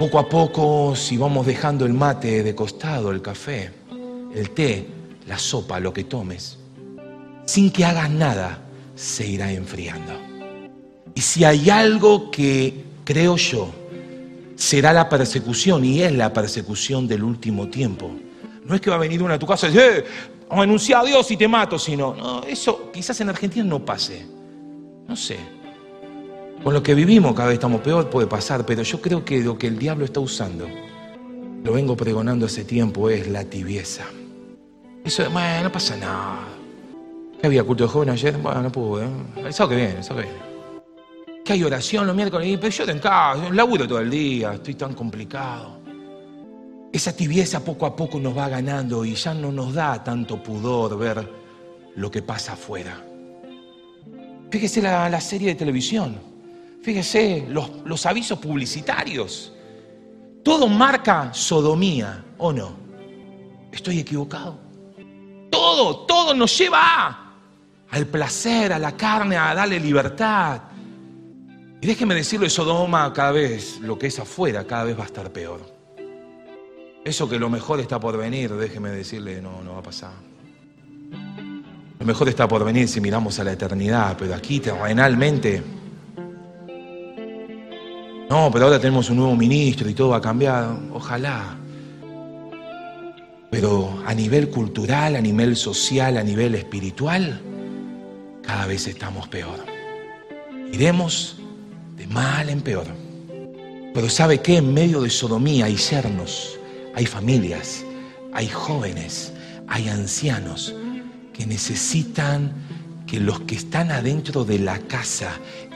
Poco 0.00 0.18
a 0.18 0.26
poco, 0.26 0.96
si 0.96 1.18
vamos 1.18 1.44
dejando 1.44 1.84
el 1.84 1.92
mate 1.92 2.42
de 2.42 2.54
costado, 2.54 3.10
el 3.10 3.20
café, 3.20 3.70
el 4.34 4.48
té, 4.52 4.88
la 5.26 5.38
sopa, 5.38 5.78
lo 5.78 5.92
que 5.92 6.04
tomes, 6.04 6.56
sin 7.44 7.70
que 7.70 7.84
hagas 7.84 8.08
nada, 8.08 8.62
se 8.94 9.26
irá 9.26 9.52
enfriando. 9.52 10.14
Y 11.14 11.20
si 11.20 11.44
hay 11.44 11.68
algo 11.68 12.30
que, 12.30 12.82
creo 13.04 13.36
yo, 13.36 13.68
será 14.56 14.94
la 14.94 15.06
persecución, 15.06 15.84
y 15.84 16.00
es 16.00 16.12
la 16.12 16.32
persecución 16.32 17.06
del 17.06 17.22
último 17.22 17.68
tiempo, 17.68 18.10
no 18.64 18.74
es 18.74 18.80
que 18.80 18.88
va 18.88 18.96
a 18.96 19.00
venir 19.00 19.22
uno 19.22 19.34
a 19.34 19.38
tu 19.38 19.46
casa 19.46 19.68
y 19.68 19.72
decir, 19.72 19.98
eh, 19.98 20.04
anunciar 20.48 21.02
a 21.02 21.04
Dios 21.04 21.30
y 21.30 21.36
te 21.36 21.46
mato, 21.46 21.78
sino, 21.78 22.14
no, 22.14 22.42
eso 22.44 22.90
quizás 22.90 23.20
en 23.20 23.28
Argentina 23.28 23.66
no 23.66 23.84
pase. 23.84 24.24
No 25.06 25.14
sé. 25.14 25.59
Con 26.62 26.74
lo 26.74 26.82
que 26.82 26.94
vivimos 26.94 27.34
cada 27.34 27.48
vez 27.48 27.54
estamos 27.54 27.80
peor, 27.80 28.10
puede 28.10 28.26
pasar, 28.26 28.66
pero 28.66 28.82
yo 28.82 29.00
creo 29.00 29.24
que 29.24 29.40
lo 29.40 29.56
que 29.56 29.66
el 29.66 29.78
diablo 29.78 30.04
está 30.04 30.20
usando, 30.20 30.68
lo 31.64 31.72
vengo 31.72 31.96
pregonando 31.96 32.46
hace 32.46 32.64
tiempo, 32.64 33.08
es 33.08 33.28
la 33.28 33.44
tibieza. 33.44 34.04
Eso, 35.02 35.30
bueno, 35.30 35.64
no 35.64 35.72
pasa 35.72 35.96
nada. 35.96 36.48
¿Qué 37.40 37.46
había 37.46 37.64
culto 37.64 37.84
de 37.84 37.88
joven 37.88 38.10
ayer? 38.10 38.36
Bueno, 38.36 38.62
no 38.62 38.70
pude. 38.70 39.06
¿eh? 39.06 39.08
Que 39.34 39.40
viene, 39.40 39.46
el 39.46 40.04
sábado 40.04 40.26
que 40.26 40.32
viene. 40.32 40.50
¿Qué 41.42 41.54
hay 41.54 41.64
oración 41.64 42.06
los 42.06 42.14
miércoles? 42.14 42.58
Pero 42.60 42.70
yo 42.70 42.84
en 42.84 42.98
casa, 42.98 43.50
laburo 43.50 43.88
todo 43.88 44.00
el 44.00 44.10
día, 44.10 44.52
estoy 44.52 44.74
tan 44.74 44.92
complicado. 44.92 45.80
Esa 46.92 47.16
tibieza 47.16 47.64
poco 47.64 47.86
a 47.86 47.96
poco 47.96 48.20
nos 48.20 48.36
va 48.36 48.50
ganando 48.50 49.02
y 49.06 49.14
ya 49.14 49.32
no 49.32 49.50
nos 49.50 49.72
da 49.72 50.04
tanto 50.04 50.42
pudor 50.42 50.98
ver 50.98 51.26
lo 51.96 52.10
que 52.10 52.20
pasa 52.20 52.52
afuera. 52.52 53.02
Fíjese 54.50 54.82
la, 54.82 55.08
la 55.08 55.20
serie 55.20 55.48
de 55.48 55.54
televisión, 55.54 56.29
fíjese 56.82 57.46
los, 57.48 57.70
los 57.84 58.06
avisos 58.06 58.38
publicitarios. 58.38 59.52
Todo 60.42 60.68
marca 60.68 61.32
sodomía, 61.34 62.24
¿o 62.38 62.52
no? 62.52 62.76
¿Estoy 63.72 63.98
equivocado? 63.98 64.58
Todo, 65.50 66.06
todo 66.06 66.34
nos 66.34 66.56
lleva 66.56 67.34
al 67.90 68.06
placer, 68.06 68.72
a 68.72 68.78
la 68.78 68.96
carne, 68.96 69.36
a 69.36 69.54
darle 69.54 69.78
libertad. 69.78 70.62
Y 71.80 71.86
déjeme 71.86 72.14
decirle, 72.14 72.48
Sodoma 72.48 73.12
cada 73.12 73.32
vez, 73.32 73.80
lo 73.80 73.98
que 73.98 74.06
es 74.06 74.18
afuera, 74.18 74.66
cada 74.66 74.84
vez 74.84 74.98
va 74.98 75.02
a 75.02 75.06
estar 75.06 75.30
peor. 75.32 75.60
Eso 77.04 77.28
que 77.28 77.38
lo 77.38 77.48
mejor 77.48 77.80
está 77.80 77.98
por 77.98 78.16
venir, 78.16 78.52
déjeme 78.52 78.90
decirle, 78.90 79.40
no, 79.40 79.62
no 79.62 79.72
va 79.72 79.78
a 79.78 79.82
pasar. 79.82 80.12
Lo 81.98 82.06
mejor 82.06 82.28
está 82.28 82.46
por 82.46 82.64
venir 82.64 82.88
si 82.88 83.00
miramos 83.00 83.38
a 83.38 83.44
la 83.44 83.52
eternidad, 83.52 84.16
pero 84.18 84.34
aquí 84.34 84.60
terrenalmente. 84.60 85.62
No, 88.30 88.48
pero 88.52 88.66
ahora 88.66 88.78
tenemos 88.78 89.10
un 89.10 89.16
nuevo 89.16 89.34
ministro 89.34 89.90
y 89.90 89.94
todo 89.94 90.14
ha 90.14 90.20
cambiado. 90.20 90.78
Ojalá. 90.92 91.56
Pero 93.50 94.00
a 94.06 94.14
nivel 94.14 94.50
cultural, 94.50 95.16
a 95.16 95.20
nivel 95.20 95.56
social, 95.56 96.16
a 96.16 96.22
nivel 96.22 96.54
espiritual, 96.54 97.40
cada 98.40 98.66
vez 98.66 98.86
estamos 98.86 99.26
peor. 99.26 99.58
Iremos 100.72 101.38
de 101.96 102.06
mal 102.06 102.48
en 102.48 102.60
peor. 102.60 102.86
Pero 103.92 104.08
¿sabe 104.08 104.38
qué? 104.40 104.58
En 104.58 104.72
medio 104.72 105.02
de 105.02 105.10
sodomía 105.10 105.64
hay 105.64 105.74
yernos, 105.74 106.56
hay 106.94 107.06
familias, 107.06 107.84
hay 108.32 108.46
jóvenes, 108.46 109.32
hay 109.66 109.88
ancianos 109.88 110.72
que 111.32 111.46
necesitan 111.46 112.52
que 113.08 113.18
los 113.18 113.40
que 113.40 113.56
están 113.56 113.90
adentro 113.90 114.44
de 114.44 114.60
la 114.60 114.78
casa 114.78 115.32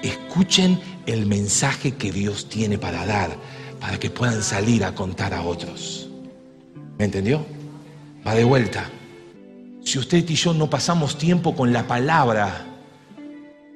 escuchen 0.08 0.80
el 1.06 1.26
mensaje 1.26 1.92
que 1.92 2.12
Dios 2.12 2.48
tiene 2.48 2.78
para 2.78 3.06
dar, 3.06 3.36
para 3.80 3.98
que 3.98 4.10
puedan 4.10 4.42
salir 4.42 4.84
a 4.84 4.94
contar 4.94 5.34
a 5.34 5.42
otros. 5.42 6.08
¿Me 6.98 7.06
entendió? 7.06 7.44
Va 8.26 8.34
de 8.34 8.44
vuelta. 8.44 8.90
Si 9.84 9.98
usted 9.98 10.28
y 10.28 10.34
yo 10.34 10.54
no 10.54 10.70
pasamos 10.70 11.18
tiempo 11.18 11.54
con 11.54 11.72
la 11.72 11.86
palabra, 11.86 12.66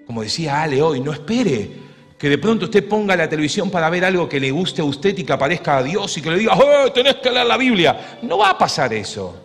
como 0.07 0.23
decía 0.23 0.63
Ale 0.63 0.81
hoy, 0.81 1.01
no 1.01 1.13
espere 1.13 1.71
que 2.19 2.29
de 2.29 2.39
pronto 2.39 2.65
usted 2.65 2.87
ponga 2.89 3.15
la 3.15 3.29
televisión 3.29 3.71
para 3.71 3.91
ver 3.91 4.05
algo 4.05 4.29
que 4.29 4.41
le 4.41 4.51
guste 4.51 4.81
a 4.81 4.85
usted 4.85 5.17
y 5.17 5.25
que 5.25 5.33
aparezca 5.33 5.79
a 5.79 5.83
Dios 5.83 6.17
y 6.17 6.23
que 6.23 6.31
le 6.31 6.39
diga, 6.39 6.55
¡oh, 6.55 6.91
tenés 6.91 7.17
que 7.17 7.31
leer 7.31 7.47
la 7.47 7.57
Biblia! 7.57 8.19
No 8.23 8.39
va 8.39 8.51
a 8.51 8.59
pasar 8.59 8.93
eso. 8.93 9.37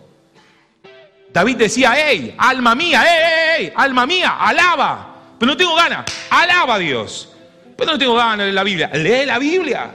David 1.32 1.56
decía, 1.56 1.94
¡hey, 1.96 2.34
alma 2.38 2.74
mía, 2.74 3.04
¡hey, 3.06 3.56
hey, 3.58 3.72
alma 3.76 4.06
mía, 4.06 4.36
alaba! 4.40 5.13
Pero 5.38 5.52
no 5.52 5.56
tengo 5.56 5.74
ganas, 5.74 6.04
alaba 6.30 6.74
a 6.74 6.78
Dios. 6.78 7.30
Pero 7.76 7.92
no 7.92 7.98
tengo 7.98 8.14
ganas 8.14 8.46
de 8.46 8.52
la 8.52 8.62
Biblia, 8.62 8.90
lee 8.94 9.26
la 9.26 9.38
Biblia. 9.38 9.90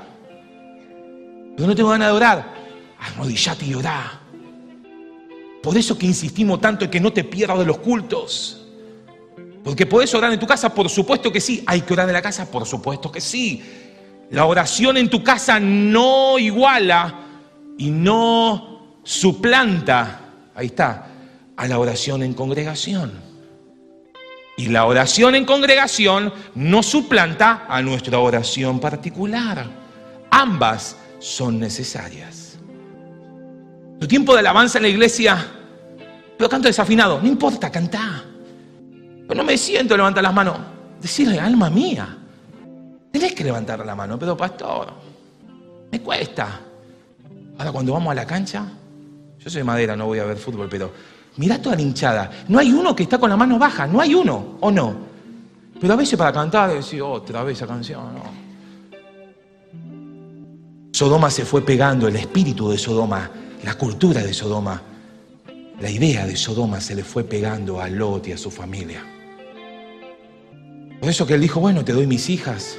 Pero 1.55 1.67
no 1.67 1.75
tengo 1.75 1.89
ganas 1.89 2.09
de 2.09 2.13
orar, 2.13 2.53
arrodillate 2.99 3.65
y 3.65 3.73
orá. 3.73 4.19
Por 5.61 5.77
eso 5.77 5.97
que 5.97 6.05
insistimos 6.05 6.61
tanto 6.61 6.85
en 6.85 6.91
que 6.91 6.99
no 6.99 7.11
te 7.11 7.23
pierdas 7.23 7.59
de 7.59 7.65
los 7.65 7.79
cultos. 7.79 8.65
Porque 9.63 9.85
podés 9.85 10.13
orar 10.13 10.31
en 10.31 10.39
tu 10.39 10.47
casa, 10.47 10.73
por 10.73 10.89
supuesto 10.89 11.31
que 11.31 11.41
sí. 11.41 11.63
Hay 11.67 11.81
que 11.81 11.93
orar 11.93 12.07
en 12.07 12.13
la 12.13 12.21
casa, 12.21 12.49
por 12.49 12.65
supuesto 12.65 13.11
que 13.11 13.21
sí. 13.21 13.61
La 14.31 14.45
oración 14.45 14.97
en 14.97 15.09
tu 15.09 15.23
casa 15.23 15.59
no 15.59 16.39
iguala 16.39 17.13
y 17.77 17.89
no 17.89 18.99
suplanta, 19.03 20.21
ahí 20.55 20.67
está, 20.67 21.07
a 21.57 21.67
la 21.67 21.79
oración 21.79 22.23
en 22.23 22.33
congregación. 22.33 23.28
Y 24.59 24.67
la 24.67 24.83
oración 24.83 25.35
en 25.35 25.45
congregación 25.45 26.33
no 26.53 26.83
suplanta 26.83 27.65
a 27.69 27.81
nuestra 27.81 28.19
oración 28.19 28.77
particular. 28.81 29.65
Ambas 30.29 30.97
son 31.17 31.61
necesarias. 31.61 32.59
Tu 34.01 34.05
tiempo 34.05 34.33
de 34.33 34.39
alabanza 34.39 34.77
en 34.77 34.81
la 34.81 34.89
iglesia, 34.89 35.47
pero 36.37 36.49
canto 36.49 36.67
desafinado, 36.67 37.21
no 37.21 37.27
importa, 37.29 37.71
cantá. 37.71 38.25
Pero 39.29 39.33
no 39.33 39.45
me 39.45 39.57
siento 39.57 39.95
levantar 39.95 40.23
las 40.23 40.33
manos. 40.33 40.57
Decirle, 40.99 41.39
alma 41.39 41.69
mía, 41.69 42.17
tenés 43.13 43.33
que 43.33 43.45
levantar 43.45 43.85
la 43.85 43.95
mano, 43.95 44.19
pero 44.19 44.35
pastor, 44.35 44.91
me 45.89 46.01
cuesta. 46.01 46.59
Ahora 47.57 47.71
cuando 47.71 47.93
vamos 47.93 48.11
a 48.11 48.15
la 48.15 48.27
cancha, 48.27 48.65
yo 49.39 49.49
soy 49.49 49.61
de 49.61 49.63
madera, 49.63 49.95
no 49.95 50.07
voy 50.07 50.19
a 50.19 50.25
ver 50.25 50.35
fútbol, 50.35 50.67
pero 50.69 50.91
mirá 51.37 51.61
toda 51.61 51.75
la 51.75 51.81
hinchada. 51.81 52.31
No 52.47 52.59
hay 52.59 52.71
uno 52.71 52.95
que 52.95 53.03
está 53.03 53.17
con 53.17 53.29
la 53.29 53.37
mano 53.37 53.57
baja, 53.57 53.87
no 53.87 54.01
hay 54.01 54.13
uno, 54.13 54.57
¿o 54.59 54.71
no? 54.71 54.95
Pero 55.79 55.93
a 55.93 55.97
veces 55.97 56.17
para 56.17 56.33
cantar 56.33 56.73
decir 56.73 57.01
otra 57.01 57.43
vez 57.43 57.57
esa 57.57 57.67
canción. 57.67 58.01
Sodoma 60.91 61.29
se 61.29 61.45
fue 61.45 61.61
pegando, 61.61 62.07
el 62.07 62.15
espíritu 62.17 62.69
de 62.69 62.77
Sodoma, 62.77 63.29
la 63.63 63.75
cultura 63.75 64.21
de 64.21 64.33
Sodoma, 64.33 64.81
la 65.79 65.89
idea 65.89 66.25
de 66.25 66.35
Sodoma 66.35 66.81
se 66.81 66.95
le 66.95 67.05
fue 67.05 67.23
pegando 67.23 67.79
a 67.79 67.87
Lot 67.87 68.27
y 68.27 68.31
a 68.33 68.37
su 68.37 68.51
familia. 68.51 69.01
Por 70.99 71.09
eso 71.09 71.25
que 71.25 71.35
él 71.35 71.41
dijo, 71.41 71.61
bueno, 71.61 71.85
te 71.85 71.93
doy 71.93 72.05
mis 72.05 72.29
hijas. 72.29 72.77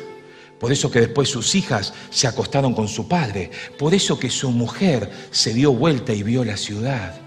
Por 0.59 0.71
eso 0.71 0.91
que 0.91 1.01
después 1.01 1.31
sus 1.31 1.55
hijas 1.55 1.95
se 2.11 2.27
acostaron 2.27 2.75
con 2.75 2.89
su 2.89 3.09
padre. 3.09 3.51
Por 3.79 3.95
eso 3.95 4.19
que 4.19 4.29
su 4.29 4.51
mujer 4.51 5.11
se 5.31 5.55
dio 5.55 5.73
vuelta 5.73 6.13
y 6.13 6.23
vio 6.23 6.45
la 6.45 6.59
ciudad. 6.59 7.19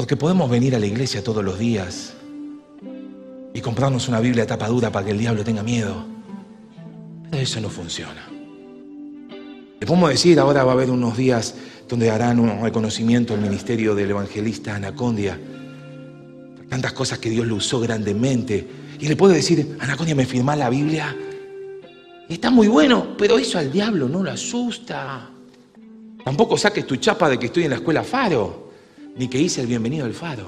Porque 0.00 0.16
podemos 0.16 0.48
venir 0.48 0.74
a 0.74 0.78
la 0.78 0.86
iglesia 0.86 1.22
todos 1.22 1.44
los 1.44 1.58
días 1.58 2.14
y 3.52 3.60
comprarnos 3.60 4.08
una 4.08 4.18
Biblia 4.18 4.46
tapadura 4.46 4.90
para 4.90 5.04
que 5.04 5.12
el 5.12 5.18
diablo 5.18 5.44
tenga 5.44 5.62
miedo. 5.62 6.06
Pero 7.30 7.42
eso 7.42 7.60
no 7.60 7.68
funciona. 7.68 8.26
Le 9.78 9.86
podemos 9.86 10.08
decir, 10.08 10.40
ahora 10.40 10.64
va 10.64 10.72
a 10.72 10.74
haber 10.74 10.90
unos 10.90 11.18
días 11.18 11.54
donde 11.86 12.10
harán 12.10 12.40
un 12.40 12.62
reconocimiento 12.62 13.34
al 13.34 13.42
ministerio 13.42 13.94
del 13.94 14.08
evangelista 14.08 14.74
Anacondia 14.74 15.38
tantas 16.70 16.94
cosas 16.94 17.18
que 17.18 17.28
Dios 17.28 17.46
lo 17.46 17.56
usó 17.56 17.78
grandemente. 17.78 18.66
Y 18.98 19.06
le 19.06 19.16
puedo 19.16 19.34
decir, 19.34 19.76
Anacondia, 19.80 20.14
¿me 20.14 20.24
firma 20.24 20.56
la 20.56 20.70
Biblia? 20.70 21.14
Está 22.26 22.50
muy 22.50 22.68
bueno, 22.68 23.18
pero 23.18 23.36
eso 23.38 23.58
al 23.58 23.70
diablo 23.70 24.08
no 24.08 24.22
lo 24.22 24.30
asusta. 24.30 25.28
Tampoco 26.24 26.56
saques 26.56 26.86
tu 26.86 26.96
chapa 26.96 27.28
de 27.28 27.38
que 27.38 27.46
estoy 27.46 27.64
en 27.64 27.70
la 27.70 27.76
escuela 27.76 28.02
Faro, 28.02 28.69
ni 29.16 29.28
que 29.28 29.38
hice 29.38 29.60
el 29.60 29.66
bienvenido 29.66 30.06
al 30.06 30.14
Faro. 30.14 30.46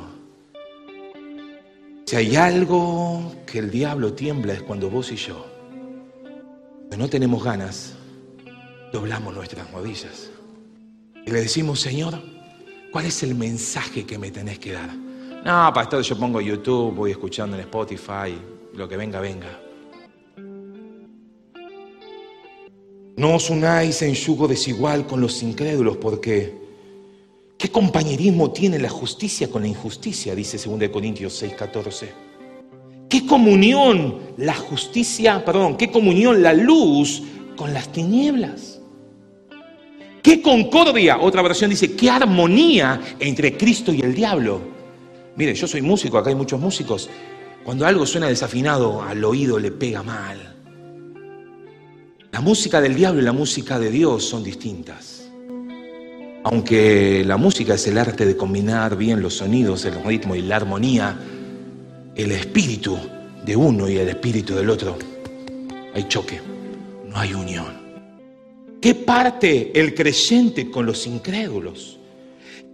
Si 2.06 2.16
hay 2.16 2.36
algo 2.36 3.32
que 3.46 3.58
el 3.58 3.70
diablo 3.70 4.12
tiembla 4.12 4.54
es 4.54 4.62
cuando 4.62 4.90
vos 4.90 5.10
y 5.12 5.16
yo, 5.16 5.46
que 6.90 6.96
no 6.96 7.08
tenemos 7.08 7.42
ganas, 7.42 7.94
doblamos 8.92 9.34
nuestras 9.34 9.70
rodillas 9.70 10.30
y 11.24 11.30
le 11.30 11.40
decimos, 11.40 11.80
Señor, 11.80 12.20
¿cuál 12.90 13.06
es 13.06 13.22
el 13.22 13.34
mensaje 13.34 14.04
que 14.04 14.18
me 14.18 14.30
tenés 14.30 14.58
que 14.58 14.72
dar? 14.72 14.94
No, 14.94 15.72
pastor, 15.72 16.02
yo 16.02 16.18
pongo 16.18 16.40
YouTube, 16.40 16.94
voy 16.94 17.12
escuchando 17.12 17.56
en 17.56 17.62
Spotify, 17.62 18.38
lo 18.74 18.88
que 18.88 18.96
venga, 18.96 19.20
venga. 19.20 19.60
No 23.16 23.34
os 23.34 23.50
unáis 23.50 24.02
en 24.02 24.14
yugo 24.14 24.48
desigual 24.48 25.06
con 25.06 25.20
los 25.20 25.42
incrédulos, 25.42 25.96
porque 25.96 26.61
¿qué 27.62 27.70
compañerismo 27.70 28.50
tiene 28.50 28.76
la 28.76 28.88
justicia 28.88 29.48
con 29.48 29.62
la 29.62 29.68
injusticia? 29.68 30.34
Dice 30.34 30.58
2 30.58 30.88
Corintios 30.88 31.32
6, 31.34 31.54
14. 31.56 32.12
¿Qué 33.08 33.24
comunión 33.24 34.18
la 34.36 34.54
justicia, 34.54 35.44
perdón, 35.44 35.76
qué 35.76 35.88
comunión 35.88 36.42
la 36.42 36.54
luz 36.54 37.22
con 37.54 37.72
las 37.72 37.92
tinieblas? 37.92 38.80
¿Qué 40.24 40.42
concordia? 40.42 41.20
Otra 41.20 41.40
versión 41.40 41.70
dice, 41.70 41.94
¿qué 41.94 42.10
armonía 42.10 43.00
entre 43.20 43.56
Cristo 43.56 43.92
y 43.92 44.00
el 44.00 44.12
diablo? 44.12 44.60
Mire, 45.36 45.54
yo 45.54 45.68
soy 45.68 45.82
músico, 45.82 46.18
acá 46.18 46.30
hay 46.30 46.36
muchos 46.36 46.58
músicos. 46.58 47.08
Cuando 47.62 47.86
algo 47.86 48.06
suena 48.06 48.26
desafinado, 48.26 49.02
al 49.02 49.24
oído 49.24 49.60
le 49.60 49.70
pega 49.70 50.02
mal. 50.02 50.56
La 52.32 52.40
música 52.40 52.80
del 52.80 52.96
diablo 52.96 53.20
y 53.20 53.24
la 53.24 53.32
música 53.32 53.78
de 53.78 53.92
Dios 53.92 54.24
son 54.24 54.42
distintas. 54.42 55.11
Aunque 56.44 57.22
la 57.24 57.36
música 57.36 57.74
es 57.74 57.86
el 57.86 57.98
arte 57.98 58.26
de 58.26 58.36
combinar 58.36 58.96
bien 58.96 59.22
los 59.22 59.34
sonidos, 59.34 59.84
el 59.84 60.02
ritmo 60.02 60.34
y 60.34 60.42
la 60.42 60.56
armonía, 60.56 61.16
el 62.16 62.32
espíritu 62.32 62.98
de 63.44 63.54
uno 63.54 63.88
y 63.88 63.96
el 63.98 64.08
espíritu 64.08 64.54
del 64.54 64.68
otro, 64.68 64.98
hay 65.94 66.08
choque, 66.08 66.40
no 67.06 67.16
hay 67.16 67.32
unión. 67.32 67.80
¿Qué 68.80 68.96
parte 68.96 69.70
el 69.78 69.94
creyente 69.94 70.68
con 70.68 70.84
los 70.84 71.06
incrédulos? 71.06 71.98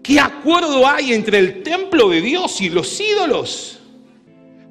¿Qué 0.02 0.18
acuerdo 0.18 0.88
hay 0.88 1.12
entre 1.12 1.38
el 1.38 1.62
templo 1.62 2.08
de 2.08 2.22
Dios 2.22 2.62
y 2.62 2.70
los 2.70 2.98
ídolos? 2.98 3.78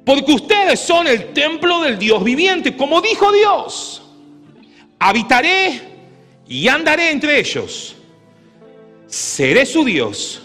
Porque 0.04 0.32
ustedes 0.32 0.80
son 0.80 1.06
el 1.06 1.32
templo 1.32 1.82
del 1.82 1.98
Dios 1.98 2.24
viviente, 2.24 2.76
como 2.76 3.00
dijo 3.00 3.30
Dios. 3.30 4.02
Habitaré 4.98 5.80
y 6.48 6.66
andaré 6.66 7.12
entre 7.12 7.38
ellos. 7.38 7.94
Seré 9.08 9.64
su 9.64 9.84
Dios 9.86 10.42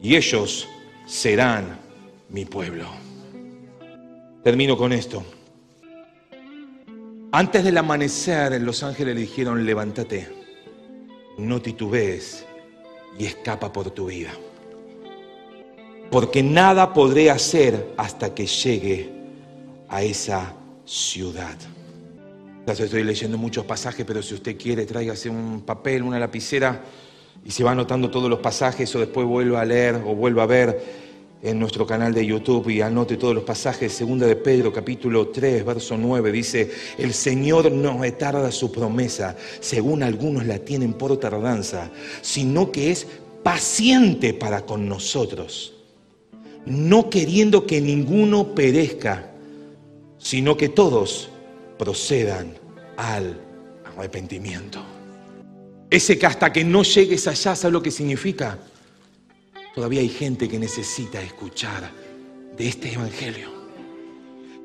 y 0.00 0.14
ellos 0.14 0.68
serán 1.06 1.80
mi 2.28 2.44
pueblo. 2.44 2.86
Termino 4.44 4.76
con 4.76 4.92
esto. 4.92 5.24
Antes 7.32 7.64
del 7.64 7.76
amanecer, 7.76 8.60
los 8.62 8.84
ángeles 8.84 9.16
le 9.16 9.22
dijeron, 9.22 9.66
levántate, 9.66 10.28
no 11.36 11.60
titubees 11.60 12.46
y 13.18 13.26
escapa 13.26 13.72
por 13.72 13.90
tu 13.90 14.06
vida. 14.06 14.30
Porque 16.12 16.44
nada 16.44 16.92
podré 16.92 17.28
hacer 17.28 17.92
hasta 17.96 18.32
que 18.32 18.46
llegue 18.46 19.10
a 19.88 20.04
esa 20.04 20.54
ciudad. 20.84 21.56
Estoy 22.68 23.02
leyendo 23.02 23.36
muchos 23.36 23.64
pasajes, 23.64 24.06
pero 24.06 24.22
si 24.22 24.34
usted 24.34 24.56
quiere, 24.56 24.86
tráigase 24.86 25.28
un 25.28 25.62
papel, 25.62 26.04
una 26.04 26.20
lapicera 26.20 26.80
y 27.44 27.50
se 27.50 27.64
va 27.64 27.72
anotando 27.72 28.10
todos 28.10 28.28
los 28.28 28.40
pasajes 28.40 28.94
o 28.94 29.00
después 29.00 29.26
vuelva 29.26 29.60
a 29.60 29.64
leer 29.64 29.96
o 30.06 30.14
vuelva 30.14 30.42
a 30.42 30.46
ver 30.46 31.04
en 31.44 31.58
nuestro 31.58 31.86
canal 31.86 32.14
de 32.14 32.24
YouTube 32.24 32.70
y 32.70 32.80
anote 32.80 33.18
todos 33.18 33.34
los 33.34 33.44
pasajes. 33.44 33.92
Segunda 33.92 34.26
de 34.26 34.34
Pedro, 34.34 34.72
capítulo 34.72 35.28
3, 35.28 35.64
verso 35.64 35.96
9, 35.98 36.32
dice, 36.32 36.70
el 36.96 37.12
Señor 37.12 37.70
no 37.70 38.00
retarda 38.00 38.50
su 38.50 38.72
promesa, 38.72 39.36
según 39.60 40.02
algunos 40.02 40.46
la 40.46 40.58
tienen 40.58 40.94
por 40.94 41.18
tardanza, 41.18 41.90
sino 42.22 42.72
que 42.72 42.90
es 42.90 43.06
paciente 43.42 44.32
para 44.32 44.62
con 44.64 44.88
nosotros, 44.88 45.74
no 46.64 47.10
queriendo 47.10 47.66
que 47.66 47.80
ninguno 47.82 48.54
perezca, 48.54 49.30
sino 50.16 50.56
que 50.56 50.70
todos 50.70 51.28
procedan 51.76 52.54
al 52.96 53.38
arrepentimiento. 53.84 54.93
Ese 55.94 56.18
que 56.18 56.26
hasta 56.26 56.52
que 56.52 56.64
no 56.64 56.82
llegues 56.82 57.28
allá, 57.28 57.54
¿sabe 57.54 57.70
lo 57.70 57.80
que 57.80 57.92
significa? 57.92 58.58
Todavía 59.76 60.00
hay 60.00 60.08
gente 60.08 60.48
que 60.48 60.58
necesita 60.58 61.22
escuchar 61.22 61.88
de 62.56 62.66
este 62.66 62.92
Evangelio. 62.94 63.48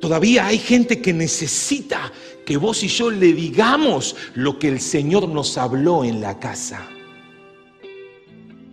Todavía 0.01 0.47
hay 0.47 0.57
gente 0.57 0.99
que 0.99 1.13
necesita 1.13 2.11
que 2.43 2.57
vos 2.57 2.83
y 2.83 2.87
yo 2.87 3.11
le 3.11 3.31
digamos 3.31 4.15
lo 4.33 4.57
que 4.57 4.69
el 4.69 4.79
Señor 4.79 5.29
nos 5.29 5.55
habló 5.59 6.03
en 6.03 6.19
la 6.19 6.39
casa. 6.39 6.87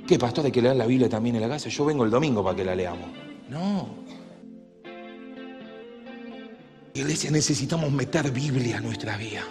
¿Qué, 0.08 0.18
pastor? 0.18 0.46
Hay 0.46 0.52
que 0.52 0.62
leer 0.62 0.76
la 0.76 0.86
Biblia 0.86 1.10
también 1.10 1.36
en 1.36 1.42
la 1.42 1.48
casa. 1.50 1.68
Yo 1.68 1.84
vengo 1.84 2.04
el 2.04 2.10
domingo 2.10 2.42
para 2.42 2.56
que 2.56 2.64
la 2.64 2.74
leamos. 2.74 3.10
No. 3.50 3.86
Iglesia, 6.94 7.30
necesitamos 7.30 7.92
meter 7.92 8.30
Biblia 8.30 8.78
a 8.78 8.80
nuestra 8.80 9.18
vida. 9.18 9.44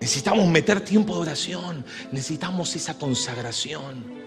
Necesitamos 0.00 0.46
meter 0.48 0.80
tiempo 0.80 1.14
de 1.14 1.20
oración. 1.20 1.84
Necesitamos 2.12 2.74
esa 2.76 2.98
consagración 2.98 4.18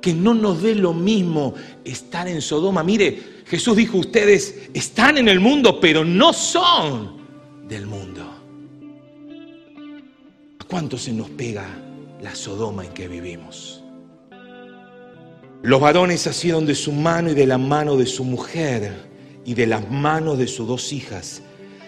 que 0.00 0.12
no 0.12 0.34
nos 0.34 0.62
dé 0.62 0.74
lo 0.74 0.92
mismo 0.92 1.54
estar 1.84 2.28
en 2.28 2.42
Sodoma. 2.42 2.84
Mire, 2.84 3.42
Jesús 3.46 3.76
dijo, 3.76 3.98
ustedes 3.98 4.68
están 4.74 5.18
en 5.18 5.28
el 5.28 5.40
mundo, 5.40 5.80
pero 5.80 6.04
no 6.04 6.32
son 6.32 7.16
del 7.66 7.86
mundo. 7.86 8.22
¿A 10.58 10.64
cuánto 10.64 10.98
se 10.98 11.12
nos 11.12 11.30
pega 11.30 11.66
la 12.22 12.34
Sodoma 12.34 12.84
en 12.84 12.92
que 12.92 13.08
vivimos? 13.08 13.82
Los 15.62 15.80
varones 15.80 16.26
asieron 16.26 16.66
de 16.66 16.74
su 16.74 16.92
mano 16.92 17.30
y 17.30 17.34
de 17.34 17.46
la 17.46 17.56
mano 17.56 17.96
de 17.96 18.04
su 18.04 18.24
mujer 18.24 18.92
y 19.46 19.54
de 19.54 19.66
las 19.66 19.90
manos 19.90 20.36
de 20.36 20.46
sus 20.46 20.68
dos 20.68 20.92
hijas, 20.92 21.40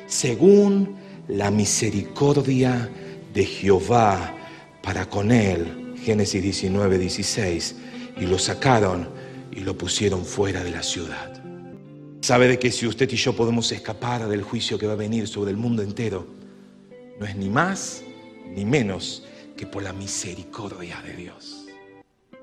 según 0.07 0.97
la 1.29 1.51
misericordia 1.51 2.91
de 3.33 3.45
Jehová 3.45 4.35
para 4.83 5.09
con 5.09 5.33
él. 5.33 5.95
Génesis 6.03 6.43
19, 6.43 6.99
16 6.99 7.77
y 8.21 8.27
lo 8.27 8.39
sacaron 8.39 9.09
y 9.51 9.61
lo 9.61 9.77
pusieron 9.77 10.25
fuera 10.25 10.63
de 10.63 10.71
la 10.71 10.83
ciudad. 10.83 11.33
Sabe 12.21 12.49
de 12.49 12.59
que 12.59 12.71
si 12.71 12.87
usted 12.87 13.11
y 13.11 13.17
yo 13.17 13.35
podemos 13.35 13.71
escapar 13.73 14.29
del 14.29 14.43
juicio 14.43 14.79
que 14.79 14.87
va 14.87 14.95
a 14.95 14.97
venir 14.97 15.29
sobre 15.29 15.51
el 15.51 15.57
mundo 15.57 15.83
entero, 15.83 16.27
no 17.19 17.27
es 17.27 17.37
ni 17.37 17.49
más 17.49 18.03
ni 18.55 18.65
menos 18.65 19.25
que 19.57 19.67
por 19.67 19.83
la 19.83 19.93
misericordia 19.93 21.01
de 21.03 21.15
Dios. 21.15 21.67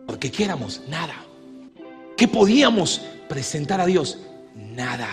Porque 0.08 0.32
quieramos 0.32 0.82
nada. 0.88 1.16
¿Qué 2.18 2.28
podíamos 2.28 3.02
presentar 3.30 3.82
a 3.82 3.86
Dios? 3.86 4.20
Nada. 4.56 5.10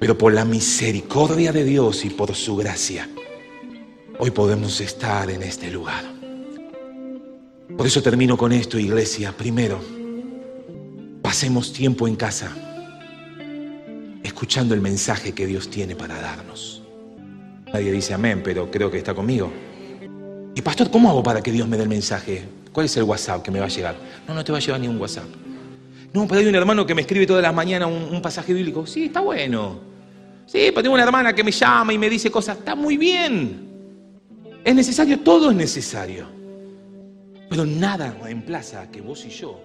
Pero 0.00 0.16
por 0.16 0.32
la 0.32 0.46
misericordia 0.46 1.52
de 1.52 1.62
Dios 1.62 2.06
y 2.06 2.10
por 2.10 2.34
su 2.34 2.56
gracia, 2.56 3.06
hoy 4.18 4.30
podemos 4.30 4.80
estar 4.80 5.30
en 5.30 5.42
este 5.42 5.70
lugar. 5.70 6.02
Por 7.76 7.86
eso 7.86 8.02
termino 8.02 8.38
con 8.38 8.50
esto, 8.50 8.78
iglesia. 8.78 9.32
Primero, 9.36 9.78
pasemos 11.20 11.72
tiempo 11.72 12.08
en 12.08 12.16
casa. 12.16 12.50
escuchando 14.22 14.74
el 14.74 14.80
mensaje 14.80 15.32
que 15.32 15.46
Dios 15.46 15.68
tiene 15.68 15.94
para 15.94 16.18
darnos. 16.18 16.82
Nadie 17.70 17.92
dice 17.92 18.14
amén, 18.14 18.40
pero 18.42 18.70
creo 18.70 18.90
que 18.90 18.96
está 18.96 19.12
conmigo. 19.12 19.52
Y 20.54 20.62
pastor, 20.62 20.90
¿cómo 20.90 21.10
hago 21.10 21.22
para 21.22 21.42
que 21.42 21.52
Dios 21.52 21.68
me 21.68 21.76
dé 21.76 21.82
el 21.82 21.90
mensaje? 21.90 22.44
¿Cuál 22.72 22.86
es 22.86 22.96
el 22.96 23.02
WhatsApp 23.02 23.42
que 23.42 23.50
me 23.50 23.60
va 23.60 23.66
a 23.66 23.68
llegar? 23.68 23.96
No, 24.26 24.32
no 24.32 24.42
te 24.42 24.50
va 24.50 24.56
a 24.56 24.60
llegar 24.62 24.80
ni 24.80 24.88
un 24.88 24.98
WhatsApp. 24.98 25.26
No, 26.14 26.26
pero 26.26 26.40
hay 26.40 26.46
un 26.46 26.54
hermano 26.54 26.86
que 26.86 26.94
me 26.94 27.02
escribe 27.02 27.26
todas 27.26 27.42
las 27.42 27.54
mañanas 27.54 27.88
un, 27.88 28.14
un 28.14 28.22
pasaje 28.22 28.54
bíblico. 28.54 28.86
Sí, 28.86 29.04
está 29.04 29.20
bueno. 29.20 29.89
Sí, 30.50 30.70
pero 30.70 30.82
tengo 30.82 30.94
una 30.94 31.04
hermana 31.04 31.32
que 31.32 31.44
me 31.44 31.52
llama 31.52 31.92
y 31.92 31.98
me 31.98 32.10
dice 32.10 32.28
cosas. 32.28 32.58
Está 32.58 32.74
muy 32.74 32.96
bien. 32.96 33.68
Es 34.64 34.74
necesario, 34.74 35.20
todo 35.20 35.50
es 35.52 35.56
necesario. 35.56 36.26
Pero 37.48 37.64
nada 37.64 38.16
reemplaza 38.20 38.90
que 38.90 39.00
vos 39.00 39.24
y 39.26 39.28
yo 39.30 39.60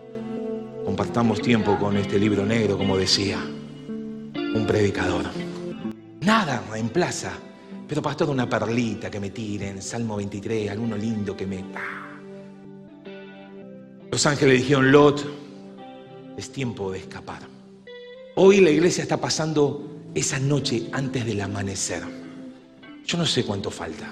compartamos 0.86 1.42
tiempo 1.42 1.76
con 1.80 1.98
este 1.98 2.20
libro 2.20 2.46
negro, 2.46 2.78
como 2.78 2.98
decía 2.98 3.40
un 3.40 4.64
predicador. 4.68 5.26
Nada 6.22 6.64
reemplaza. 6.70 7.32
Pero 7.88 8.04
pastor, 8.04 8.30
una 8.30 8.48
perlita 8.48 9.10
que 9.10 9.20
me 9.20 9.32
tiren, 9.32 9.82
Salmo 9.82 10.18
23, 10.18 10.70
alguno 10.70 10.96
lindo 10.98 11.36
que 11.36 11.48
me... 11.48 11.66
Los 14.12 14.24
ángeles 14.28 14.60
dijeron, 14.60 14.92
Lot, 14.92 15.26
es 16.38 16.52
tiempo 16.52 16.92
de 16.92 17.00
escapar. 17.00 17.40
Hoy 18.36 18.62
la 18.62 18.70
iglesia 18.70 19.02
está 19.02 19.18
pasando 19.18 19.95
esa 20.16 20.40
noche 20.40 20.88
antes 20.94 21.26
del 21.26 21.42
amanecer. 21.42 22.02
Yo 23.06 23.18
no 23.18 23.26
sé 23.26 23.44
cuánto 23.44 23.70
falta. 23.70 24.10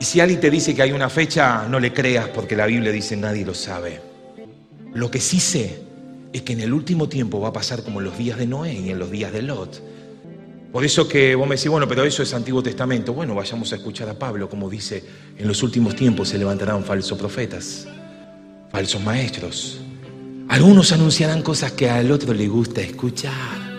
Y 0.00 0.04
si 0.04 0.20
alguien 0.20 0.40
te 0.40 0.50
dice 0.50 0.74
que 0.74 0.82
hay 0.82 0.92
una 0.92 1.10
fecha, 1.10 1.66
no 1.68 1.78
le 1.78 1.92
creas 1.92 2.28
porque 2.28 2.56
la 2.56 2.66
Biblia 2.66 2.92
dice 2.92 3.16
nadie 3.16 3.44
lo 3.44 3.54
sabe. 3.54 4.00
Lo 4.94 5.10
que 5.10 5.20
sí 5.20 5.40
sé 5.40 5.82
es 6.32 6.42
que 6.42 6.52
en 6.54 6.60
el 6.60 6.72
último 6.72 7.08
tiempo 7.08 7.40
va 7.40 7.48
a 7.48 7.52
pasar 7.52 7.82
como 7.82 8.00
en 8.00 8.06
los 8.06 8.16
días 8.16 8.38
de 8.38 8.46
Noé 8.46 8.72
y 8.72 8.90
en 8.90 8.98
los 8.98 9.10
días 9.10 9.32
de 9.32 9.42
Lot. 9.42 9.82
Por 10.72 10.84
eso 10.84 11.06
que 11.06 11.34
vos 11.34 11.46
me 11.46 11.56
decís, 11.56 11.68
bueno, 11.68 11.86
pero 11.86 12.04
eso 12.04 12.22
es 12.22 12.32
Antiguo 12.32 12.62
Testamento. 12.62 13.12
Bueno, 13.12 13.34
vayamos 13.34 13.72
a 13.72 13.76
escuchar 13.76 14.08
a 14.08 14.18
Pablo, 14.18 14.48
como 14.48 14.70
dice, 14.70 15.04
en 15.36 15.46
los 15.46 15.62
últimos 15.62 15.94
tiempos 15.94 16.30
se 16.30 16.38
levantarán 16.38 16.84
falsos 16.84 17.18
profetas, 17.18 17.86
falsos 18.70 19.02
maestros. 19.02 19.80
Algunos 20.48 20.92
anunciarán 20.92 21.42
cosas 21.42 21.72
que 21.72 21.90
al 21.90 22.10
otro 22.10 22.32
le 22.32 22.48
gusta 22.48 22.80
escuchar. 22.80 23.71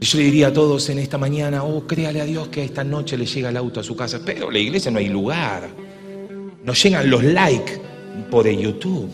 Yo 0.00 0.18
le 0.18 0.24
diría 0.24 0.48
a 0.48 0.52
todos 0.52 0.88
en 0.90 0.98
esta 0.98 1.16
mañana, 1.16 1.64
oh, 1.64 1.86
créale 1.86 2.20
a 2.20 2.24
Dios 2.24 2.48
que 2.48 2.62
esta 2.62 2.84
noche 2.84 3.16
le 3.16 3.24
llega 3.24 3.48
el 3.48 3.56
auto 3.56 3.80
a 3.80 3.82
su 3.82 3.96
casa. 3.96 4.20
Pero 4.24 4.50
la 4.50 4.58
iglesia 4.58 4.90
no 4.90 4.98
hay 4.98 5.08
lugar. 5.08 5.68
Nos 6.64 6.82
llegan 6.82 7.08
los 7.08 7.24
likes 7.24 7.80
por 8.30 8.46
el 8.46 8.58
YouTube. 8.58 9.10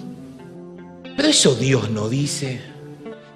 Pero 1.16 1.28
eso 1.28 1.55
Dios 1.55 1.91
no 1.91 2.09
dice. 2.09 2.61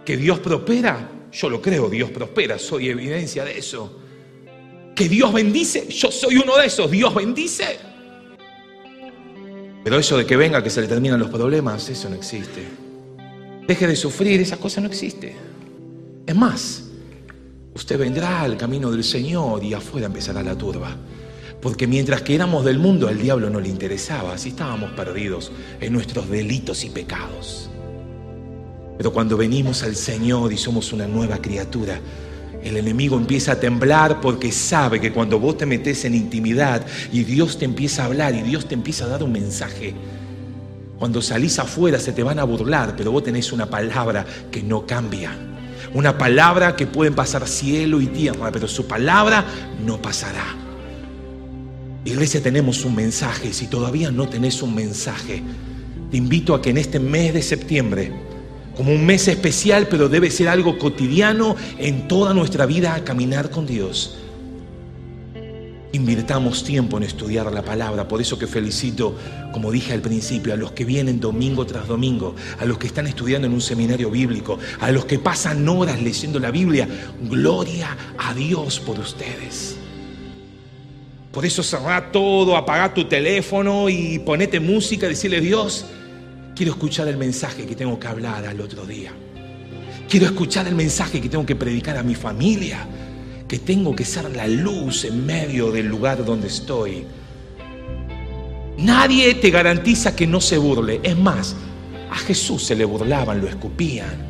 Que 0.04 0.16
Dios 0.16 0.38
prospera, 0.38 1.08
yo 1.32 1.50
lo 1.50 1.60
creo, 1.60 1.90
Dios 1.90 2.10
prospera, 2.10 2.58
soy 2.58 2.88
evidencia 2.88 3.44
de 3.44 3.58
eso. 3.58 4.00
Que 4.94 5.08
Dios 5.08 5.32
bendice, 5.32 5.88
yo 5.88 6.10
soy 6.10 6.36
uno 6.36 6.56
de 6.56 6.66
esos, 6.66 6.90
Dios 6.90 7.14
bendice. 7.14 7.78
Pero 9.84 9.98
eso 9.98 10.16
de 10.16 10.26
que 10.26 10.36
venga, 10.36 10.62
que 10.62 10.70
se 10.70 10.80
le 10.80 10.88
terminan 10.88 11.20
los 11.20 11.28
problemas, 11.28 11.88
eso 11.88 12.08
no 12.08 12.16
existe. 12.16 12.66
Deje 13.66 13.86
de 13.86 13.96
sufrir, 13.96 14.40
esa 14.40 14.56
cosa 14.56 14.80
no 14.80 14.86
existe. 14.86 15.34
Es 16.24 16.34
más, 16.34 16.85
usted 17.76 17.98
vendrá 17.98 18.40
al 18.40 18.56
camino 18.56 18.90
del 18.90 19.04
Señor 19.04 19.62
y 19.62 19.74
afuera 19.74 20.06
empezará 20.06 20.42
la 20.42 20.56
turba. 20.56 20.96
Porque 21.60 21.86
mientras 21.86 22.22
que 22.22 22.34
éramos 22.34 22.64
del 22.64 22.78
mundo, 22.78 23.06
al 23.06 23.18
diablo 23.18 23.50
no 23.50 23.60
le 23.60 23.68
interesaba, 23.68 24.32
así 24.32 24.50
estábamos 24.50 24.92
perdidos 24.92 25.52
en 25.78 25.92
nuestros 25.92 26.28
delitos 26.30 26.84
y 26.84 26.90
pecados. 26.90 27.68
Pero 28.96 29.12
cuando 29.12 29.36
venimos 29.36 29.82
al 29.82 29.94
Señor 29.94 30.54
y 30.54 30.56
somos 30.56 30.92
una 30.94 31.06
nueva 31.06 31.36
criatura, 31.36 32.00
el 32.64 32.78
enemigo 32.78 33.18
empieza 33.18 33.52
a 33.52 33.60
temblar 33.60 34.22
porque 34.22 34.52
sabe 34.52 34.98
que 34.98 35.12
cuando 35.12 35.38
vos 35.38 35.58
te 35.58 35.66
metes 35.66 36.06
en 36.06 36.14
intimidad 36.14 36.84
y 37.12 37.24
Dios 37.24 37.58
te 37.58 37.66
empieza 37.66 38.02
a 38.02 38.06
hablar 38.06 38.34
y 38.34 38.40
Dios 38.40 38.66
te 38.66 38.74
empieza 38.74 39.04
a 39.04 39.08
dar 39.08 39.22
un 39.22 39.32
mensaje, 39.32 39.94
cuando 40.98 41.20
salís 41.20 41.58
afuera 41.58 41.98
se 41.98 42.12
te 42.12 42.22
van 42.22 42.38
a 42.38 42.44
burlar, 42.44 42.94
pero 42.96 43.12
vos 43.12 43.22
tenés 43.22 43.52
una 43.52 43.68
palabra 43.68 44.24
que 44.50 44.62
no 44.62 44.86
cambia. 44.86 45.55
Una 45.96 46.18
palabra 46.18 46.76
que 46.76 46.86
pueden 46.86 47.14
pasar 47.14 47.48
cielo 47.48 48.02
y 48.02 48.06
tierra, 48.08 48.52
pero 48.52 48.68
su 48.68 48.86
palabra 48.86 49.46
no 49.82 49.96
pasará. 50.02 50.44
Iglesia, 52.04 52.42
tenemos 52.42 52.84
un 52.84 52.94
mensaje. 52.94 53.54
Si 53.54 53.66
todavía 53.66 54.10
no 54.10 54.28
tenés 54.28 54.60
un 54.60 54.74
mensaje, 54.74 55.42
te 56.10 56.18
invito 56.18 56.54
a 56.54 56.60
que 56.60 56.68
en 56.68 56.76
este 56.76 57.00
mes 57.00 57.32
de 57.32 57.40
septiembre, 57.40 58.12
como 58.76 58.92
un 58.92 59.06
mes 59.06 59.26
especial, 59.26 59.86
pero 59.88 60.10
debe 60.10 60.30
ser 60.30 60.48
algo 60.48 60.78
cotidiano 60.78 61.56
en 61.78 62.08
toda 62.08 62.34
nuestra 62.34 62.66
vida 62.66 62.94
a 62.94 63.02
caminar 63.02 63.48
con 63.48 63.64
Dios. 63.64 64.18
Invirtamos 65.96 66.62
tiempo 66.62 66.98
en 66.98 67.04
estudiar 67.04 67.50
la 67.50 67.62
palabra, 67.62 68.06
por 68.06 68.20
eso 68.20 68.38
que 68.38 68.46
felicito, 68.46 69.16
como 69.50 69.72
dije 69.72 69.94
al 69.94 70.02
principio, 70.02 70.52
a 70.52 70.56
los 70.56 70.72
que 70.72 70.84
vienen 70.84 71.20
domingo 71.20 71.64
tras 71.64 71.88
domingo, 71.88 72.36
a 72.60 72.66
los 72.66 72.76
que 72.76 72.86
están 72.86 73.06
estudiando 73.06 73.46
en 73.46 73.54
un 73.54 73.62
seminario 73.62 74.10
bíblico, 74.10 74.58
a 74.80 74.90
los 74.90 75.06
que 75.06 75.18
pasan 75.18 75.66
horas 75.66 76.02
leyendo 76.02 76.38
la 76.38 76.50
Biblia. 76.50 76.86
Gloria 77.22 77.96
a 78.18 78.34
Dios 78.34 78.78
por 78.78 78.98
ustedes. 78.98 79.78
Por 81.32 81.46
eso 81.46 81.62
cerrá 81.62 82.12
todo, 82.12 82.58
apagá 82.58 82.92
tu 82.92 83.06
teléfono 83.06 83.88
y 83.88 84.18
ponete 84.18 84.60
música, 84.60 85.08
decirle 85.08 85.40
Dios, 85.40 85.86
quiero 86.54 86.72
escuchar 86.72 87.08
el 87.08 87.16
mensaje 87.16 87.64
que 87.64 87.74
tengo 87.74 87.98
que 87.98 88.06
hablar 88.06 88.44
al 88.44 88.60
otro 88.60 88.84
día. 88.84 89.12
Quiero 90.10 90.26
escuchar 90.26 90.68
el 90.68 90.74
mensaje 90.74 91.22
que 91.22 91.30
tengo 91.30 91.46
que 91.46 91.56
predicar 91.56 91.96
a 91.96 92.02
mi 92.02 92.14
familia, 92.14 92.86
que 93.48 93.58
tengo 93.58 93.94
que 93.94 94.04
ser 94.04 94.34
la 94.34 94.48
luz 94.48 95.04
en 95.04 95.24
medio 95.24 95.70
del 95.70 95.86
lugar 95.86 96.24
donde 96.24 96.48
estoy. 96.48 97.04
Nadie 98.78 99.34
te 99.34 99.50
garantiza 99.50 100.14
que 100.16 100.26
no 100.26 100.40
se 100.40 100.58
burle. 100.58 101.00
Es 101.02 101.16
más, 101.16 101.54
a 102.10 102.16
Jesús 102.16 102.64
se 102.64 102.74
le 102.74 102.84
burlaban, 102.84 103.40
lo 103.40 103.48
escupían. 103.48 104.26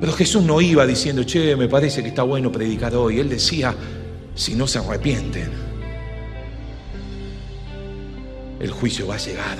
Pero 0.00 0.12
Jesús 0.12 0.44
no 0.44 0.60
iba 0.60 0.86
diciendo, 0.86 1.24
che, 1.24 1.56
me 1.56 1.68
parece 1.68 2.02
que 2.02 2.08
está 2.08 2.22
bueno 2.22 2.52
predicar 2.52 2.94
hoy. 2.94 3.18
Él 3.18 3.28
decía, 3.28 3.74
si 4.34 4.54
no 4.54 4.66
se 4.68 4.78
arrepienten, 4.78 5.50
el 8.60 8.70
juicio 8.70 9.08
va 9.08 9.16
a 9.16 9.18
llegar. 9.18 9.58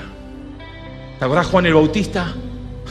¿Te 1.19 1.25
acordás 1.25 1.49
Juan 1.49 1.67
el 1.67 1.75
Bautista? 1.75 2.33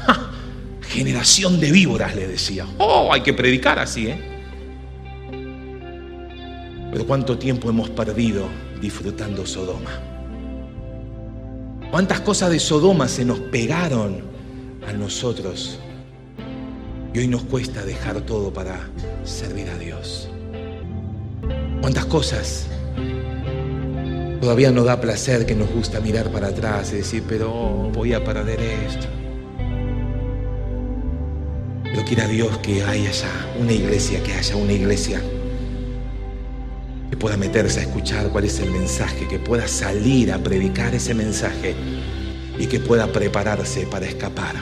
Generación 0.89 1.59
de 1.61 1.71
víboras, 1.71 2.15
le 2.15 2.27
decía. 2.27 2.65
Oh, 2.77 3.13
hay 3.13 3.21
que 3.21 3.33
predicar 3.33 3.79
así, 3.79 4.07
¿eh? 4.07 4.36
Pero 6.97 7.05
cuánto 7.05 7.37
tiempo 7.37 7.69
hemos 7.69 7.91
perdido 7.91 8.47
disfrutando 8.81 9.45
Sodoma. 9.45 9.91
Cuántas 11.91 12.21
cosas 12.21 12.49
de 12.49 12.59
Sodoma 12.59 13.07
se 13.07 13.23
nos 13.23 13.39
pegaron 13.39 14.21
a 14.87 14.93
nosotros. 14.93 15.77
Y 17.13 17.19
hoy 17.19 17.27
nos 17.27 17.43
cuesta 17.43 17.85
dejar 17.85 18.21
todo 18.21 18.51
para 18.51 18.79
servir 19.25 19.69
a 19.69 19.77
Dios. 19.77 20.27
Cuántas 21.81 22.05
cosas 22.05 22.65
Todavía 24.41 24.71
nos 24.71 24.85
da 24.85 24.99
placer 24.99 25.45
que 25.45 25.53
nos 25.53 25.69
gusta 25.69 25.99
mirar 25.99 26.31
para 26.31 26.47
atrás 26.47 26.93
y 26.93 26.97
decir, 26.97 27.23
pero 27.27 27.91
voy 27.93 28.13
a 28.13 28.23
perder 28.23 28.59
esto. 28.59 29.05
Pero 31.83 32.03
quiera 32.05 32.27
Dios 32.27 32.57
que 32.59 32.81
haya 32.83 33.11
ya 33.11 33.51
una 33.59 33.73
iglesia, 33.73 34.23
que 34.23 34.33
haya 34.33 34.55
una 34.55 34.73
iglesia 34.73 35.21
que 37.09 37.17
pueda 37.17 37.37
meterse 37.37 37.79
a 37.79 37.83
escuchar 37.83 38.29
cuál 38.29 38.45
es 38.45 38.59
el 38.59 38.71
mensaje, 38.71 39.27
que 39.27 39.39
pueda 39.39 39.67
salir 39.67 40.31
a 40.31 40.39
predicar 40.39 40.93
ese 40.93 41.13
mensaje 41.13 41.75
y 42.59 42.67
que 42.67 42.79
pueda 42.79 43.07
prepararse 43.11 43.87
para 43.87 44.05
escapar 44.05 44.55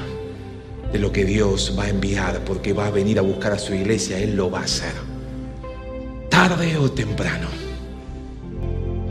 de 0.91 0.99
lo 0.99 1.11
que 1.11 1.25
Dios 1.25 1.75
va 1.77 1.85
a 1.85 1.89
enviar, 1.89 2.43
porque 2.45 2.73
va 2.73 2.87
a 2.87 2.91
venir 2.91 3.19
a 3.19 3.21
buscar 3.21 3.51
a 3.51 3.59
su 3.59 3.73
iglesia, 3.73 4.19
Él 4.19 4.35
lo 4.35 4.51
va 4.51 4.59
a 4.59 4.63
hacer, 4.63 4.93
tarde 6.29 6.77
o 6.77 6.91
temprano. 6.91 7.47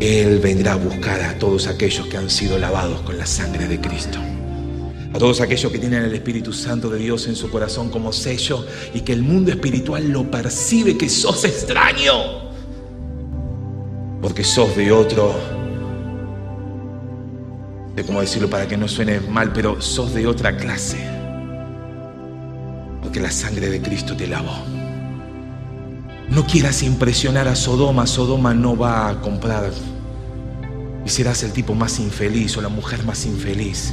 Él 0.00 0.38
vendrá 0.38 0.72
a 0.72 0.76
buscar 0.76 1.20
a 1.22 1.38
todos 1.38 1.66
aquellos 1.66 2.06
que 2.06 2.16
han 2.16 2.30
sido 2.30 2.58
lavados 2.58 3.00
con 3.02 3.16
la 3.16 3.26
sangre 3.26 3.68
de 3.68 3.80
Cristo. 3.80 4.18
A 5.12 5.18
todos 5.18 5.40
aquellos 5.40 5.70
que 5.70 5.78
tienen 5.78 6.02
el 6.02 6.14
Espíritu 6.14 6.52
Santo 6.52 6.90
de 6.90 6.98
Dios 6.98 7.28
en 7.28 7.36
su 7.36 7.48
corazón 7.48 7.88
como 7.88 8.12
sello 8.12 8.66
y 8.92 9.02
que 9.02 9.12
el 9.12 9.22
mundo 9.22 9.52
espiritual 9.52 10.08
lo 10.08 10.28
percibe 10.28 10.98
que 10.98 11.08
sos 11.08 11.44
extraño. 11.44 12.43
Porque 14.24 14.42
sos 14.42 14.74
de 14.74 14.90
otro, 14.90 15.34
de 17.94 18.04
cómo 18.04 18.22
decirlo 18.22 18.48
para 18.48 18.66
que 18.66 18.74
no 18.74 18.88
suene 18.88 19.20
mal, 19.20 19.52
pero 19.52 19.82
sos 19.82 20.14
de 20.14 20.26
otra 20.26 20.56
clase. 20.56 20.96
Porque 23.02 23.20
la 23.20 23.30
sangre 23.30 23.68
de 23.68 23.82
Cristo 23.82 24.16
te 24.16 24.26
lavó. 24.26 24.56
No 26.30 26.46
quieras 26.46 26.82
impresionar 26.82 27.48
a 27.48 27.54
Sodoma, 27.54 28.06
Sodoma 28.06 28.54
no 28.54 28.78
va 28.78 29.10
a 29.10 29.20
comprar. 29.20 29.70
Y 31.04 31.08
serás 31.10 31.42
el 31.42 31.52
tipo 31.52 31.74
más 31.74 32.00
infeliz 32.00 32.56
o 32.56 32.62
la 32.62 32.70
mujer 32.70 33.04
más 33.04 33.26
infeliz, 33.26 33.92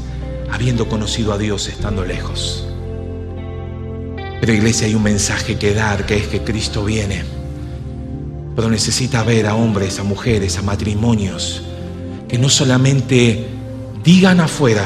habiendo 0.50 0.88
conocido 0.88 1.34
a 1.34 1.38
Dios 1.38 1.68
estando 1.68 2.06
lejos. 2.06 2.66
Pero 4.40 4.54
iglesia 4.54 4.88
hay 4.88 4.96
un 4.96 5.04
mensaje 5.04 5.60
que 5.60 5.74
dar, 5.74 6.06
que 6.06 6.16
es 6.16 6.28
que 6.28 6.42
Cristo 6.42 6.86
viene. 6.86 7.41
Necesita 8.70 9.24
ver 9.24 9.47
a 9.47 9.55
hombres, 9.55 9.99
a 9.99 10.03
mujeres, 10.03 10.57
a 10.57 10.62
matrimonios, 10.62 11.64
que 12.28 12.38
no 12.38 12.49
solamente 12.49 13.47
digan 14.03 14.39
afuera, 14.39 14.86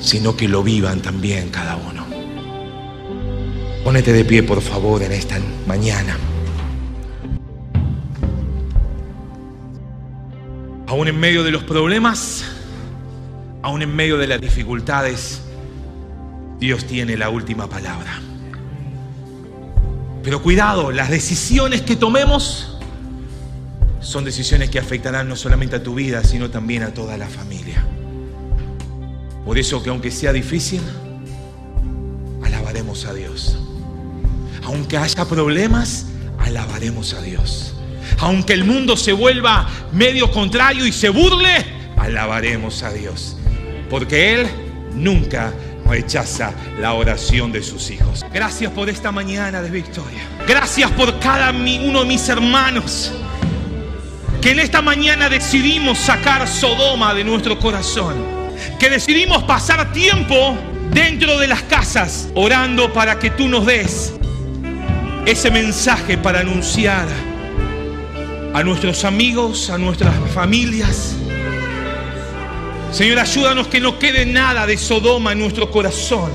sino 0.00 0.36
que 0.36 0.48
lo 0.48 0.62
vivan 0.62 1.00
también 1.00 1.50
cada 1.50 1.76
uno. 1.76 2.06
Pónete 3.84 4.12
de 4.12 4.24
pie, 4.24 4.42
por 4.42 4.60
favor, 4.60 5.02
en 5.02 5.12
esta 5.12 5.38
mañana. 5.66 6.16
Aún 10.86 11.08
en 11.08 11.18
medio 11.18 11.44
de 11.44 11.50
los 11.50 11.64
problemas, 11.64 12.44
aún 13.62 13.82
en 13.82 13.94
medio 13.94 14.18
de 14.18 14.26
las 14.26 14.40
dificultades, 14.40 15.42
Dios 16.58 16.86
tiene 16.86 17.16
la 17.16 17.28
última 17.28 17.68
palabra. 17.68 18.20
Pero 20.22 20.42
cuidado, 20.42 20.90
las 20.92 21.10
decisiones 21.10 21.82
que 21.82 21.96
tomemos 21.96 22.77
son 24.00 24.24
decisiones 24.24 24.70
que 24.70 24.78
afectarán 24.78 25.28
no 25.28 25.36
solamente 25.36 25.76
a 25.76 25.82
tu 25.82 25.94
vida, 25.94 26.22
sino 26.24 26.50
también 26.50 26.82
a 26.82 26.94
toda 26.94 27.16
la 27.16 27.26
familia. 27.26 27.84
Por 29.44 29.58
eso 29.58 29.82
que 29.82 29.90
aunque 29.90 30.10
sea 30.10 30.32
difícil, 30.32 30.80
alabaremos 32.44 33.04
a 33.06 33.14
Dios. 33.14 33.58
Aunque 34.64 34.98
haya 34.98 35.24
problemas, 35.24 36.06
alabaremos 36.38 37.14
a 37.14 37.22
Dios. 37.22 37.74
Aunque 38.18 38.52
el 38.52 38.64
mundo 38.64 38.96
se 38.96 39.12
vuelva 39.12 39.68
medio 39.92 40.30
contrario 40.30 40.86
y 40.86 40.92
se 40.92 41.08
burle, 41.08 41.64
alabaremos 41.96 42.82
a 42.82 42.92
Dios. 42.92 43.36
Porque 43.90 44.34
Él 44.34 44.46
nunca 44.94 45.52
rechaza 45.86 46.52
la 46.78 46.92
oración 46.92 47.50
de 47.50 47.62
sus 47.62 47.90
hijos. 47.90 48.24
Gracias 48.32 48.70
por 48.72 48.90
esta 48.90 49.10
mañana 49.10 49.62
de 49.62 49.70
victoria. 49.70 50.20
Gracias 50.46 50.90
por 50.92 51.18
cada 51.18 51.50
uno 51.50 52.00
de 52.00 52.06
mis 52.06 52.28
hermanos 52.28 53.12
que 54.40 54.50
en 54.50 54.60
esta 54.60 54.82
mañana 54.82 55.28
decidimos 55.28 55.98
sacar 55.98 56.46
Sodoma 56.46 57.14
de 57.14 57.24
nuestro 57.24 57.58
corazón. 57.58 58.14
Que 58.78 58.90
decidimos 58.90 59.42
pasar 59.44 59.92
tiempo 59.92 60.56
dentro 60.90 61.38
de 61.38 61.48
las 61.48 61.62
casas 61.62 62.28
orando 62.34 62.92
para 62.92 63.18
que 63.18 63.30
tú 63.30 63.48
nos 63.48 63.66
des 63.66 64.14
ese 65.26 65.50
mensaje 65.50 66.16
para 66.16 66.40
anunciar 66.40 67.06
a 68.54 68.62
nuestros 68.62 69.04
amigos, 69.04 69.70
a 69.70 69.78
nuestras 69.78 70.14
familias. 70.32 71.14
Señor, 72.92 73.18
ayúdanos 73.18 73.66
que 73.66 73.80
no 73.80 73.98
quede 73.98 74.24
nada 74.24 74.66
de 74.66 74.78
Sodoma 74.78 75.32
en 75.32 75.40
nuestro 75.40 75.70
corazón, 75.70 76.30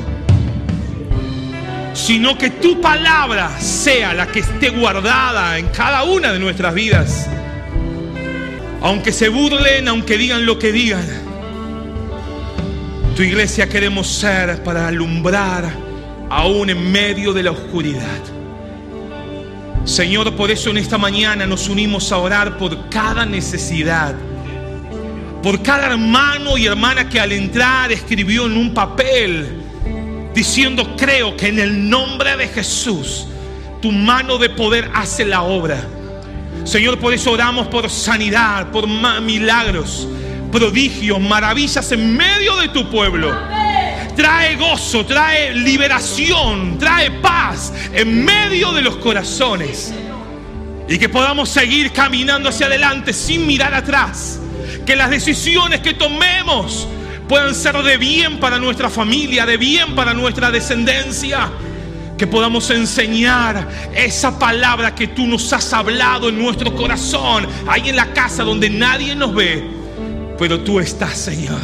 sino 1.94 2.38
que 2.38 2.52
tu 2.52 2.80
palabra 2.80 3.60
sea 3.60 4.14
la 4.14 4.28
que 4.28 4.40
esté 4.40 4.70
guardada 4.70 5.58
en 5.58 5.68
cada 5.70 6.04
una 6.04 6.32
de 6.32 6.40
nuestras 6.40 6.74
vidas. 6.74 7.28
Aunque 8.84 9.14
se 9.14 9.30
burlen, 9.30 9.88
aunque 9.88 10.18
digan 10.18 10.46
lo 10.46 10.60
que 10.60 10.74
digan, 10.74 11.08
tu 13.16 13.24
iglesia 13.24 13.70
queremos 13.70 14.08
ser 14.08 14.62
para 14.62 14.90
alumbrar 14.90 15.72
aún 16.30 16.70
en 16.70 16.92
medio 16.92 17.32
de 17.32 17.44
la 17.44 17.52
oscuridad. 17.52 18.20
Señor, 19.86 20.36
por 20.36 20.52
eso 20.52 20.70
en 20.70 20.78
esta 20.78 20.98
mañana 20.98 21.46
nos 21.46 21.70
unimos 21.70 22.12
a 22.12 22.18
orar 22.18 22.58
por 22.58 22.90
cada 22.90 23.26
necesidad, 23.26 24.16
por 25.42 25.64
cada 25.64 25.86
hermano 25.86 26.58
y 26.58 26.66
hermana 26.66 27.08
que 27.08 27.22
al 27.22 27.32
entrar 27.32 27.90
escribió 27.90 28.48
en 28.48 28.58
un 28.58 28.74
papel 28.74 29.48
diciendo, 30.36 30.94
creo 30.98 31.38
que 31.38 31.48
en 31.48 31.60
el 31.60 31.90
nombre 31.90 32.36
de 32.36 32.50
Jesús 32.50 33.28
tu 33.82 33.94
mano 33.94 34.38
de 34.38 34.50
poder 34.50 34.92
hace 34.94 35.24
la 35.24 35.44
obra. 35.44 35.88
Señor, 36.64 37.00
por 37.00 37.14
eso 37.14 37.32
oramos 37.32 37.68
por 37.68 37.90
sanidad, 37.90 38.72
por 38.72 38.88
milagros, 38.88 40.08
prodigios, 40.52 41.20
maravillas 41.20 41.92
en 41.92 42.16
medio 42.16 42.56
de 42.58 42.70
tu 42.70 42.90
pueblo 42.90 43.34
trae 44.16 44.56
gozo, 44.56 45.06
trae 45.06 45.54
liberación, 45.54 46.78
trae 46.78 47.12
paz 47.12 47.74
en 47.94 48.24
medio 48.24 48.72
de 48.72 48.82
los 48.82 48.98
corazones. 48.98 49.94
Y 50.88 50.98
que 50.98 51.10
podamos 51.10 51.50
seguir 51.50 51.92
caminando 51.92 52.50
hacia 52.50 52.68
adelante 52.68 53.14
sin 53.14 53.48
mirar 53.48 53.74
atrás. 53.74 54.40
Que 54.86 54.96
las 54.96 55.10
decisiones 55.10 55.80
que 55.80 55.94
tomemos 55.94 56.88
puedan 57.28 57.56
ser 57.56 57.82
de 57.84 57.98
bien 57.98 58.40
para 58.40 58.60
nuestra 58.60 58.90
familia, 58.90 59.46
de 59.46 59.58
bien 59.58 59.96
para 59.96 60.14
nuestra 60.14 60.52
descendencia. 60.52 61.50
Que 62.18 62.28
podamos 62.28 62.70
enseñar 62.70 63.68
esa 63.96 64.38
palabra 64.38 64.94
que 64.94 65.08
tú 65.08 65.26
nos 65.26 65.52
has 65.52 65.74
hablado 65.74 66.30
en 66.30 66.38
nuestro 66.38 66.76
corazón, 66.76 67.48
ahí 67.68 67.90
en 67.90 67.96
la 67.96 68.14
casa 68.14 68.44
donde 68.44 68.70
nadie 68.70 69.16
nos 69.16 69.34
ve, 69.34 69.64
pero 70.38 70.60
tú 70.60 70.80
estás, 70.80 71.18
Señor. 71.18 71.60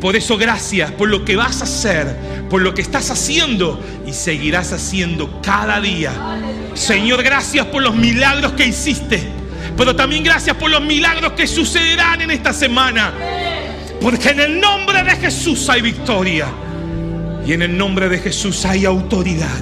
Por 0.00 0.16
eso 0.16 0.38
gracias 0.38 0.90
por 0.92 1.08
lo 1.08 1.24
que 1.24 1.36
vas 1.36 1.60
a 1.60 1.64
hacer, 1.64 2.16
por 2.48 2.62
lo 2.62 2.74
que 2.74 2.80
estás 2.80 3.10
haciendo 3.10 3.78
y 4.06 4.12
seguirás 4.12 4.72
haciendo 4.72 5.40
cada 5.42 5.80
día. 5.80 6.12
Señor, 6.74 7.22
gracias 7.22 7.66
por 7.66 7.82
los 7.82 7.94
milagros 7.94 8.52
que 8.52 8.66
hiciste, 8.66 9.22
pero 9.76 9.94
también 9.94 10.24
gracias 10.24 10.56
por 10.56 10.70
los 10.70 10.82
milagros 10.82 11.32
que 11.32 11.46
sucederán 11.46 12.22
en 12.22 12.30
esta 12.30 12.52
semana. 12.52 13.12
Porque 14.00 14.30
en 14.30 14.40
el 14.40 14.60
nombre 14.60 15.02
de 15.02 15.10
Jesús 15.16 15.68
hay 15.68 15.82
victoria 15.82 16.46
y 17.50 17.52
en 17.52 17.62
el 17.62 17.76
nombre 17.76 18.08
de 18.08 18.18
Jesús 18.18 18.64
hay 18.64 18.84
autoridad. 18.84 19.60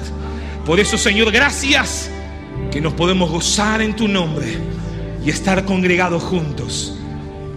Por 0.63 0.79
eso, 0.79 0.95
Señor, 0.95 1.31
gracias 1.31 2.11
que 2.69 2.81
nos 2.81 2.93
podemos 2.93 3.31
gozar 3.31 3.81
en 3.81 3.95
tu 3.95 4.07
nombre 4.07 4.45
y 5.25 5.31
estar 5.31 5.65
congregados 5.65 6.21
juntos. 6.21 6.95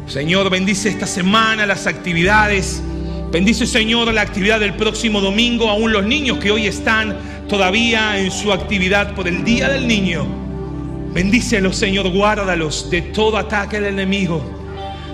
Señor, 0.07 0.49
bendice 0.49 0.89
esta 0.89 1.07
semana 1.07 1.67
las 1.67 1.87
actividades. 1.87 2.83
Bendice, 3.31 3.67
Señor, 3.67 4.11
la 4.15 4.23
actividad 4.23 4.59
del 4.59 4.73
próximo 4.73 5.21
domingo, 5.21 5.69
aún 5.69 5.93
los 5.93 6.07
niños 6.07 6.39
que 6.39 6.51
hoy 6.51 6.67
están 6.67 7.15
todavía 7.47 8.19
en 8.19 8.31
su 8.31 8.55
actividad 8.55 9.15
por 9.15 9.29
el 9.29 9.45
Día 9.45 9.69
del 9.69 9.87
Niño. 9.87 10.25
Bendícelos, 11.13 11.77
Señor, 11.77 12.09
guárdalos 12.09 12.89
de 12.89 13.03
todo 13.03 13.37
ataque 13.37 13.83
del 13.83 13.93
enemigo, 13.93 14.43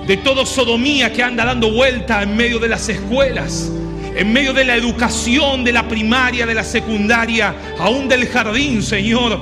de 0.06 0.16
toda 0.18 0.46
sodomía 0.46 1.12
que 1.12 1.24
anda 1.24 1.44
dando 1.44 1.72
vuelta 1.72 2.22
en 2.22 2.36
medio 2.36 2.60
de 2.60 2.68
las 2.68 2.88
escuelas, 2.88 3.72
en 4.18 4.32
medio 4.32 4.52
de 4.52 4.64
la 4.64 4.76
educación, 4.76 5.64
de 5.64 5.72
la 5.72 5.88
primaria, 5.88 6.44
de 6.44 6.54
la 6.54 6.64
secundaria, 6.64 7.54
aún 7.78 8.08
del 8.08 8.28
jardín, 8.28 8.82
Señor. 8.82 9.40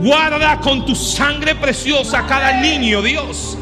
Guarda 0.00 0.60
con 0.60 0.86
tu 0.86 0.94
sangre 0.94 1.56
preciosa 1.56 2.20
a 2.20 2.26
cada 2.26 2.60
niño, 2.60 3.02
Dios 3.02 3.56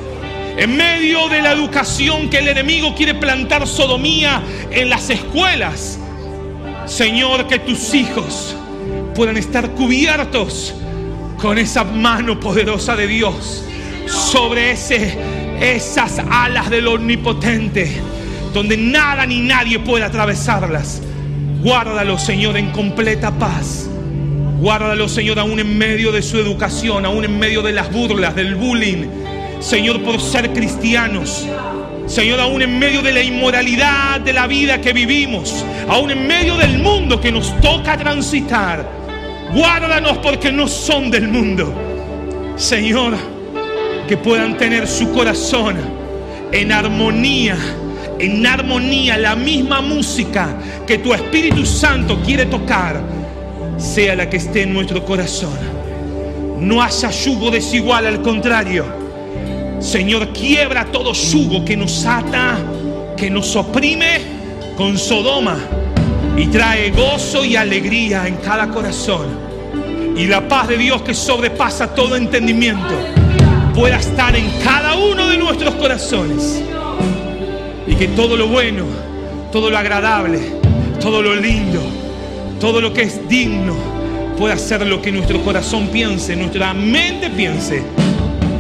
en 0.59 0.77
medio 0.77 1.29
de 1.29 1.41
la 1.41 1.53
educación 1.53 2.29
que 2.29 2.39
el 2.39 2.49
enemigo 2.49 2.93
quiere 2.93 3.15
plantar 3.15 3.65
sodomía 3.65 4.43
en 4.73 4.91
las 4.91 5.09
escuelas. 5.09 6.01
Señor, 6.85 7.47
que 7.47 7.61
tus 7.61 7.95
hijos 7.95 8.57
puedan 9.15 9.37
estar 9.37 9.71
cubiertos 9.71 10.75
con 11.41 11.59
esa 11.59 11.85
mano 11.85 12.41
poderosa 12.41 12.97
de 12.97 13.07
Dios 13.07 13.63
sobre 14.09 14.73
esas 14.73 16.19
alas 16.29 16.69
del 16.71 16.89
omnipotente, 16.89 18.01
donde 18.59 18.77
nada 18.77 19.25
ni 19.25 19.41
nadie 19.41 19.79
puede 19.79 20.05
atravesarlas. 20.05 21.01
Guárdalo, 21.63 22.19
Señor, 22.19 22.57
en 22.57 22.71
completa 22.71 23.31
paz. 23.39 23.89
Guárdalo, 24.61 25.09
Señor, 25.09 25.39
aún 25.39 25.61
en 25.61 25.79
medio 25.79 26.13
de 26.13 26.23
su 26.23 26.39
educación, 26.39 27.07
aún 27.07 27.25
en 27.25 27.39
medio 27.39 27.63
de 27.63 27.73
las 27.73 27.93
burlas, 27.93 28.35
del 28.35 28.57
bullying 28.57 29.07
Señor, 29.61 30.03
por 30.03 30.21
ser 30.21 30.53
cristianos. 30.53 31.47
Señor, 32.07 32.41
aún 32.41 32.63
en 32.63 32.79
medio 32.79 33.03
de 33.03 33.13
la 33.13 33.23
inmoralidad 33.23 34.21
de 34.21 34.33
la 34.33 34.47
vida 34.47 34.81
que 34.81 34.93
vivimos, 34.93 35.65
aún 35.89 36.11
en 36.11 36.27
medio 36.27 36.57
del 36.57 36.79
mundo 36.79 37.21
que 37.21 37.33
nos 37.33 37.59
toca 37.61 37.97
transitar, 37.97 38.89
guárdanos 39.53 40.19
porque 40.19 40.53
no 40.53 40.69
son 40.69 41.11
del 41.11 41.29
mundo. 41.29 41.75
Señor, 42.57 43.17
que 44.09 44.17
puedan 44.17 44.57
tener 44.57 44.87
su 44.87 45.13
corazón 45.13 45.77
en 46.53 46.73
armonía, 46.73 47.57
en 48.19 48.47
armonía, 48.47 49.17
la 49.17 49.37
misma 49.37 49.81
música 49.81 50.57
que 50.87 50.99
tu 50.99 51.15
Espíritu 51.15 51.65
Santo 51.65 52.21
quiere 52.25 52.47
tocar, 52.47 53.01
sea 53.77 54.17
la 54.17 54.29
que 54.29 54.39
esté 54.39 54.63
en 54.63 54.75
nuestro 54.75 55.05
corazón. 55.05 55.57
No 56.61 56.83
haya 56.83 57.11
yugo 57.11 57.51
desigual, 57.51 58.07
al 58.07 58.23
contrario 58.23 58.99
Señor, 59.81 60.33
quiebra 60.33 60.87
todo 60.87 61.13
yugo 61.13 61.65
que 61.65 61.77
nos 61.77 62.05
ata, 62.05 62.59
que 63.17 63.31
nos 63.31 63.55
oprime 63.55 64.21
con 64.77 64.99
Sodoma 64.99 65.57
y 66.37 66.47
trae 66.49 66.91
gozo 66.91 67.45
y 67.45 67.55
alegría 67.55 68.27
en 68.27 68.37
cada 68.37 68.69
corazón. 68.69 69.27
Y 70.17 70.27
la 70.27 70.49
paz 70.49 70.69
de 70.69 70.79
Dios 70.79 71.03
que 71.03 71.15
sobrepasa 71.15 71.95
todo 71.95 72.17
entendimiento 72.17 72.93
pueda 73.73 73.99
estar 73.99 74.35
en 74.35 74.51
cada 74.65 74.97
uno 74.97 75.29
de 75.29 75.39
nuestros 75.39 75.77
corazones. 75.77 76.61
Que 77.99 78.09
todo 78.09 78.37
lo 78.37 78.47
bueno, 78.47 78.85
todo 79.51 79.71
lo 79.71 79.77
agradable, 79.77 80.39
todo 81.01 81.21
lo 81.21 81.35
lindo, 81.35 81.81
todo 82.61 82.81
lo 82.81 82.93
que 82.93 83.03
es 83.03 83.29
digno 83.29 83.75
pueda 84.39 84.57
ser 84.57 84.87
lo 84.87 85.03
que 85.03 85.11
nuestro 85.11 85.43
corazón 85.43 85.89
piense, 85.89 86.37
nuestra 86.37 86.73
mente 86.73 87.29
piense. 87.29 87.83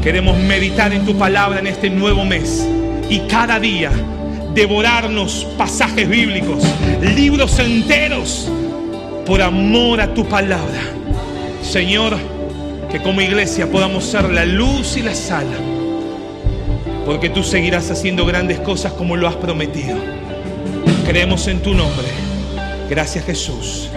Queremos 0.02 0.36
meditar 0.38 0.92
en 0.92 1.06
tu 1.06 1.16
palabra 1.16 1.60
en 1.60 1.68
este 1.68 1.88
nuevo 1.88 2.24
mes 2.24 2.66
y 3.08 3.20
cada 3.20 3.60
día 3.60 3.92
devorarnos 4.54 5.46
pasajes 5.56 6.08
bíblicos, 6.08 6.64
libros 7.14 7.60
enteros, 7.60 8.50
por 9.24 9.40
amor 9.40 10.00
a 10.00 10.12
tu 10.14 10.24
palabra. 10.26 10.80
Señor, 11.62 12.16
que 12.90 13.00
como 13.00 13.20
iglesia 13.20 13.70
podamos 13.70 14.04
ser 14.04 14.30
la 14.30 14.44
luz 14.44 14.96
y 14.96 15.02
la 15.02 15.14
sal, 15.14 15.46
porque 17.08 17.30
tú 17.30 17.42
seguirás 17.42 17.90
haciendo 17.90 18.26
grandes 18.26 18.60
cosas 18.60 18.92
como 18.92 19.16
lo 19.16 19.26
has 19.26 19.36
prometido. 19.36 19.96
Creemos 21.06 21.48
en 21.48 21.62
tu 21.62 21.72
nombre. 21.72 22.06
Gracias 22.90 23.24
Jesús. 23.24 23.88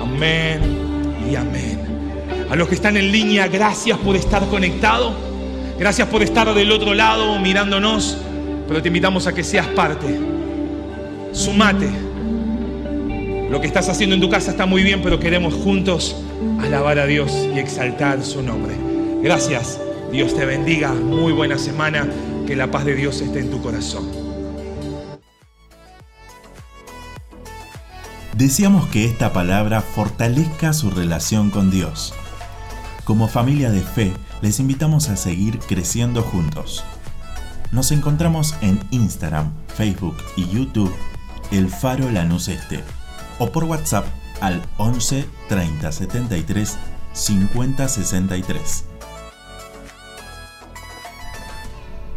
Amén 0.00 0.62
y 1.30 1.34
amén. 1.34 1.78
A 2.48 2.56
los 2.56 2.66
que 2.66 2.74
están 2.74 2.96
en 2.96 3.12
línea, 3.12 3.48
gracias 3.48 3.98
por 3.98 4.16
estar 4.16 4.46
conectado. 4.46 5.12
Gracias 5.78 6.08
por 6.08 6.22
estar 6.22 6.54
del 6.54 6.72
otro 6.72 6.94
lado 6.94 7.38
mirándonos. 7.38 8.16
Pero 8.66 8.80
te 8.80 8.88
invitamos 8.88 9.26
a 9.26 9.34
que 9.34 9.44
seas 9.44 9.66
parte. 9.66 10.06
Sumate. 11.32 11.90
Lo 13.50 13.60
que 13.60 13.66
estás 13.66 13.90
haciendo 13.90 14.14
en 14.14 14.22
tu 14.22 14.30
casa 14.30 14.52
está 14.52 14.64
muy 14.64 14.82
bien, 14.82 15.02
pero 15.02 15.20
queremos 15.20 15.52
juntos 15.52 16.16
alabar 16.62 16.98
a 16.98 17.04
Dios 17.04 17.30
y 17.54 17.58
exaltar 17.58 18.24
su 18.24 18.42
nombre. 18.42 18.74
Gracias. 19.22 19.78
Dios 20.10 20.34
te 20.34 20.46
bendiga. 20.46 20.94
Muy 20.94 21.34
buena 21.34 21.58
semana. 21.58 22.08
Que 22.48 22.56
la 22.56 22.70
paz 22.70 22.86
de 22.86 22.94
Dios 22.94 23.20
esté 23.20 23.40
en 23.40 23.50
tu 23.50 23.60
corazón. 23.60 24.10
Deseamos 28.38 28.88
que 28.88 29.04
esta 29.04 29.34
palabra 29.34 29.82
fortalezca 29.82 30.72
su 30.72 30.90
relación 30.90 31.50
con 31.50 31.70
Dios. 31.70 32.14
Como 33.04 33.28
familia 33.28 33.70
de 33.70 33.82
fe, 33.82 34.14
les 34.40 34.60
invitamos 34.60 35.10
a 35.10 35.16
seguir 35.18 35.58
creciendo 35.58 36.22
juntos. 36.22 36.86
Nos 37.70 37.92
encontramos 37.92 38.54
en 38.62 38.80
Instagram, 38.92 39.52
Facebook 39.66 40.16
y 40.34 40.48
YouTube, 40.48 40.94
El 41.50 41.68
Faro 41.68 42.10
Lanús 42.10 42.48
Este, 42.48 42.82
o 43.38 43.52
por 43.52 43.64
WhatsApp 43.64 44.06
al 44.40 44.62
11 44.78 45.26
30 45.50 45.92
73 45.92 46.78
50 47.12 47.88
63. 47.88 48.87